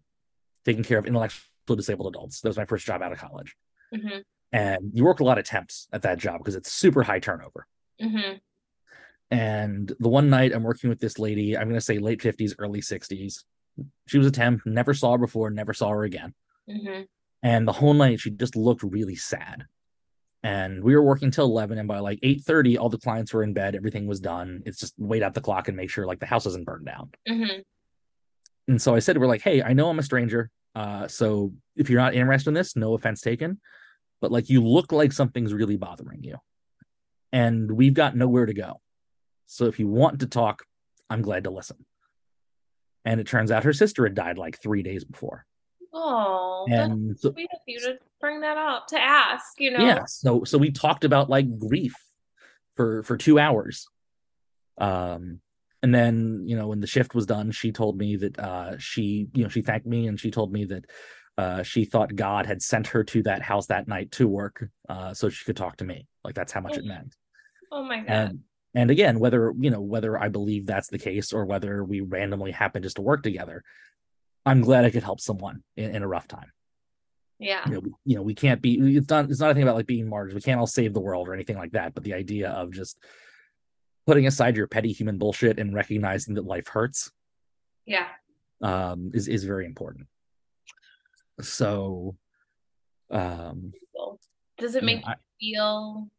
taking 0.64 0.84
care 0.84 0.98
of 0.98 1.06
intellectually 1.06 1.44
disabled 1.66 2.14
adults. 2.14 2.40
That 2.40 2.48
was 2.48 2.56
my 2.56 2.64
first 2.64 2.86
job 2.86 3.02
out 3.02 3.12
of 3.12 3.18
college. 3.18 3.54
Mm-hmm. 3.94 4.18
And 4.52 4.90
you 4.94 5.04
work 5.04 5.20
a 5.20 5.24
lot 5.24 5.38
of 5.38 5.44
temps 5.44 5.88
at 5.92 6.02
that 6.02 6.18
job 6.18 6.38
because 6.38 6.54
it's 6.54 6.72
super 6.72 7.02
high 7.02 7.18
turnover. 7.18 7.66
Mm-hmm. 8.00 8.36
And 9.30 9.92
the 10.00 10.08
one 10.08 10.30
night 10.30 10.54
I'm 10.54 10.62
working 10.62 10.88
with 10.88 11.00
this 11.00 11.18
lady, 11.18 11.56
I'm 11.56 11.64
going 11.64 11.74
to 11.74 11.80
say 11.80 11.98
late 11.98 12.20
50s, 12.20 12.54
early 12.58 12.80
60s. 12.80 13.44
She 14.06 14.18
was 14.18 14.26
a 14.26 14.30
temp, 14.30 14.62
never 14.64 14.94
saw 14.94 15.12
her 15.12 15.18
before, 15.18 15.50
never 15.50 15.74
saw 15.74 15.90
her 15.90 16.04
again. 16.04 16.34
Mm-hmm. 16.68 17.02
And 17.42 17.66
the 17.66 17.72
whole 17.72 17.94
night 17.94 18.20
she 18.20 18.30
just 18.30 18.56
looked 18.56 18.82
really 18.82 19.16
sad. 19.16 19.64
And 20.42 20.82
we 20.84 20.94
were 20.94 21.02
working 21.02 21.30
till 21.30 21.46
11 21.46 21.78
and 21.78 21.88
by 21.88 21.98
like 21.98 22.20
8:30 22.22 22.78
all 22.78 22.88
the 22.88 22.98
clients 22.98 23.32
were 23.32 23.42
in 23.42 23.52
bed, 23.52 23.74
everything 23.74 24.06
was 24.06 24.20
done. 24.20 24.62
It's 24.66 24.78
just 24.78 24.94
wait 24.98 25.22
out 25.22 25.34
the 25.34 25.40
clock 25.40 25.68
and 25.68 25.76
make 25.76 25.90
sure 25.90 26.06
like 26.06 26.20
the 26.20 26.26
house 26.26 26.44
doesn't 26.44 26.64
burn 26.64 26.84
down. 26.84 27.10
Mm-hmm 27.28 27.60
and 28.68 28.80
so 28.80 28.94
I 28.94 28.98
said, 28.98 29.18
we're 29.18 29.26
like, 29.26 29.42
hey, 29.42 29.62
I 29.62 29.72
know 29.72 29.88
I'm 29.88 29.98
a 29.98 30.02
stranger. 30.02 30.50
Uh, 30.74 31.08
so 31.08 31.54
if 31.74 31.88
you're 31.88 32.00
not 32.00 32.14
interested 32.14 32.50
in 32.50 32.54
this, 32.54 32.76
no 32.76 32.94
offense 32.94 33.22
taken, 33.22 33.60
but 34.20 34.30
like 34.30 34.50
you 34.50 34.62
look 34.62 34.92
like 34.92 35.12
something's 35.12 35.54
really 35.54 35.76
bothering 35.76 36.22
you. 36.22 36.36
And 37.32 37.72
we've 37.72 37.94
got 37.94 38.14
nowhere 38.14 38.46
to 38.46 38.54
go. 38.54 38.80
So 39.46 39.64
if 39.64 39.80
you 39.80 39.88
want 39.88 40.20
to 40.20 40.26
talk, 40.26 40.64
I'm 41.08 41.22
glad 41.22 41.44
to 41.44 41.50
listen. 41.50 41.78
And 43.06 43.20
it 43.20 43.26
turns 43.26 43.50
out 43.50 43.64
her 43.64 43.72
sister 43.72 44.04
had 44.04 44.14
died 44.14 44.36
like 44.36 44.60
three 44.62 44.82
days 44.82 45.02
before. 45.02 45.46
Oh, 45.92 46.66
and 46.70 47.10
that's 47.10 47.22
so, 47.22 47.32
sweet 47.32 47.48
of 47.52 47.60
you 47.66 47.80
to 47.80 47.98
bring 48.20 48.40
that 48.40 48.56
up 48.56 48.88
to 48.88 49.00
ask, 49.00 49.60
you 49.60 49.70
know. 49.70 49.84
Yeah. 49.84 50.04
So 50.06 50.44
so 50.44 50.58
we 50.58 50.70
talked 50.70 51.04
about 51.04 51.30
like 51.30 51.58
grief 51.58 51.94
for 52.74 53.02
for 53.02 53.16
two 53.16 53.38
hours. 53.38 53.88
Um 54.78 55.40
and 55.82 55.94
then 55.94 56.42
you 56.46 56.56
know 56.56 56.68
when 56.68 56.80
the 56.80 56.86
shift 56.86 57.14
was 57.14 57.26
done 57.26 57.50
she 57.50 57.72
told 57.72 57.96
me 57.96 58.16
that 58.16 58.38
uh 58.38 58.76
she 58.78 59.28
you 59.34 59.42
know 59.42 59.48
she 59.48 59.62
thanked 59.62 59.86
me 59.86 60.06
and 60.06 60.18
she 60.18 60.30
told 60.30 60.52
me 60.52 60.64
that 60.64 60.84
uh 61.36 61.62
she 61.62 61.84
thought 61.84 62.14
god 62.14 62.46
had 62.46 62.62
sent 62.62 62.88
her 62.88 63.04
to 63.04 63.22
that 63.22 63.42
house 63.42 63.66
that 63.66 63.86
night 63.86 64.10
to 64.10 64.26
work 64.26 64.68
uh 64.88 65.14
so 65.14 65.28
she 65.28 65.44
could 65.44 65.56
talk 65.56 65.76
to 65.76 65.84
me 65.84 66.06
like 66.24 66.34
that's 66.34 66.52
how 66.52 66.60
much 66.60 66.76
it 66.76 66.84
meant 66.84 67.14
oh 67.72 67.82
my 67.82 67.98
god 67.98 68.08
and 68.08 68.40
and 68.74 68.90
again 68.90 69.18
whether 69.20 69.52
you 69.58 69.70
know 69.70 69.80
whether 69.80 70.18
i 70.18 70.28
believe 70.28 70.66
that's 70.66 70.88
the 70.88 70.98
case 70.98 71.32
or 71.32 71.44
whether 71.44 71.84
we 71.84 72.00
randomly 72.00 72.50
happen 72.50 72.82
just 72.82 72.96
to 72.96 73.02
work 73.02 73.22
together 73.22 73.62
i'm 74.48 74.60
glad 74.62 74.84
i 74.84 74.90
could 74.90 75.02
help 75.02 75.20
someone 75.20 75.62
in, 75.76 75.96
in 75.96 76.02
a 76.02 76.08
rough 76.08 76.28
time. 76.28 76.50
Yeah. 77.38 77.62
You 77.66 77.74
know, 77.74 77.82
you 78.04 78.16
know 78.16 78.22
we 78.22 78.34
can't 78.34 78.60
be 78.60 78.96
it's 78.96 79.08
not 79.08 79.30
it's 79.30 79.40
not 79.40 79.50
a 79.50 79.54
thing 79.54 79.62
about 79.62 79.76
like 79.76 79.86
being 79.86 80.08
martyrs. 80.08 80.34
We 80.34 80.40
can't 80.40 80.58
all 80.58 80.66
save 80.66 80.92
the 80.92 81.00
world 81.00 81.28
or 81.28 81.34
anything 81.34 81.56
like 81.56 81.72
that 81.72 81.94
but 81.94 82.02
the 82.02 82.14
idea 82.14 82.50
of 82.50 82.72
just 82.72 82.98
putting 84.06 84.26
aside 84.26 84.56
your 84.56 84.66
petty 84.66 84.92
human 84.92 85.18
bullshit 85.18 85.58
and 85.58 85.74
recognizing 85.74 86.34
that 86.34 86.44
life 86.44 86.66
hurts 86.66 87.12
yeah. 87.86 88.06
um 88.62 89.12
is 89.14 89.28
is 89.28 89.44
very 89.44 89.66
important. 89.66 90.08
So 91.40 92.16
um 93.10 93.72
does 94.58 94.74
it 94.74 94.82
make 94.82 95.04
you, 95.04 95.06
know, 95.06 95.14
you 95.38 95.54
feel 95.54 96.10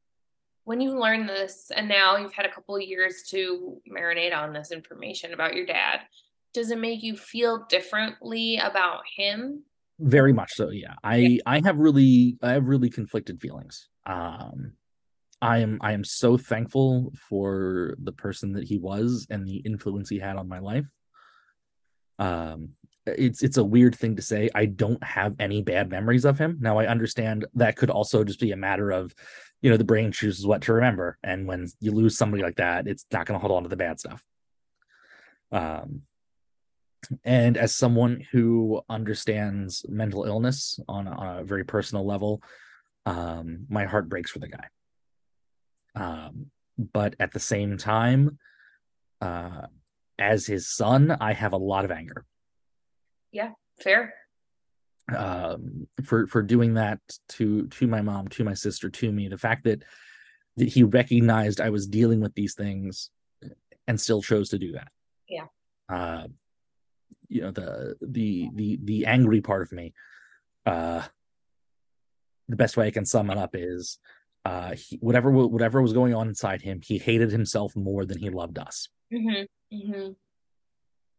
when 0.63 0.79
you 0.79 0.97
learn 0.97 1.27
this 1.27 1.69
and 1.75 1.89
now 1.89 2.15
you've 2.15 2.33
had 2.33 2.45
a 2.45 2.51
couple 2.51 2.77
of 2.77 2.81
years 2.81 3.23
to 3.31 3.81
marinate 3.91 4.33
on 4.33 4.53
this 4.53 4.71
information 4.71 5.33
about 5.33 5.53
your 5.53 5.65
dad 5.65 5.99
does 6.53 6.71
it 6.71 6.79
make 6.79 7.03
you 7.03 7.15
feel 7.15 7.65
differently 7.69 8.57
about 8.57 9.01
him 9.15 9.63
very 9.99 10.31
much 10.33 10.51
so 10.53 10.69
yeah 10.69 10.95
i 11.03 11.15
yeah. 11.15 11.41
i 11.45 11.61
have 11.63 11.77
really 11.77 12.37
i 12.41 12.51
have 12.51 12.65
really 12.65 12.89
conflicted 12.89 13.41
feelings 13.41 13.89
um 14.05 14.73
I 15.41 15.59
am 15.59 15.79
I 15.81 15.93
am 15.93 16.03
so 16.03 16.37
thankful 16.37 17.13
for 17.29 17.95
the 18.01 18.11
person 18.11 18.53
that 18.53 18.65
he 18.65 18.77
was 18.77 19.25
and 19.29 19.47
the 19.47 19.57
influence 19.57 20.09
he 20.09 20.19
had 20.19 20.35
on 20.35 20.49
my 20.49 20.59
life. 20.59 20.87
Um 22.17 22.71
it's 23.05 23.41
it's 23.41 23.57
a 23.57 23.63
weird 23.63 23.95
thing 23.95 24.17
to 24.17 24.21
say. 24.21 24.49
I 24.53 24.65
don't 24.65 25.03
have 25.03 25.35
any 25.39 25.61
bad 25.61 25.89
memories 25.89 26.25
of 26.25 26.37
him. 26.37 26.57
Now 26.59 26.77
I 26.77 26.87
understand 26.87 27.45
that 27.55 27.77
could 27.77 27.89
also 27.89 28.23
just 28.23 28.39
be 28.39 28.51
a 28.51 28.57
matter 28.57 28.91
of, 28.91 29.13
you 29.61 29.69
know, 29.69 29.77
the 29.77 29.85
brain 29.85 30.11
chooses 30.11 30.45
what 30.45 30.63
to 30.63 30.73
remember. 30.73 31.17
And 31.23 31.47
when 31.47 31.67
you 31.79 31.91
lose 31.91 32.17
somebody 32.17 32.43
like 32.43 32.57
that, 32.57 32.87
it's 32.87 33.05
not 33.11 33.25
going 33.25 33.39
to 33.39 33.41
hold 33.41 33.55
on 33.55 33.63
to 33.63 33.69
the 33.69 33.77
bad 33.77 33.99
stuff. 33.99 34.23
Um 35.51 36.01
and 37.23 37.57
as 37.57 37.75
someone 37.75 38.25
who 38.31 38.81
understands 38.89 39.85
mental 39.87 40.25
illness 40.25 40.79
on, 40.87 41.07
on 41.07 41.39
a 41.39 41.43
very 41.43 41.63
personal 41.63 42.05
level, 42.05 42.41
um, 43.05 43.65
my 43.69 43.85
heart 43.85 44.09
breaks 44.09 44.31
for 44.31 44.39
the 44.39 44.49
guy. 44.49 44.65
Um, 45.95 46.47
but 46.77 47.15
at 47.19 47.33
the 47.33 47.39
same 47.39 47.77
time, 47.77 48.37
uh, 49.21 49.67
as 50.17 50.45
his 50.45 50.67
son, 50.67 51.15
I 51.19 51.33
have 51.33 51.53
a 51.53 51.57
lot 51.57 51.85
of 51.85 51.91
anger. 51.91 52.25
Yeah, 53.31 53.51
fair. 53.81 54.13
Um, 55.15 55.87
for 56.03 56.27
for 56.27 56.43
doing 56.43 56.75
that 56.75 56.99
to 57.29 57.67
to 57.67 57.87
my 57.87 58.01
mom, 58.01 58.27
to 58.29 58.43
my 58.43 58.53
sister, 58.53 58.89
to 58.89 59.11
me, 59.11 59.27
the 59.27 59.37
fact 59.37 59.63
that 59.63 59.83
that 60.57 60.67
he 60.69 60.83
recognized 60.83 61.59
I 61.59 61.69
was 61.69 61.87
dealing 61.87 62.21
with 62.21 62.35
these 62.35 62.53
things 62.53 63.09
and 63.87 63.99
still 63.99 64.21
chose 64.21 64.49
to 64.49 64.59
do 64.59 64.73
that. 64.73 64.89
Yeah. 65.27 65.45
Uh, 65.87 66.27
you 67.29 67.41
know 67.41 67.51
the 67.51 67.95
the 68.01 68.49
the 68.53 68.79
the 68.83 69.05
angry 69.05 69.41
part 69.41 69.61
of 69.61 69.71
me. 69.71 69.93
Uh, 70.65 71.03
the 72.47 72.55
best 72.55 72.75
way 72.75 72.87
I 72.87 72.91
can 72.91 73.05
sum 73.05 73.29
it 73.29 73.37
up 73.37 73.51
is 73.53 73.99
uh 74.45 74.73
he, 74.73 74.97
whatever 74.97 75.29
whatever 75.31 75.81
was 75.81 75.93
going 75.93 76.13
on 76.13 76.27
inside 76.27 76.61
him 76.61 76.81
he 76.83 76.97
hated 76.97 77.31
himself 77.31 77.75
more 77.75 78.05
than 78.05 78.17
he 78.17 78.29
loved 78.29 78.57
us 78.57 78.87
mm-hmm. 79.11 79.75
Mm-hmm. 79.75 80.11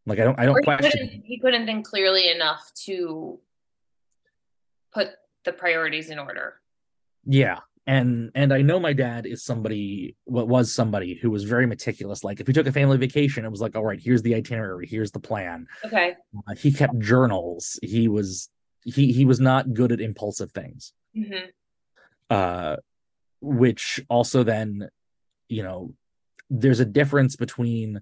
like 0.07 0.19
i 0.19 0.25
don't 0.25 0.39
i 0.39 0.47
don't 0.47 0.59
he 0.59 0.65
question 0.65 0.91
couldn't, 0.91 1.25
he 1.25 1.39
couldn't 1.39 1.67
think 1.67 1.87
clearly 1.87 2.31
enough 2.31 2.63
to 2.87 3.39
put 4.93 5.09
the 5.45 5.53
priorities 5.53 6.11
in 6.11 6.19
order 6.19 6.55
yeah 7.25 7.59
and 7.87 8.31
and 8.35 8.53
i 8.53 8.61
know 8.63 8.79
my 8.79 8.93
dad 8.93 9.27
is 9.27 9.43
somebody 9.43 10.15
what 10.25 10.49
was 10.49 10.73
somebody 10.73 11.15
who 11.15 11.31
was 11.31 11.45
very 11.45 11.67
meticulous. 11.67 12.23
Like 12.23 12.41
if 12.41 12.47
we 12.47 12.53
took 12.53 12.67
a 12.67 12.73
family 12.73 12.99
vacation 12.99 13.45
it 13.45 13.51
was 13.51 13.61
like 13.61 13.75
all 13.77 13.85
right 13.85 14.01
here's 14.01 14.23
the 14.23 14.35
itinerary 14.35 14.87
here's 14.87 15.13
the 15.13 15.21
plan. 15.21 15.67
Okay. 15.85 16.17
Uh, 16.49 16.55
he 16.55 16.73
kept 16.73 16.99
journals. 16.99 17.79
He 17.83 18.09
was 18.09 18.49
he 18.85 19.13
he 19.13 19.25
was 19.25 19.41
not 19.41 19.73
good 19.75 19.93
at 19.93 20.01
impulsive 20.01 20.53
things. 20.53 20.93
Mm-hmm. 21.17 21.47
uh 22.29 22.77
which 23.41 24.01
also 24.09 24.45
then 24.45 24.89
you 25.49 25.63
know 25.63 25.95
there's 26.51 26.79
a 26.79 26.85
difference 26.85 27.35
between 27.35 28.01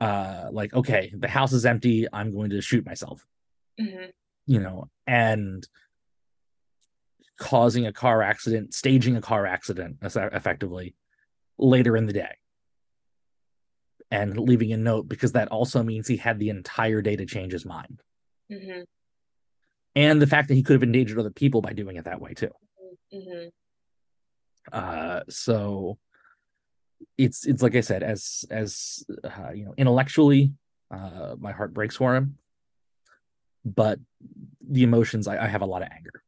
uh 0.00 0.48
like 0.50 0.74
okay 0.74 1.12
the 1.16 1.28
house 1.28 1.52
is 1.52 1.64
empty 1.64 2.06
i'm 2.12 2.30
going 2.32 2.50
to 2.50 2.60
shoot 2.60 2.84
myself. 2.84 3.24
Mm-hmm. 3.80 4.10
you 4.46 4.60
know 4.60 4.90
and 5.06 5.66
causing 7.38 7.86
a 7.86 7.92
car 7.92 8.22
accident, 8.22 8.74
staging 8.74 9.16
a 9.16 9.20
car 9.20 9.46
accident 9.46 9.96
effectively 10.02 10.94
later 11.58 11.96
in 11.96 12.06
the 12.06 12.12
day 12.12 12.36
and 14.10 14.38
leaving 14.38 14.72
a 14.72 14.76
note 14.76 15.08
because 15.08 15.32
that 15.32 15.48
also 15.48 15.82
means 15.82 16.06
he 16.06 16.16
had 16.16 16.38
the 16.38 16.50
entire 16.50 17.02
day 17.02 17.16
to 17.16 17.26
change 17.26 17.52
his 17.52 17.64
mind. 17.64 18.00
Mm-hmm. 18.50 18.82
And 19.96 20.20
the 20.20 20.26
fact 20.26 20.48
that 20.48 20.54
he 20.54 20.62
could 20.62 20.74
have 20.74 20.82
endangered 20.82 21.18
other 21.18 21.30
people 21.30 21.60
by 21.60 21.72
doing 21.72 21.96
it 21.96 22.04
that 22.04 22.20
way 22.20 22.34
too. 22.34 22.50
Mm-hmm. 23.12 23.48
Uh, 24.72 25.20
so 25.28 25.98
it's 27.18 27.46
it's 27.46 27.62
like 27.62 27.76
I 27.76 27.80
said, 27.80 28.02
as 28.02 28.44
as 28.50 29.04
uh, 29.22 29.50
you 29.52 29.66
know, 29.66 29.74
intellectually, 29.76 30.52
uh, 30.90 31.36
my 31.38 31.52
heart 31.52 31.74
breaks 31.74 31.96
for 31.96 32.16
him, 32.16 32.38
but 33.64 33.98
the 34.68 34.82
emotions, 34.82 35.28
I, 35.28 35.44
I 35.44 35.46
have 35.46 35.62
a 35.62 35.66
lot 35.66 35.82
of 35.82 35.88
anger. 35.94 36.23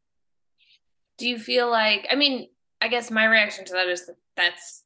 Do 1.19 1.29
you 1.29 1.39
feel 1.39 1.71
like? 1.71 2.07
I 2.11 2.15
mean, 2.17 2.49
I 2.81 2.89
guess 2.89 3.11
my 3.11 3.25
reaction 3.25 3.65
to 3.67 3.73
that 3.75 3.89
is 3.89 4.07
that 4.07 4.17
that's 4.37 4.85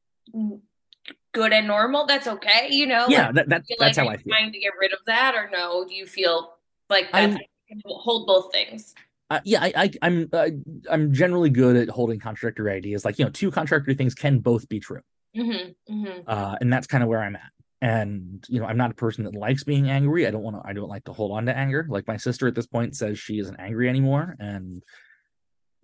good 1.33 1.53
and 1.53 1.67
normal. 1.67 2.07
That's 2.07 2.27
okay, 2.27 2.69
you 2.71 2.87
know. 2.87 3.07
Yeah, 3.09 3.27
like, 3.27 3.35
that, 3.35 3.49
that 3.49 3.63
that's 3.79 3.97
like 3.99 4.07
how 4.07 4.13
I 4.13 4.17
feel. 4.17 4.33
Trying 4.33 4.53
to 4.53 4.59
get 4.59 4.73
rid 4.81 4.93
of 4.93 5.01
that, 5.07 5.35
or 5.35 5.51
no? 5.51 5.85
Do 5.89 5.95
you 5.95 6.07
feel 6.07 6.55
like 6.89 7.11
that 7.13 7.39
hold 7.87 8.27
both 8.27 8.53
things? 8.53 8.95
Uh, 9.31 9.41
yeah, 9.45 9.63
I, 9.63 9.73
I, 9.77 9.91
I'm 10.03 10.29
uh, 10.33 10.49
I'm 10.91 11.13
generally 11.13 11.51
good 11.51 11.77
at 11.77 11.89
holding 11.89 12.19
contradictory 12.19 12.73
ideas. 12.73 13.05
Like 13.05 13.19
you 13.19 13.25
know, 13.25 13.31
two 13.31 13.51
contradictory 13.51 13.95
things 13.95 14.15
can 14.15 14.41
both 14.41 14.69
be 14.69 14.81
true, 14.81 15.03
mm-hmm, 15.37 15.93
mm-hmm. 15.93 16.21
Uh, 16.27 16.57
and 16.61 16.73
that's 16.73 16.89
kind 16.89 17.03
of 17.03 17.09
where 17.09 17.23
I'm 17.23 17.37
at. 17.37 17.51
And 17.81 18.45
you 18.49 18.61
know, 18.61 18.67
I'm 18.67 18.77
not 18.77 18.91
a 18.91 18.95
person 18.95 19.25
that 19.25 19.35
likes 19.35 19.63
being 19.63 19.89
angry. 19.89 20.27
I 20.27 20.33
don't 20.33 20.43
want 20.43 20.57
to. 20.57 20.69
I 20.69 20.73
don't 20.73 20.89
like 20.89 21.05
to 21.05 21.13
hold 21.13 21.31
on 21.31 21.47
to 21.47 21.57
anger. 21.57 21.87
Like 21.89 22.09
my 22.09 22.17
sister 22.17 22.49
at 22.49 22.57
this 22.57 22.67
point 22.67 22.97
says 22.97 23.19
she 23.19 23.39
isn't 23.39 23.59
angry 23.61 23.89
anymore, 23.89 24.37
and 24.41 24.83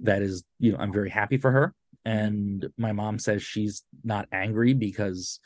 that 0.01 0.22
is 0.22 0.44
you 0.59 0.72
know 0.72 0.78
I'm 0.78 0.92
very 0.92 1.11
happy 1.11 1.38
for 1.38 1.51
her. 1.51 1.74
And 2.05 2.68
my 2.78 2.92
mom 2.92 3.18
says 3.18 3.42
she's 3.42 3.82
not 4.05 4.28
angry 4.30 4.74
because 4.74 5.40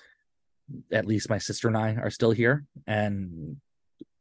at 0.93 1.07
least 1.07 1.31
my 1.31 1.39
sister 1.39 1.69
and 1.69 1.77
I 1.77 1.95
are 1.95 2.11
still 2.11 2.33
here. 2.33 2.67
And 2.87 3.57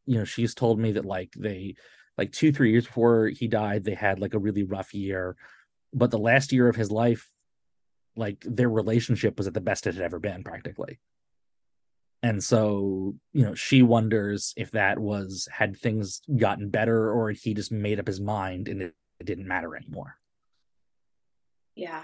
you 0.06 0.18
know, 0.18 0.24
she's 0.26 0.56
told 0.56 0.80
me 0.80 0.94
that 0.94 1.06
like 1.06 1.34
they 1.38 1.76
like 2.20 2.34
two 2.34 2.52
three 2.52 2.72
years 2.72 2.86
before 2.86 3.30
he 3.30 3.48
died 3.48 3.86
they 3.86 3.96
had 3.96 4.20
like 4.20 4.34
a 4.34 4.40
really 4.40 4.64
rough 4.64 4.94
year 4.94 5.38
but 5.94 6.12
the 6.12 6.20
last 6.20 6.52
year 6.52 6.68
of 6.68 6.76
his 6.76 6.92
life 6.92 7.26
like 8.18 8.44
their 8.46 8.70
relationship 8.70 9.38
was 9.38 9.48
at 9.48 9.54
the 9.54 9.62
best 9.62 9.88
it 9.88 9.96
had 9.96 10.04
ever 10.04 10.20
been 10.20 10.44
practically 10.44 11.00
and 12.22 12.44
so 12.44 13.16
you 13.32 13.46
know 13.46 13.56
she 13.56 13.82
wonders 13.82 14.54
if 14.58 14.72
that 14.72 15.00
was 15.00 15.48
had 15.50 15.78
things 15.78 16.22
gotten 16.38 16.70
better 16.70 17.10
or 17.10 17.32
he 17.32 17.54
just 17.54 17.72
made 17.72 18.00
up 18.02 18.08
his 18.08 18.20
mind 18.20 18.68
and 18.68 18.92
it, 19.20 19.26
didn't 19.26 19.48
matter 19.48 19.76
anymore 19.76 20.16
yeah 21.76 22.04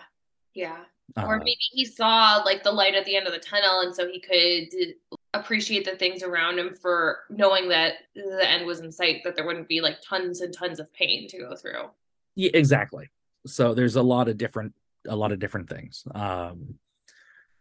yeah 0.53 0.79
uh, 1.17 1.25
or 1.25 1.37
maybe 1.37 1.57
he 1.71 1.85
saw 1.85 2.41
like 2.45 2.63
the 2.63 2.71
light 2.71 2.95
at 2.95 3.05
the 3.05 3.15
end 3.15 3.27
of 3.27 3.33
the 3.33 3.39
tunnel 3.39 3.81
and 3.81 3.95
so 3.95 4.07
he 4.07 4.19
could 4.19 5.19
appreciate 5.35 5.85
the 5.85 5.95
things 5.95 6.23
around 6.23 6.57
him 6.57 6.73
for 6.73 7.19
knowing 7.29 7.69
that 7.69 7.93
the 8.15 8.49
end 8.49 8.65
was 8.65 8.79
in 8.79 8.91
sight, 8.91 9.21
that 9.23 9.35
there 9.35 9.45
wouldn't 9.45 9.67
be 9.67 9.81
like 9.81 9.97
tons 10.01 10.41
and 10.41 10.53
tons 10.53 10.79
of 10.79 10.91
pain 10.93 11.27
to 11.29 11.37
go 11.37 11.55
through. 11.55 11.89
Yeah, 12.35 12.51
exactly. 12.53 13.09
So 13.45 13.73
there's 13.73 13.95
a 13.95 14.01
lot 14.01 14.27
of 14.27 14.37
different 14.37 14.73
a 15.07 15.15
lot 15.15 15.31
of 15.31 15.39
different 15.39 15.69
things. 15.69 16.03
Um 16.15 16.75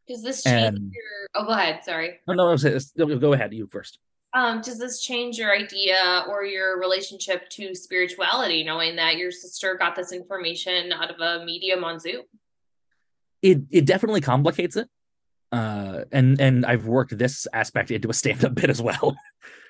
does 0.06 0.22
this 0.22 0.42
change 0.42 0.76
and, 0.76 0.92
your 0.92 1.28
oh 1.34 1.46
go 1.46 1.52
ahead, 1.52 1.84
sorry. 1.84 2.20
No, 2.26 2.34
no, 2.34 3.18
go 3.18 3.32
ahead, 3.32 3.52
you 3.52 3.66
first. 3.66 3.98
Um, 4.34 4.60
does 4.60 4.78
this 4.78 5.00
change 5.00 5.38
your 5.38 5.54
idea 5.54 6.24
or 6.28 6.44
your 6.44 6.80
relationship 6.80 7.48
to 7.50 7.74
spirituality, 7.74 8.64
knowing 8.64 8.96
that 8.96 9.16
your 9.16 9.30
sister 9.30 9.76
got 9.76 9.94
this 9.94 10.12
information 10.12 10.92
out 10.92 11.10
of 11.10 11.20
a 11.20 11.44
medium 11.44 11.84
on 11.84 12.00
Zoom? 12.00 12.22
It 13.42 13.58
it 13.70 13.86
definitely 13.86 14.22
complicates 14.22 14.76
it 14.76 14.88
uh, 15.54 16.04
and 16.10 16.40
and 16.40 16.66
I've 16.66 16.86
worked 16.86 17.16
this 17.16 17.46
aspect 17.52 17.92
into 17.92 18.10
a 18.10 18.14
stand-up 18.14 18.56
bit 18.56 18.70
as 18.70 18.82
well. 18.82 19.16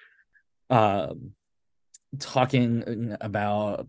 um, 0.71 1.33
talking 2.19 3.15
about 3.21 3.87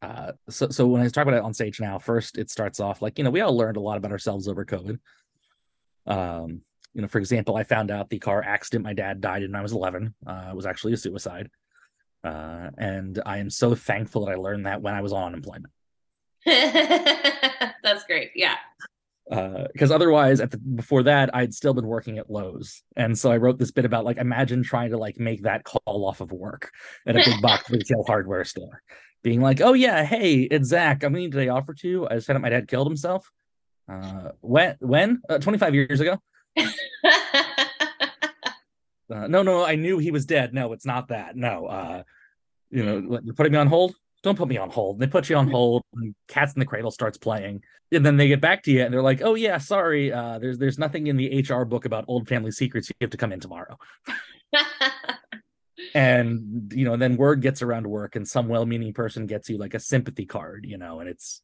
uh, 0.00 0.32
so 0.48 0.68
so 0.68 0.86
when 0.86 1.02
I 1.02 1.08
talk 1.08 1.26
about 1.26 1.36
it 1.36 1.42
on 1.42 1.52
stage 1.52 1.80
now, 1.80 1.98
first 1.98 2.38
it 2.38 2.50
starts 2.50 2.78
off 2.78 3.02
like 3.02 3.18
you 3.18 3.24
know 3.24 3.30
we 3.30 3.40
all 3.40 3.56
learned 3.56 3.76
a 3.76 3.80
lot 3.80 3.96
about 3.96 4.12
ourselves 4.12 4.46
over 4.46 4.64
COVID. 4.64 5.00
Um, 6.06 6.60
you 6.94 7.02
know, 7.02 7.08
for 7.08 7.18
example, 7.18 7.56
I 7.56 7.64
found 7.64 7.90
out 7.90 8.08
the 8.08 8.18
car 8.18 8.42
accident 8.42 8.84
my 8.84 8.94
dad 8.94 9.20
died 9.20 9.42
in 9.42 9.50
when 9.50 9.58
I 9.58 9.62
was 9.62 9.72
11 9.72 10.14
uh, 10.26 10.52
was 10.54 10.64
actually 10.64 10.92
a 10.92 10.96
suicide, 10.96 11.50
uh, 12.22 12.70
and 12.78 13.20
I 13.26 13.38
am 13.38 13.50
so 13.50 13.74
thankful 13.74 14.24
that 14.24 14.32
I 14.32 14.36
learned 14.36 14.66
that 14.66 14.80
when 14.80 14.94
I 14.94 15.02
was 15.02 15.12
on 15.12 15.26
unemployment. 15.26 15.72
That's 16.46 18.04
great. 18.06 18.30
Yeah. 18.34 18.56
Because 19.28 19.90
uh, 19.90 19.94
otherwise 19.94 20.40
at 20.40 20.50
the 20.50 20.58
before 20.58 21.02
that 21.04 21.34
i'd 21.34 21.54
still 21.54 21.72
been 21.72 21.86
working 21.86 22.18
at 22.18 22.28
Lowe's. 22.28 22.82
And 22.94 23.18
so 23.18 23.32
i 23.32 23.38
wrote 23.38 23.58
this 23.58 23.70
bit 23.70 23.86
about 23.86 24.04
like 24.04 24.18
imagine 24.18 24.62
trying 24.62 24.90
to 24.90 24.98
like 24.98 25.18
make 25.18 25.44
that 25.44 25.64
call 25.64 26.04
off 26.04 26.20
of 26.20 26.30
work 26.30 26.70
at 27.06 27.16
a 27.16 27.24
big 27.24 27.40
box 27.40 27.70
retail 27.70 28.04
hardware 28.06 28.44
store. 28.44 28.82
Being 29.22 29.40
like 29.40 29.62
oh 29.62 29.72
yeah 29.72 30.04
hey 30.04 30.42
it's 30.42 30.68
zach. 30.68 31.02
I'm 31.02 31.14
gonna 31.14 31.20
need 31.20 31.34
a 31.34 31.48
offer 31.48 31.72
to 31.72 32.06
i 32.10 32.16
just 32.16 32.26
found 32.26 32.36
out 32.36 32.42
my 32.42 32.50
dad 32.50 32.68
killed 32.68 32.86
himself 32.86 33.30
uh 33.90 34.28
when 34.42 34.76
when? 34.80 35.22
Uh, 35.26 35.38
25 35.38 35.74
years 35.74 36.00
ago 36.00 36.20
uh, 39.10 39.26
no 39.28 39.42
no 39.42 39.64
i 39.64 39.74
knew 39.74 39.98
he 39.98 40.10
was 40.10 40.26
dead 40.26 40.54
no 40.54 40.72
it's 40.72 40.86
not 40.86 41.08
that 41.08 41.36
no 41.36 41.66
uh 41.66 42.02
you 42.70 42.84
know 42.84 43.20
you're 43.24 43.34
putting 43.34 43.52
me 43.52 43.58
on 43.58 43.66
hold 43.66 43.94
don't 44.24 44.38
put 44.38 44.48
me 44.48 44.56
on 44.56 44.70
hold. 44.70 44.98
They 44.98 45.06
put 45.06 45.28
you 45.28 45.36
on 45.36 45.48
hold. 45.50 45.84
Cats 46.26 46.54
in 46.54 46.60
the 46.60 46.66
Cradle 46.66 46.90
starts 46.90 47.18
playing, 47.18 47.62
and 47.92 48.04
then 48.04 48.16
they 48.16 48.26
get 48.26 48.40
back 48.40 48.62
to 48.64 48.72
you, 48.72 48.82
and 48.82 48.92
they're 48.92 49.02
like, 49.02 49.20
"Oh 49.22 49.34
yeah, 49.34 49.58
sorry. 49.58 50.10
Uh, 50.10 50.38
there's 50.38 50.58
there's 50.58 50.78
nothing 50.78 51.06
in 51.06 51.16
the 51.16 51.44
HR 51.48 51.64
book 51.64 51.84
about 51.84 52.06
old 52.08 52.26
family 52.26 52.50
secrets. 52.50 52.88
You 52.88 52.96
have 53.02 53.10
to 53.10 53.16
come 53.18 53.32
in 53.32 53.40
tomorrow." 53.40 53.78
and 55.94 56.72
you 56.74 56.86
know, 56.86 56.96
then 56.96 57.16
word 57.16 57.42
gets 57.42 57.60
around 57.60 57.86
work, 57.86 58.16
and 58.16 58.26
some 58.26 58.48
well-meaning 58.48 58.94
person 58.94 59.26
gets 59.26 59.50
you 59.50 59.58
like 59.58 59.74
a 59.74 59.80
sympathy 59.80 60.24
card, 60.24 60.64
you 60.66 60.78
know, 60.78 61.00
and 61.00 61.08
it's 61.08 61.42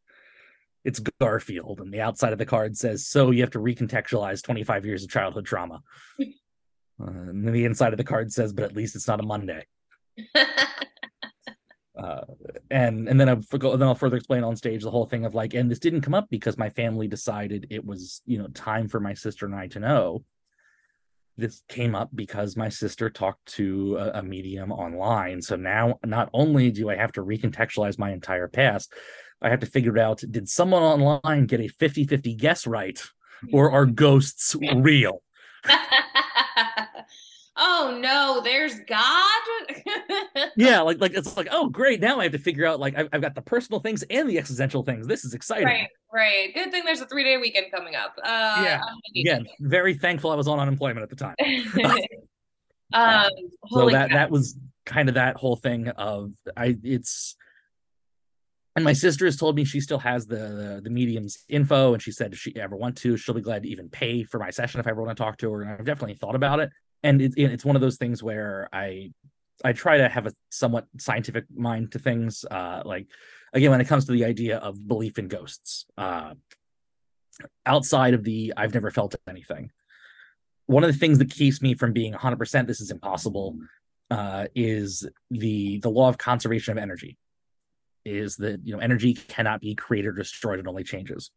it's 0.84 1.00
Garfield, 1.20 1.80
and 1.80 1.92
the 1.92 2.00
outside 2.00 2.32
of 2.32 2.38
the 2.38 2.46
card 2.46 2.76
says, 2.76 3.06
"So 3.06 3.30
you 3.30 3.42
have 3.42 3.50
to 3.50 3.58
recontextualize 3.58 4.42
25 4.42 4.86
years 4.86 5.04
of 5.04 5.10
childhood 5.10 5.46
trauma." 5.46 5.82
Uh, 7.02 7.30
and 7.30 7.46
then 7.46 7.54
the 7.54 7.64
inside 7.64 7.94
of 7.94 7.96
the 7.96 8.04
card 8.04 8.30
says, 8.30 8.52
"But 8.52 8.66
at 8.66 8.76
least 8.76 8.94
it's 8.94 9.08
not 9.08 9.20
a 9.20 9.22
Monday." 9.22 9.66
uh, 11.98 12.20
and 12.70 13.08
and 13.08 13.18
then 13.18 13.28
I 13.28 13.34
then 13.34 13.82
I'll 13.82 13.94
further 13.94 14.18
explain 14.18 14.44
on 14.44 14.56
stage 14.56 14.82
the 14.82 14.90
whole 14.90 15.06
thing 15.06 15.24
of 15.24 15.34
like, 15.34 15.54
and 15.54 15.70
this 15.70 15.78
didn't 15.78 16.02
come 16.02 16.14
up 16.14 16.28
because 16.28 16.58
my 16.58 16.68
family 16.68 17.08
decided 17.08 17.68
it 17.70 17.84
was 17.84 18.20
you 18.26 18.38
know 18.38 18.48
time 18.48 18.88
for 18.88 19.00
my 19.00 19.14
sister 19.14 19.46
and 19.46 19.54
I 19.54 19.68
to 19.68 19.80
know. 19.80 20.24
This 21.38 21.62
came 21.68 21.94
up 21.94 22.10
because 22.14 22.54
my 22.54 22.68
sister 22.68 23.08
talked 23.08 23.46
to 23.54 23.96
a, 23.96 24.18
a 24.18 24.22
medium 24.22 24.70
online. 24.70 25.40
So 25.40 25.56
now, 25.56 25.98
not 26.04 26.28
only 26.34 26.70
do 26.70 26.90
I 26.90 26.96
have 26.96 27.12
to 27.12 27.24
recontextualize 27.24 27.98
my 27.98 28.12
entire 28.12 28.48
past, 28.48 28.92
I 29.42 29.48
have 29.48 29.60
to 29.60 29.66
figure 29.66 29.98
out 29.98 30.22
did 30.30 30.48
someone 30.48 30.82
online 30.82 31.46
get 31.46 31.60
a 31.60 31.68
50 31.68 32.04
50 32.04 32.34
guess 32.34 32.66
right, 32.66 33.02
or 33.52 33.70
are 33.70 33.86
ghosts 33.86 34.54
real? 34.74 35.22
oh 37.56 37.98
no, 38.00 38.40
there's 38.42 38.80
God. 38.86 39.40
yeah, 40.56 40.80
like 40.80 41.00
like 41.00 41.14
it's 41.14 41.36
like 41.36 41.48
oh 41.50 41.68
great, 41.68 42.00
now 42.00 42.20
I 42.20 42.24
have 42.24 42.32
to 42.32 42.38
figure 42.38 42.66
out 42.66 42.80
like 42.80 42.96
I've, 42.96 43.08
I've 43.12 43.22
got 43.22 43.34
the 43.34 43.42
personal 43.42 43.80
things 43.80 44.02
and 44.04 44.28
the 44.28 44.38
existential 44.38 44.82
things. 44.82 45.06
This 45.06 45.24
is 45.24 45.34
exciting. 45.34 45.66
Right, 45.66 45.88
right. 46.12 46.54
Good 46.54 46.70
thing 46.70 46.84
there's 46.84 47.00
a 47.00 47.06
three 47.06 47.24
day 47.24 47.38
weekend 47.38 47.66
coming 47.72 47.94
up. 47.94 48.14
Uh, 48.22 48.62
yeah, 48.64 48.80
again, 49.16 49.46
very 49.60 49.94
thankful 49.94 50.30
I 50.30 50.34
was 50.34 50.48
on 50.48 50.58
unemployment 50.58 51.02
at 51.02 51.10
the 51.10 51.16
time. 51.16 51.36
um, 52.92 53.30
so 53.70 53.88
that 53.90 54.10
that 54.10 54.30
was 54.30 54.56
kind 54.86 55.08
of 55.08 55.14
that 55.14 55.36
whole 55.36 55.56
thing 55.56 55.88
of 55.88 56.32
I 56.56 56.76
it's 56.82 57.36
and 58.76 58.84
my 58.84 58.92
sister 58.92 59.24
has 59.24 59.36
told 59.36 59.56
me 59.56 59.64
she 59.64 59.80
still 59.80 59.98
has 59.98 60.26
the, 60.26 60.36
the, 60.36 60.80
the 60.84 60.90
medium's 60.90 61.44
info 61.48 61.92
and 61.92 62.02
she 62.02 62.12
said 62.12 62.32
if 62.32 62.38
she 62.38 62.54
ever 62.56 62.76
want 62.76 62.96
to 62.96 63.16
she'll 63.16 63.34
be 63.34 63.40
glad 63.40 63.62
to 63.62 63.68
even 63.68 63.88
pay 63.88 64.22
for 64.22 64.38
my 64.38 64.50
session 64.50 64.80
if 64.80 64.86
i 64.86 64.90
ever 64.90 65.02
want 65.02 65.16
to 65.16 65.22
talk 65.22 65.36
to 65.36 65.50
her 65.52 65.62
and 65.62 65.70
i've 65.72 65.84
definitely 65.84 66.14
thought 66.14 66.34
about 66.34 66.60
it 66.60 66.70
and 67.02 67.20
it, 67.22 67.32
it's 67.36 67.64
one 67.64 67.76
of 67.76 67.82
those 67.82 67.96
things 67.96 68.22
where 68.22 68.68
I 68.72 69.12
I 69.64 69.72
try 69.72 69.98
to 69.98 70.08
have 70.08 70.26
a 70.26 70.32
somewhat 70.50 70.86
scientific 70.98 71.44
mind 71.54 71.92
to 71.92 71.98
things. 71.98 72.44
Uh, 72.50 72.82
like 72.84 73.06
again, 73.52 73.70
when 73.70 73.80
it 73.80 73.88
comes 73.88 74.06
to 74.06 74.12
the 74.12 74.24
idea 74.24 74.58
of 74.58 74.86
belief 74.86 75.18
in 75.18 75.28
ghosts, 75.28 75.86
uh, 75.98 76.34
outside 77.66 78.14
of 78.14 78.24
the 78.24 78.52
I've 78.56 78.74
never 78.74 78.90
felt 78.90 79.14
anything. 79.28 79.70
One 80.66 80.84
of 80.84 80.92
the 80.92 80.98
things 80.98 81.18
that 81.18 81.30
keeps 81.30 81.60
me 81.60 81.74
from 81.74 81.92
being 81.92 82.12
100% 82.12 82.66
this 82.66 82.80
is 82.80 82.90
impossible 82.90 83.58
uh, 84.10 84.46
is 84.54 85.06
the 85.30 85.78
the 85.78 85.90
law 85.90 86.08
of 86.08 86.18
conservation 86.18 86.72
of 86.72 86.78
energy. 86.78 87.16
Is 88.04 88.36
that 88.36 88.60
you 88.64 88.74
know 88.74 88.80
energy 88.80 89.14
cannot 89.14 89.60
be 89.60 89.74
created 89.74 90.08
or 90.08 90.12
destroyed; 90.12 90.58
it 90.58 90.66
only 90.66 90.84
changes 90.84 91.30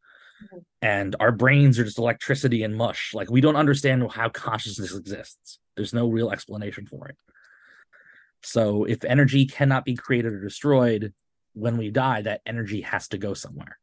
and 0.81 1.15
our 1.19 1.31
brains 1.31 1.79
are 1.79 1.83
just 1.83 1.99
electricity 1.99 2.63
and 2.63 2.75
mush 2.75 3.13
like 3.13 3.29
we 3.29 3.39
don't 3.39 3.55
understand 3.55 4.05
how 4.11 4.27
consciousness 4.27 4.93
exists 4.95 5.59
there's 5.77 5.93
no 5.93 6.09
real 6.09 6.31
explanation 6.31 6.85
for 6.85 7.07
it 7.07 7.15
so 8.41 8.83
if 8.83 9.05
energy 9.05 9.45
cannot 9.45 9.85
be 9.85 9.95
created 9.95 10.33
or 10.33 10.41
destroyed 10.41 11.13
when 11.53 11.77
we 11.77 11.91
die 11.91 12.21
that 12.21 12.41
energy 12.45 12.81
has 12.81 13.07
to 13.07 13.17
go 13.17 13.33
somewhere 13.33 13.77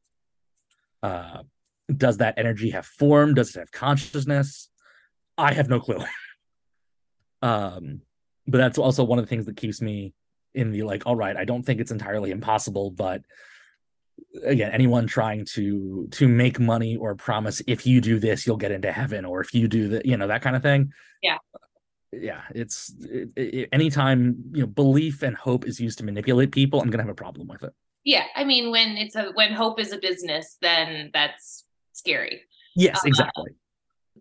Uh, 1.03 1.43
does 1.97 2.19
that 2.19 2.35
energy 2.37 2.71
have 2.71 2.87
form? 2.87 3.35
Does 3.35 3.57
it 3.57 3.59
have 3.59 3.73
consciousness? 3.73 4.69
I 5.37 5.53
have 5.55 5.69
no 5.69 5.81
clue. 5.81 5.99
um, 7.43 8.03
but 8.47 8.59
that's 8.59 8.79
also 8.79 9.05
one 9.05 9.19
of 9.19 9.25
the 9.25 9.29
things 9.29 9.47
that 9.47 9.57
keeps 9.57 9.81
me 9.81 10.13
in 10.55 10.73
the 10.73 10.83
like, 10.83 11.07
all 11.07 11.17
right, 11.17 11.37
I 11.37 11.45
don't 11.45 11.63
think 11.63 11.81
it's 11.81 11.91
entirely 11.91 12.31
impossible, 12.31 12.91
but 12.91 13.23
again, 14.45 14.73
anyone 14.73 15.07
trying 15.07 15.45
to 15.45 16.09
to 16.13 16.29
make 16.29 16.61
money 16.61 16.97
or 16.97 17.15
promise 17.15 17.63
if 17.67 17.87
you 17.87 18.01
do 18.01 18.19
this, 18.19 18.47
you'll 18.47 18.57
get 18.57 18.73
into 18.73 18.93
heaven, 18.93 19.25
or 19.25 19.41
if 19.41 19.55
you 19.55 19.69
do 19.69 19.89
that, 19.89 20.07
you 20.07 20.17
know, 20.17 20.27
that 20.27 20.43
kind 20.43 20.57
of 20.57 20.63
thing. 20.63 20.93
Yeah. 21.23 21.39
Yeah, 22.13 22.43
it's 22.53 22.93
it, 23.01 23.29
it, 23.37 23.69
anytime 23.73 24.43
you 24.53 24.63
know 24.63 24.67
belief 24.67 25.23
and 25.23 25.37
hope 25.37 25.65
is 25.65 25.79
used 25.79 25.99
to 25.99 26.05
manipulate 26.05 26.51
people, 26.51 26.81
I'm 26.81 26.91
gonna 26.91 27.05
have 27.05 27.11
a 27.11 27.15
problem 27.15 27.47
with 27.47 27.63
it. 27.63 27.73
Yeah, 28.03 28.25
I 28.35 28.43
mean, 28.43 28.73
when 28.73 28.97
it's 28.97 29.15
a 29.15 29.31
when 29.35 29.53
hope 29.53 29.79
is 29.79 29.93
a 29.93 29.99
business, 29.99 30.57
then 30.61 31.11
that's 31.13 31.65
scary. 31.93 32.43
Yes, 32.75 32.97
uh, 33.05 33.07
exactly. 33.09 33.53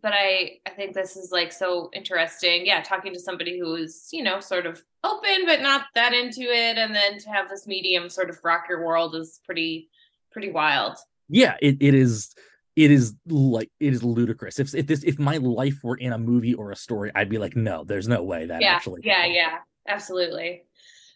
but 0.03 0.13
I 0.13 0.59
I 0.67 0.69
think 0.71 0.93
this 0.93 1.17
is 1.17 1.31
like 1.31 1.51
so 1.51 1.89
interesting. 1.93 2.65
Yeah, 2.67 2.83
talking 2.83 3.11
to 3.13 3.19
somebody 3.19 3.57
who 3.57 3.73
is, 3.73 4.09
you 4.11 4.21
know, 4.21 4.39
sort 4.39 4.67
of 4.67 4.79
open 5.03 5.45
but 5.45 5.61
not 5.61 5.85
that 5.95 6.13
into 6.13 6.41
it 6.41 6.77
and 6.77 6.93
then 6.93 7.17
to 7.17 7.29
have 7.29 7.49
this 7.49 7.65
medium 7.65 8.09
sort 8.09 8.29
of 8.29 8.37
rock 8.43 8.65
your 8.67 8.85
world 8.85 9.15
is 9.15 9.39
pretty 9.45 9.89
pretty 10.31 10.51
wild. 10.51 10.97
Yeah, 11.29 11.55
it, 11.61 11.77
it 11.79 11.93
is 11.93 12.33
it 12.75 12.91
is 12.91 13.15
like 13.27 13.69
it 13.79 13.93
is 13.93 14.03
ludicrous. 14.03 14.59
If 14.59 14.73
if 14.73 14.87
this 14.87 15.03
if 15.03 15.19
my 15.19 15.37
life 15.37 15.79
were 15.83 15.97
in 15.97 16.13
a 16.13 16.17
movie 16.17 16.53
or 16.53 16.71
a 16.71 16.75
story, 16.75 17.11
I'd 17.13 17.29
be 17.29 17.37
like, 17.37 17.55
no, 17.55 17.83
there's 17.83 18.07
no 18.07 18.23
way 18.23 18.45
that 18.45 18.61
yeah, 18.61 18.75
actually. 18.75 19.01
Yeah, 19.03 19.25
yeah, 19.25 19.57
absolutely. 19.87 20.63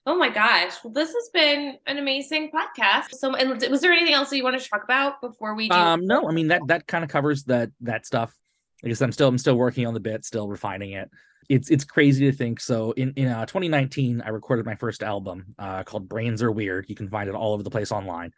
Oh 0.06 0.18
my 0.18 0.30
gosh. 0.30 0.74
Well, 0.84 0.92
this 0.92 1.14
has 1.14 1.30
been 1.34 1.78
an 1.88 1.98
amazing 1.98 2.52
podcast. 2.52 3.16
So, 3.16 3.34
and 3.36 3.62
was 3.72 3.80
there 3.80 3.94
anything 3.94 4.14
else 4.14 4.30
that 4.32 4.38
you 4.38 4.44
want 4.44 4.62
to 4.62 4.70
talk 4.70 4.84
about 4.84 5.22
before 5.22 5.56
we 5.56 5.70
do? 5.70 5.76
Um, 5.76 6.06
no, 6.06 6.28
I 6.28 6.34
mean, 6.34 6.50
that, 6.50 6.62
that 6.68 6.88
kind 6.88 7.06
of 7.06 7.10
covers 7.10 7.46
that, 7.46 7.72
that 7.82 8.06
stuff. 8.06 8.36
I 8.84 8.90
guess 8.90 9.02
I'm 9.02 9.14
still, 9.14 9.30
I'm 9.30 9.38
still 9.38 9.56
working 9.56 9.88
on 9.88 9.94
the 9.94 10.02
bit, 10.02 10.26
still 10.26 10.50
refining 10.50 10.92
it. 10.92 11.10
It's, 11.50 11.70
it's 11.70 11.84
crazy 11.84 12.30
to 12.30 12.36
think. 12.36 12.60
So 12.60 12.92
in, 12.92 13.14
in 13.16 13.28
uh, 13.28 13.46
2019, 13.46 14.22
I 14.22 14.30
recorded 14.30 14.66
my 14.66 14.76
first 14.76 15.04
album 15.04 15.56
uh, 15.60 15.84
called 15.84 16.10
Brains 16.10 16.42
Are 16.42 16.52
Weird. 16.52 16.86
You 16.88 16.96
can 16.96 17.10
find 17.10 17.30
it 17.30 17.36
all 17.36 17.54
over 17.54 17.64
the 17.64 17.70
place 17.70 17.92
online. 17.92 18.32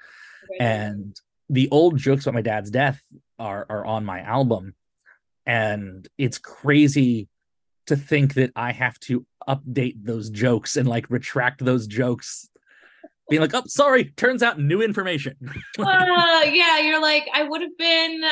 Okay. 0.52 0.64
And 0.64 1.20
the 1.50 1.70
old 1.72 1.98
jokes 1.98 2.26
about 2.26 2.36
my 2.36 2.42
dad's 2.42 2.72
death 2.72 3.02
are, 3.40 3.66
are 3.70 3.86
on 3.86 4.06
my 4.06 4.22
album. 4.22 4.76
And 5.46 6.08
it's 6.18 6.38
crazy 6.38 7.28
to 7.88 7.96
think 7.96 8.34
that 8.36 8.52
I 8.56 8.72
have 8.72 9.00
to 9.02 9.26
update 9.48 10.04
those 10.04 10.30
jokes 10.30 10.76
and 10.76 10.88
like 10.88 11.10
retract 11.10 11.64
those 11.64 11.86
jokes 11.86 12.50
being 13.30 13.42
like, 13.42 13.54
oh, 13.54 13.64
sorry, 13.68 14.06
turns 14.18 14.44
out 14.44 14.60
new 14.60 14.82
information. 14.82 15.36
uh, 15.80 16.42
yeah, 16.46 16.80
you're 16.80 17.02
like, 17.02 17.28
I 17.34 17.44
would 17.44 17.62
have 17.62 17.78
been 17.78 18.24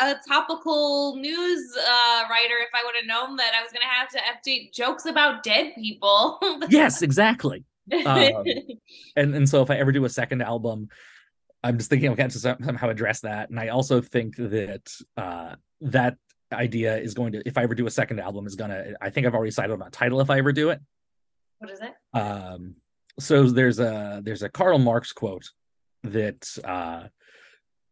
a 0.00 0.14
topical 0.26 1.16
news 1.16 1.76
uh, 1.76 2.22
writer 2.30 2.54
if 2.60 2.70
I 2.74 2.82
would 2.84 2.94
have 2.96 3.06
known 3.06 3.36
that 3.36 3.52
I 3.54 3.62
was 3.62 3.72
going 3.72 3.82
to 3.82 3.86
have 3.86 4.08
to 4.10 4.50
update 4.50 4.72
jokes 4.72 5.04
about 5.04 5.42
dead 5.42 5.72
people. 5.76 6.40
yes, 6.68 7.02
exactly. 7.02 7.64
Um, 8.06 8.44
and 9.16 9.34
and 9.34 9.48
so 9.48 9.62
if 9.62 9.70
I 9.70 9.76
ever 9.76 9.92
do 9.92 10.04
a 10.04 10.10
second 10.10 10.42
album, 10.42 10.88
I'm 11.62 11.76
just 11.76 11.90
thinking 11.90 12.10
I 12.10 12.14
can 12.14 12.30
to 12.30 12.38
somehow 12.38 12.88
address 12.88 13.20
that. 13.20 13.50
And 13.50 13.60
I 13.60 13.68
also 13.68 14.00
think 14.00 14.36
that 14.36 14.90
uh, 15.16 15.56
that 15.82 16.16
idea 16.52 16.96
is 16.96 17.14
going 17.14 17.32
to 17.32 17.42
if 17.46 17.58
I 17.58 17.62
ever 17.62 17.74
do 17.74 17.86
a 17.86 17.90
second 17.90 18.20
album 18.20 18.46
is 18.46 18.54
gonna 18.54 18.94
I 19.00 19.10
think 19.10 19.26
I've 19.26 19.34
already 19.34 19.50
decided 19.50 19.72
on 19.72 19.86
a 19.86 19.90
title 19.90 20.20
if 20.20 20.30
I 20.30 20.38
ever 20.38 20.52
do 20.52 20.70
it. 20.70 20.80
What 21.58 21.70
is 21.70 21.80
it? 21.80 21.94
Um 22.14 22.76
so 23.18 23.44
there's 23.44 23.78
a 23.78 24.20
there's 24.22 24.42
a 24.42 24.48
Karl 24.48 24.78
Marx 24.78 25.12
quote 25.12 25.50
that 26.04 26.46
uh 26.64 27.08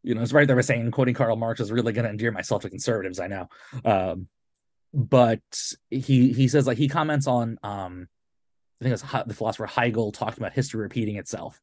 you 0.03 0.15
know 0.15 0.23
it's 0.23 0.33
right 0.33 0.47
there 0.47 0.61
saying 0.63 0.91
quoting 0.91 1.15
Karl 1.15 1.37
Marx 1.37 1.61
is 1.61 1.73
really 1.73 1.93
gonna 1.93 2.09
endear 2.09 2.33
myself 2.33 2.63
to 2.63 2.71
conservatives, 2.71 3.21
I 3.21 3.27
know. 3.27 3.49
Um 3.85 4.29
but 4.95 5.43
he 5.91 6.33
he 6.33 6.49
says 6.49 6.67
like 6.67 6.79
he 6.79 6.89
comments 6.89 7.27
on 7.27 7.59
um 7.63 8.09
I 8.81 8.85
think 8.85 8.93
it's 8.93 9.03
the 9.27 9.35
philosopher 9.35 9.67
Hegel 9.67 10.13
talking 10.13 10.43
about 10.43 10.53
history 10.53 10.83
repeating 10.83 11.17
itself. 11.17 11.61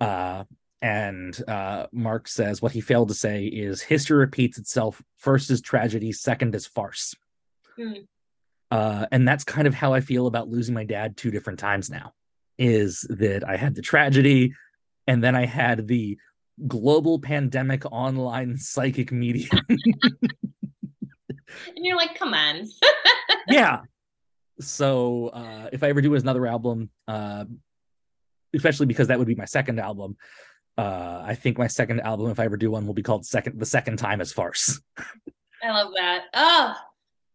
Uh 0.00 0.44
and 0.84 1.42
uh, 1.48 1.86
Marx 1.92 2.34
says 2.34 2.60
what 2.60 2.72
he 2.72 2.82
failed 2.82 3.08
to 3.08 3.14
say 3.14 3.46
is 3.46 3.80
history 3.80 4.18
repeats 4.18 4.58
itself. 4.58 5.02
First 5.16 5.50
is 5.50 5.62
tragedy, 5.62 6.12
second 6.12 6.54
is 6.54 6.66
farce. 6.66 7.14
Mm. 7.78 8.06
Uh, 8.70 9.06
and 9.10 9.26
that's 9.26 9.44
kind 9.44 9.66
of 9.66 9.72
how 9.72 9.94
I 9.94 10.00
feel 10.00 10.26
about 10.26 10.50
losing 10.50 10.74
my 10.74 10.84
dad 10.84 11.16
two 11.16 11.30
different 11.30 11.58
times 11.58 11.88
now. 11.88 12.12
Is 12.58 13.06
that 13.10 13.42
I 13.46 13.56
had 13.56 13.74
the 13.74 13.82
tragedy, 13.82 14.52
and 15.06 15.22
then 15.22 15.34
I 15.34 15.46
had 15.46 15.88
the 15.88 16.18
global 16.66 17.18
pandemic 17.18 17.84
online 17.90 18.56
psychic 18.58 19.10
medium. 19.12 19.60
and 19.68 19.80
you're 21.76 21.96
like, 21.96 22.16
come 22.18 22.34
on. 22.34 22.68
yeah. 23.48 23.80
So 24.60 25.28
uh, 25.28 25.68
if 25.72 25.82
I 25.82 25.88
ever 25.88 26.00
do 26.00 26.14
another 26.14 26.46
album, 26.46 26.90
uh, 27.08 27.44
especially 28.54 28.86
because 28.86 29.08
that 29.08 29.18
would 29.18 29.26
be 29.26 29.34
my 29.34 29.46
second 29.46 29.80
album, 29.80 30.16
uh 30.76 31.22
i 31.24 31.34
think 31.34 31.56
my 31.56 31.66
second 31.66 32.00
album 32.00 32.30
if 32.30 32.40
i 32.40 32.44
ever 32.44 32.56
do 32.56 32.70
one 32.70 32.86
will 32.86 32.94
be 32.94 33.02
called 33.02 33.24
second 33.24 33.58
the 33.58 33.66
second 33.66 33.96
time 33.96 34.20
as 34.20 34.32
farce 34.32 34.80
i 35.62 35.70
love 35.70 35.92
that 35.96 36.24
oh 36.34 36.74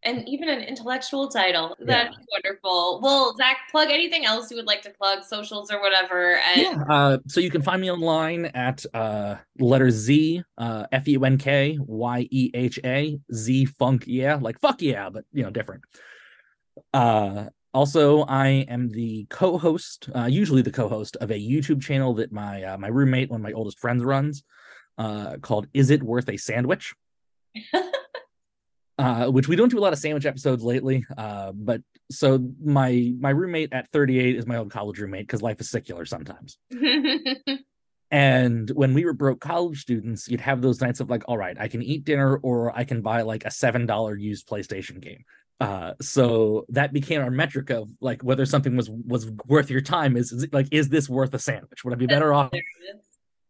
and 0.04 0.28
even 0.28 0.50
an 0.50 0.62
intellectual 0.62 1.28
title 1.28 1.76
that's 1.80 2.16
yeah. 2.16 2.24
wonderful 2.32 3.00
well 3.02 3.36
zach 3.36 3.58
plug 3.70 3.90
anything 3.90 4.26
else 4.26 4.50
you 4.50 4.58
would 4.58 4.66
like 4.66 4.82
to 4.82 4.90
plug 4.92 5.24
socials 5.24 5.70
or 5.72 5.82
whatever 5.82 6.38
and- 6.38 6.62
yeah 6.62 6.84
uh, 6.90 7.18
so 7.28 7.40
you 7.42 7.52
can 7.52 7.62
find 7.62 7.82
me 7.82 7.92
online 7.92 8.46
at 8.48 8.86
uh 8.94 9.36
letter 9.60 9.92
z 9.92 10.42
uh 10.58 10.86
f-u-n-k-y-e-h-a 10.92 11.80
z 13.34 13.66
funk 13.66 14.04
yeah 14.08 14.36
like 14.36 14.60
fuck 14.60 14.82
yeah 14.82 15.10
but 15.10 15.26
you 15.34 15.44
know 15.44 15.50
different 15.50 15.84
uh 16.94 17.46
also, 17.72 18.24
I 18.24 18.66
am 18.68 18.90
the 18.90 19.28
co-host, 19.30 20.10
uh, 20.16 20.26
usually 20.26 20.64
the 20.64 20.72
co-host 20.72 21.18
of 21.18 21.30
a 21.30 21.40
YouTube 21.40 21.82
channel 21.82 22.16
that 22.16 22.32
my 22.32 22.64
uh, 22.64 22.78
my 22.80 22.88
roommate, 22.88 23.30
one 23.30 23.42
of 23.42 23.44
my 23.44 23.52
oldest 23.52 23.80
friends, 23.80 24.04
runs, 24.04 24.44
uh, 24.98 25.38
called 25.38 25.68
"Is 25.74 25.92
It 25.92 26.02
Worth 26.02 26.30
a 26.30 26.38
Sandwich?" 26.38 26.96
uh, 29.00 29.28
which 29.28 29.48
we 29.48 29.56
don't 29.56 29.70
do 29.70 29.80
a 29.80 29.82
lot 29.82 29.94
of 29.94 30.00
sandwich 30.00 30.26
episodes 30.26 30.62
lately. 30.62 31.06
Uh, 31.18 31.54
but 31.56 31.82
so 32.12 32.38
my 32.62 33.14
my 33.18 33.30
roommate 33.30 33.72
at 33.72 33.90
38 33.92 34.36
is 34.36 34.46
my 34.46 34.58
old 34.58 34.72
college 34.72 35.00
roommate 35.00 35.26
because 35.26 35.42
life 35.42 35.62
is 35.62 35.70
secular 35.70 36.06
sometimes. 36.06 36.58
and 38.12 38.70
when 38.72 38.94
we 38.94 39.06
were 39.06 39.14
broke 39.14 39.40
college 39.40 39.80
students, 39.80 40.28
you'd 40.28 40.42
have 40.42 40.62
those 40.62 40.82
nights 40.82 41.00
of 41.00 41.10
like, 41.10 41.24
all 41.30 41.38
right, 41.38 41.58
I 41.58 41.70
can 41.70 41.82
eat 41.82 42.04
dinner 42.04 42.36
or 42.36 42.78
I 42.78 42.84
can 42.84 43.02
buy 43.02 43.22
like 43.22 43.46
a 43.46 43.52
seven 43.52 43.86
dollar 43.86 44.18
used 44.18 44.50
PlayStation 44.50 45.00
game. 45.00 45.24
Uh, 45.62 45.94
so 46.02 46.66
that 46.68 46.92
became 46.92 47.22
our 47.22 47.32
metric 47.32 47.70
of 47.70 47.90
like 48.02 48.22
whether 48.22 48.46
something 48.46 48.76
was 48.76 48.90
was 48.90 49.32
worth 49.48 49.70
your 49.70 49.82
time. 49.82 50.18
Is, 50.18 50.34
is 50.34 50.48
like, 50.52 50.68
is 50.72 50.90
this 50.90 51.08
worth 51.08 51.34
a 51.34 51.40
sandwich? 51.40 51.86
Would 51.86 51.94
I 51.94 51.98
be 51.98 52.06
better 52.06 52.34
off 52.34 52.52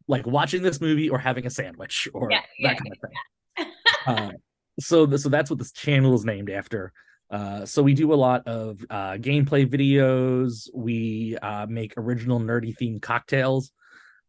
like 0.07 0.27
watching 0.27 0.61
this 0.61 0.79
movie 0.79 1.09
or 1.09 1.17
having 1.17 1.47
a 1.47 1.49
sandwich 1.49 2.07
or 2.13 2.29
yeah, 2.29 2.41
that 2.41 2.47
yeah, 2.59 2.75
kind 2.75 2.93
of 2.93 3.09
thing? 3.09 3.73
uh, 4.05 4.31
so 4.79 5.15
so 5.17 5.29
that's 5.29 5.49
what 5.49 5.59
this 5.59 5.71
channel 5.71 6.13
is 6.15 6.25
named 6.25 6.49
after. 6.49 6.91
Uh, 7.31 7.65
so 7.65 7.83
we 7.83 7.93
do 7.93 8.11
a 8.11 8.15
lot 8.15 8.47
of 8.47 8.83
uh, 8.89 9.13
gameplay 9.13 9.65
videos. 9.67 10.67
We 10.73 11.37
uh, 11.41 11.67
make 11.67 11.93
original 11.95 12.39
nerdy 12.39 12.75
themed 12.75 13.01
cocktails 13.01 13.71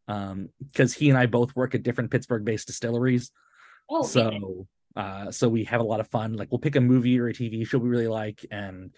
because 0.06 0.32
um, 0.32 0.98
he 0.98 1.08
and 1.08 1.18
I 1.18 1.26
both 1.26 1.56
work 1.56 1.74
at 1.74 1.82
different 1.82 2.10
Pittsburgh-based 2.10 2.66
distilleries. 2.66 3.30
Oh, 3.88 4.02
so 4.02 4.66
uh, 4.96 5.30
so 5.30 5.48
we 5.48 5.64
have 5.64 5.80
a 5.80 5.84
lot 5.84 6.00
of 6.00 6.08
fun. 6.08 6.34
Like 6.34 6.50
we'll 6.50 6.58
pick 6.58 6.76
a 6.76 6.80
movie 6.80 7.18
or 7.18 7.28
a 7.28 7.32
TV 7.32 7.66
show 7.66 7.78
we 7.78 7.88
really 7.88 8.08
like 8.08 8.44
and 8.50 8.92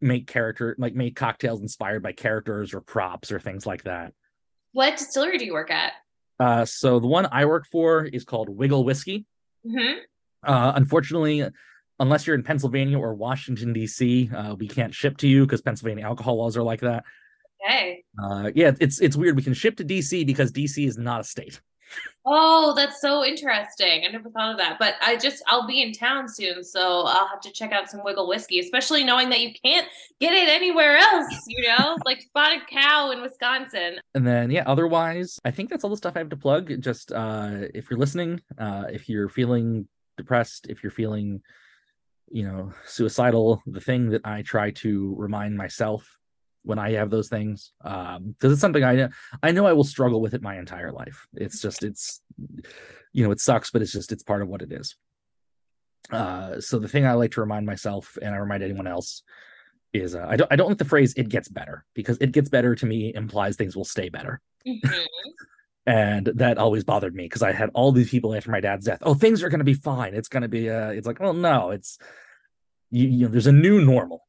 make 0.00 0.26
character 0.26 0.74
like 0.78 0.94
make 0.94 1.16
cocktails 1.16 1.60
inspired 1.60 2.02
by 2.02 2.12
characters 2.12 2.74
or 2.74 2.80
props 2.80 3.32
or 3.32 3.40
things 3.40 3.66
like 3.66 3.84
that. 3.84 4.12
What 4.72 4.96
distillery 4.96 5.38
do 5.38 5.44
you 5.44 5.52
work 5.52 5.70
at? 5.70 5.92
Uh, 6.38 6.64
so 6.64 7.00
the 7.00 7.06
one 7.06 7.26
I 7.30 7.46
work 7.46 7.66
for 7.66 8.04
is 8.04 8.24
called 8.24 8.48
Wigle 8.48 8.84
Whiskey. 8.84 9.26
Mm-hmm. 9.66 10.00
Uh, 10.46 10.72
unfortunately, 10.74 11.46
unless 11.98 12.26
you're 12.26 12.36
in 12.36 12.42
Pennsylvania 12.42 12.98
or 12.98 13.14
Washington 13.14 13.72
D.C., 13.72 14.30
uh, 14.34 14.54
we 14.54 14.68
can't 14.68 14.94
ship 14.94 15.16
to 15.18 15.28
you 15.28 15.44
because 15.44 15.62
Pennsylvania 15.62 16.04
alcohol 16.04 16.38
laws 16.38 16.56
are 16.56 16.62
like 16.62 16.80
that. 16.80 17.04
Okay. 17.64 18.04
Uh, 18.22 18.50
yeah, 18.54 18.72
it's 18.80 19.00
it's 19.00 19.16
weird. 19.16 19.36
We 19.36 19.42
can 19.42 19.54
ship 19.54 19.76
to 19.76 19.84
D.C. 19.84 20.24
because 20.24 20.52
D.C. 20.52 20.84
is 20.84 20.98
not 20.98 21.20
a 21.20 21.24
state. 21.24 21.60
Oh, 22.28 22.74
that's 22.74 23.00
so 23.00 23.24
interesting. 23.24 24.04
I 24.04 24.10
never 24.10 24.28
thought 24.30 24.50
of 24.50 24.58
that. 24.58 24.78
But 24.80 24.94
I 25.00 25.16
just 25.16 25.42
I'll 25.46 25.66
be 25.66 25.80
in 25.80 25.92
town 25.92 26.28
soon, 26.28 26.64
so 26.64 27.02
I'll 27.06 27.28
have 27.28 27.40
to 27.42 27.52
check 27.52 27.70
out 27.70 27.88
some 27.88 28.02
Wigle 28.04 28.26
whiskey, 28.26 28.58
especially 28.58 29.04
knowing 29.04 29.30
that 29.30 29.40
you 29.40 29.52
can't 29.64 29.86
get 30.20 30.32
it 30.32 30.48
anywhere 30.48 30.96
else, 30.96 31.44
you 31.46 31.66
know? 31.68 31.96
like 32.04 32.20
spotted 32.20 32.66
cow 32.68 33.12
in 33.12 33.22
Wisconsin. 33.22 34.00
And 34.14 34.26
then 34.26 34.50
yeah, 34.50 34.64
otherwise, 34.66 35.38
I 35.44 35.52
think 35.52 35.70
that's 35.70 35.84
all 35.84 35.90
the 35.90 35.96
stuff 35.96 36.16
I 36.16 36.18
have 36.18 36.30
to 36.30 36.36
plug. 36.36 36.72
Just 36.80 37.12
uh 37.12 37.68
if 37.72 37.90
you're 37.90 38.00
listening, 38.00 38.40
uh 38.58 38.84
if 38.90 39.08
you're 39.08 39.28
feeling 39.28 39.86
depressed, 40.16 40.66
if 40.68 40.82
you're 40.82 40.92
feeling 40.92 41.42
you 42.30 42.44
know, 42.44 42.72
suicidal, 42.84 43.62
the 43.66 43.80
thing 43.80 44.10
that 44.10 44.22
I 44.24 44.42
try 44.42 44.72
to 44.72 45.14
remind 45.16 45.56
myself 45.56 46.18
when 46.62 46.78
I 46.78 46.92
have 46.92 47.10
those 47.10 47.28
things 47.28 47.72
because 47.80 48.16
um, 48.16 48.34
it's 48.42 48.60
something 48.60 48.82
I 48.82 49.08
I 49.42 49.52
know 49.52 49.66
I 49.66 49.72
will 49.72 49.84
struggle 49.84 50.20
with 50.20 50.34
it 50.34 50.42
my 50.42 50.58
entire 50.58 50.90
life. 50.90 51.26
It's 51.34 51.60
just 51.60 51.84
it's 51.84 52.20
you 53.12 53.24
know, 53.24 53.30
it 53.30 53.40
sucks, 53.40 53.70
but 53.70 53.82
it's 53.82 53.92
just 53.92 54.10
it's 54.12 54.24
part 54.24 54.42
of 54.42 54.48
what 54.48 54.62
it 54.62 54.72
is. 54.72 54.96
Uh, 56.10 56.60
so 56.60 56.78
the 56.78 56.88
thing 56.88 57.06
I 57.06 57.12
like 57.12 57.32
to 57.32 57.40
remind 57.40 57.66
myself 57.66 58.18
and 58.20 58.34
I 58.34 58.38
remind 58.38 58.62
anyone 58.62 58.86
else 58.86 59.22
is 59.92 60.14
uh, 60.14 60.26
I 60.28 60.36
don't 60.36 60.52
I 60.52 60.56
don't 60.56 60.68
like 60.68 60.78
the 60.78 60.84
phrase 60.84 61.14
"it 61.16 61.28
gets 61.28 61.48
better" 61.48 61.84
because 61.94 62.18
"it 62.20 62.32
gets 62.32 62.48
better" 62.48 62.74
to 62.74 62.86
me 62.86 63.14
implies 63.14 63.56
things 63.56 63.76
will 63.76 63.84
stay 63.84 64.08
better. 64.08 64.40
Mm-hmm. 64.66 65.04
And 65.86 66.26
that 66.34 66.58
always 66.58 66.84
bothered 66.84 67.14
me 67.14 67.24
because 67.24 67.42
I 67.42 67.52
had 67.52 67.70
all 67.72 67.92
these 67.92 68.10
people 68.10 68.34
after 68.34 68.50
my 68.50 68.60
dad's 68.60 68.86
death. 68.86 68.98
Oh, 69.02 69.14
things 69.14 69.42
are 69.42 69.48
going 69.48 69.60
to 69.60 69.64
be 69.64 69.74
fine. 69.74 70.14
It's 70.14 70.28
going 70.28 70.42
to 70.42 70.48
be. 70.48 70.68
Uh, 70.68 70.90
it's 70.90 71.06
like, 71.06 71.20
oh 71.20 71.32
no, 71.32 71.70
it's 71.70 71.98
you, 72.90 73.08
you 73.08 73.26
know, 73.26 73.32
there's 73.32 73.46
a 73.46 73.52
new 73.52 73.84
normal. 73.84 74.22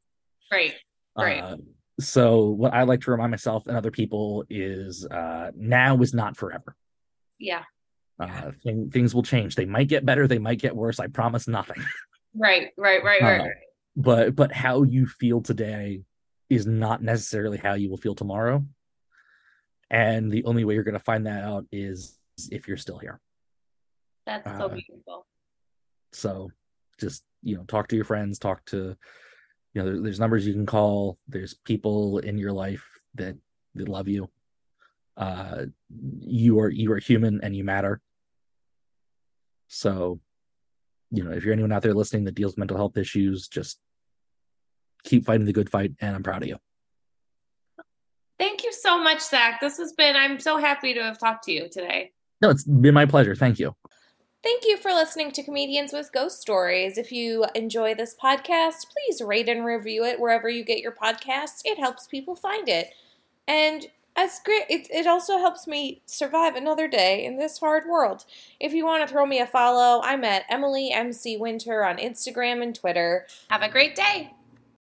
Right. 0.51 0.73
Right. 1.17 1.41
Uh, 1.41 1.57
so 1.99 2.45
what 2.45 2.73
I 2.73 2.83
like 2.83 3.01
to 3.01 3.11
remind 3.11 3.31
myself 3.31 3.65
and 3.65 3.75
other 3.75 3.91
people 3.91 4.45
is 4.49 5.05
uh, 5.05 5.51
now 5.55 5.99
is 6.01 6.13
not 6.13 6.37
forever. 6.37 6.75
Yeah. 7.39 7.63
Uh, 8.19 8.51
th- 8.63 8.91
things 8.91 9.15
will 9.15 9.23
change. 9.23 9.55
They 9.55 9.65
might 9.65 9.87
get 9.87 10.05
better. 10.05 10.27
They 10.27 10.39
might 10.39 10.59
get 10.59 10.75
worse. 10.75 10.99
I 10.99 11.07
promise 11.07 11.47
nothing. 11.47 11.83
Right. 12.39 12.67
Right. 12.77 13.03
Right. 13.03 13.21
Right. 13.21 13.39
Uh, 13.39 13.43
right. 13.45 13.55
But 13.95 14.35
but 14.35 14.51
how 14.51 14.83
you 14.83 15.07
feel 15.07 15.41
today 15.41 16.03
is 16.51 16.67
not 16.67 17.01
necessarily 17.01 17.57
how 17.57 17.73
you 17.73 17.89
will 17.89 17.97
feel 17.97 18.13
tomorrow. 18.13 18.63
And 19.89 20.31
the 20.31 20.43
only 20.45 20.65
way 20.65 20.73
you're 20.73 20.83
going 20.83 20.93
to 20.93 20.99
find 20.99 21.25
that 21.27 21.43
out 21.43 21.65
is 21.71 22.17
if 22.51 22.67
you're 22.67 22.77
still 22.77 22.97
here. 22.97 23.19
That's 24.25 24.45
so 24.45 24.65
uh, 24.65 24.67
beautiful. 24.67 25.25
So 26.11 26.51
just, 26.99 27.23
you 27.41 27.55
know, 27.55 27.63
talk 27.63 27.87
to 27.89 27.95
your 27.95 28.05
friends, 28.05 28.39
talk 28.39 28.65
to, 28.65 28.95
you 29.73 29.81
know, 29.81 29.85
there, 29.85 30.01
there's 30.01 30.19
numbers 30.19 30.45
you 30.45 30.53
can 30.53 30.65
call. 30.65 31.17
There's 31.27 31.53
people 31.53 32.19
in 32.19 32.37
your 32.37 32.51
life 32.51 32.83
that, 33.15 33.37
that 33.75 33.87
love 33.87 34.07
you. 34.07 34.29
Uh, 35.15 35.65
you 36.19 36.59
are, 36.59 36.69
you 36.69 36.91
are 36.91 36.99
human 36.99 37.39
and 37.41 37.55
you 37.55 37.63
matter. 37.63 38.01
So, 39.69 40.19
you 41.11 41.23
know, 41.23 41.31
if 41.31 41.43
you're 41.43 41.53
anyone 41.53 41.71
out 41.71 41.81
there 41.81 41.93
listening 41.93 42.25
that 42.25 42.35
deals 42.35 42.51
with 42.53 42.59
mental 42.59 42.77
health 42.77 42.97
issues, 42.97 43.47
just 43.47 43.79
keep 45.03 45.25
fighting 45.25 45.45
the 45.45 45.53
good 45.53 45.69
fight. 45.69 45.93
And 46.01 46.15
I'm 46.15 46.23
proud 46.23 46.43
of. 46.43 46.49
You 46.49 46.57
so 48.81 49.01
much, 49.01 49.21
Zach. 49.21 49.59
This 49.59 49.77
has 49.77 49.93
been, 49.93 50.15
I'm 50.15 50.39
so 50.39 50.57
happy 50.57 50.93
to 50.93 51.03
have 51.03 51.19
talked 51.19 51.43
to 51.45 51.51
you 51.51 51.69
today. 51.69 52.11
No, 52.41 52.49
it's 52.49 52.63
been 52.63 52.93
my 52.93 53.05
pleasure. 53.05 53.35
Thank 53.35 53.59
you. 53.59 53.75
Thank 54.43 54.63
you 54.65 54.77
for 54.77 54.91
listening 54.91 55.31
to 55.31 55.43
Comedians 55.43 55.91
with 55.91 56.13
Ghost 56.13 56.39
Stories. 56.39 56.97
If 56.97 57.11
you 57.11 57.45
enjoy 57.55 57.95
this 57.95 58.15
podcast, 58.15 58.85
please 58.91 59.21
rate 59.21 59.49
and 59.49 59.65
review 59.65 60.05
it 60.05 60.19
wherever 60.19 60.47
you 60.47 60.63
get 60.63 60.79
your 60.79 60.91
podcasts. 60.91 61.61
It 61.65 61.79
helps 61.79 62.07
people 62.07 62.35
find 62.35 62.69
it. 62.69 62.93
And 63.47 63.87
as 64.15 64.39
great 64.45 64.63
it, 64.69 64.87
it 64.91 65.05
also 65.05 65.37
helps 65.37 65.67
me 65.67 66.01
survive 66.05 66.55
another 66.55 66.87
day 66.87 67.25
in 67.25 67.37
this 67.37 67.59
hard 67.59 67.87
world. 67.87 68.25
If 68.59 68.73
you 68.73 68.85
want 68.85 69.07
to 69.07 69.11
throw 69.11 69.25
me 69.25 69.39
a 69.39 69.47
follow, 69.47 70.01
I'm 70.03 70.23
at 70.23 70.45
Emily 70.49 70.91
MC 70.91 71.37
Winter 71.37 71.83
on 71.83 71.97
Instagram 71.97 72.63
and 72.63 72.73
Twitter. 72.73 73.27
Have 73.49 73.63
a 73.63 73.69
great 73.69 73.95
day. 73.95 74.33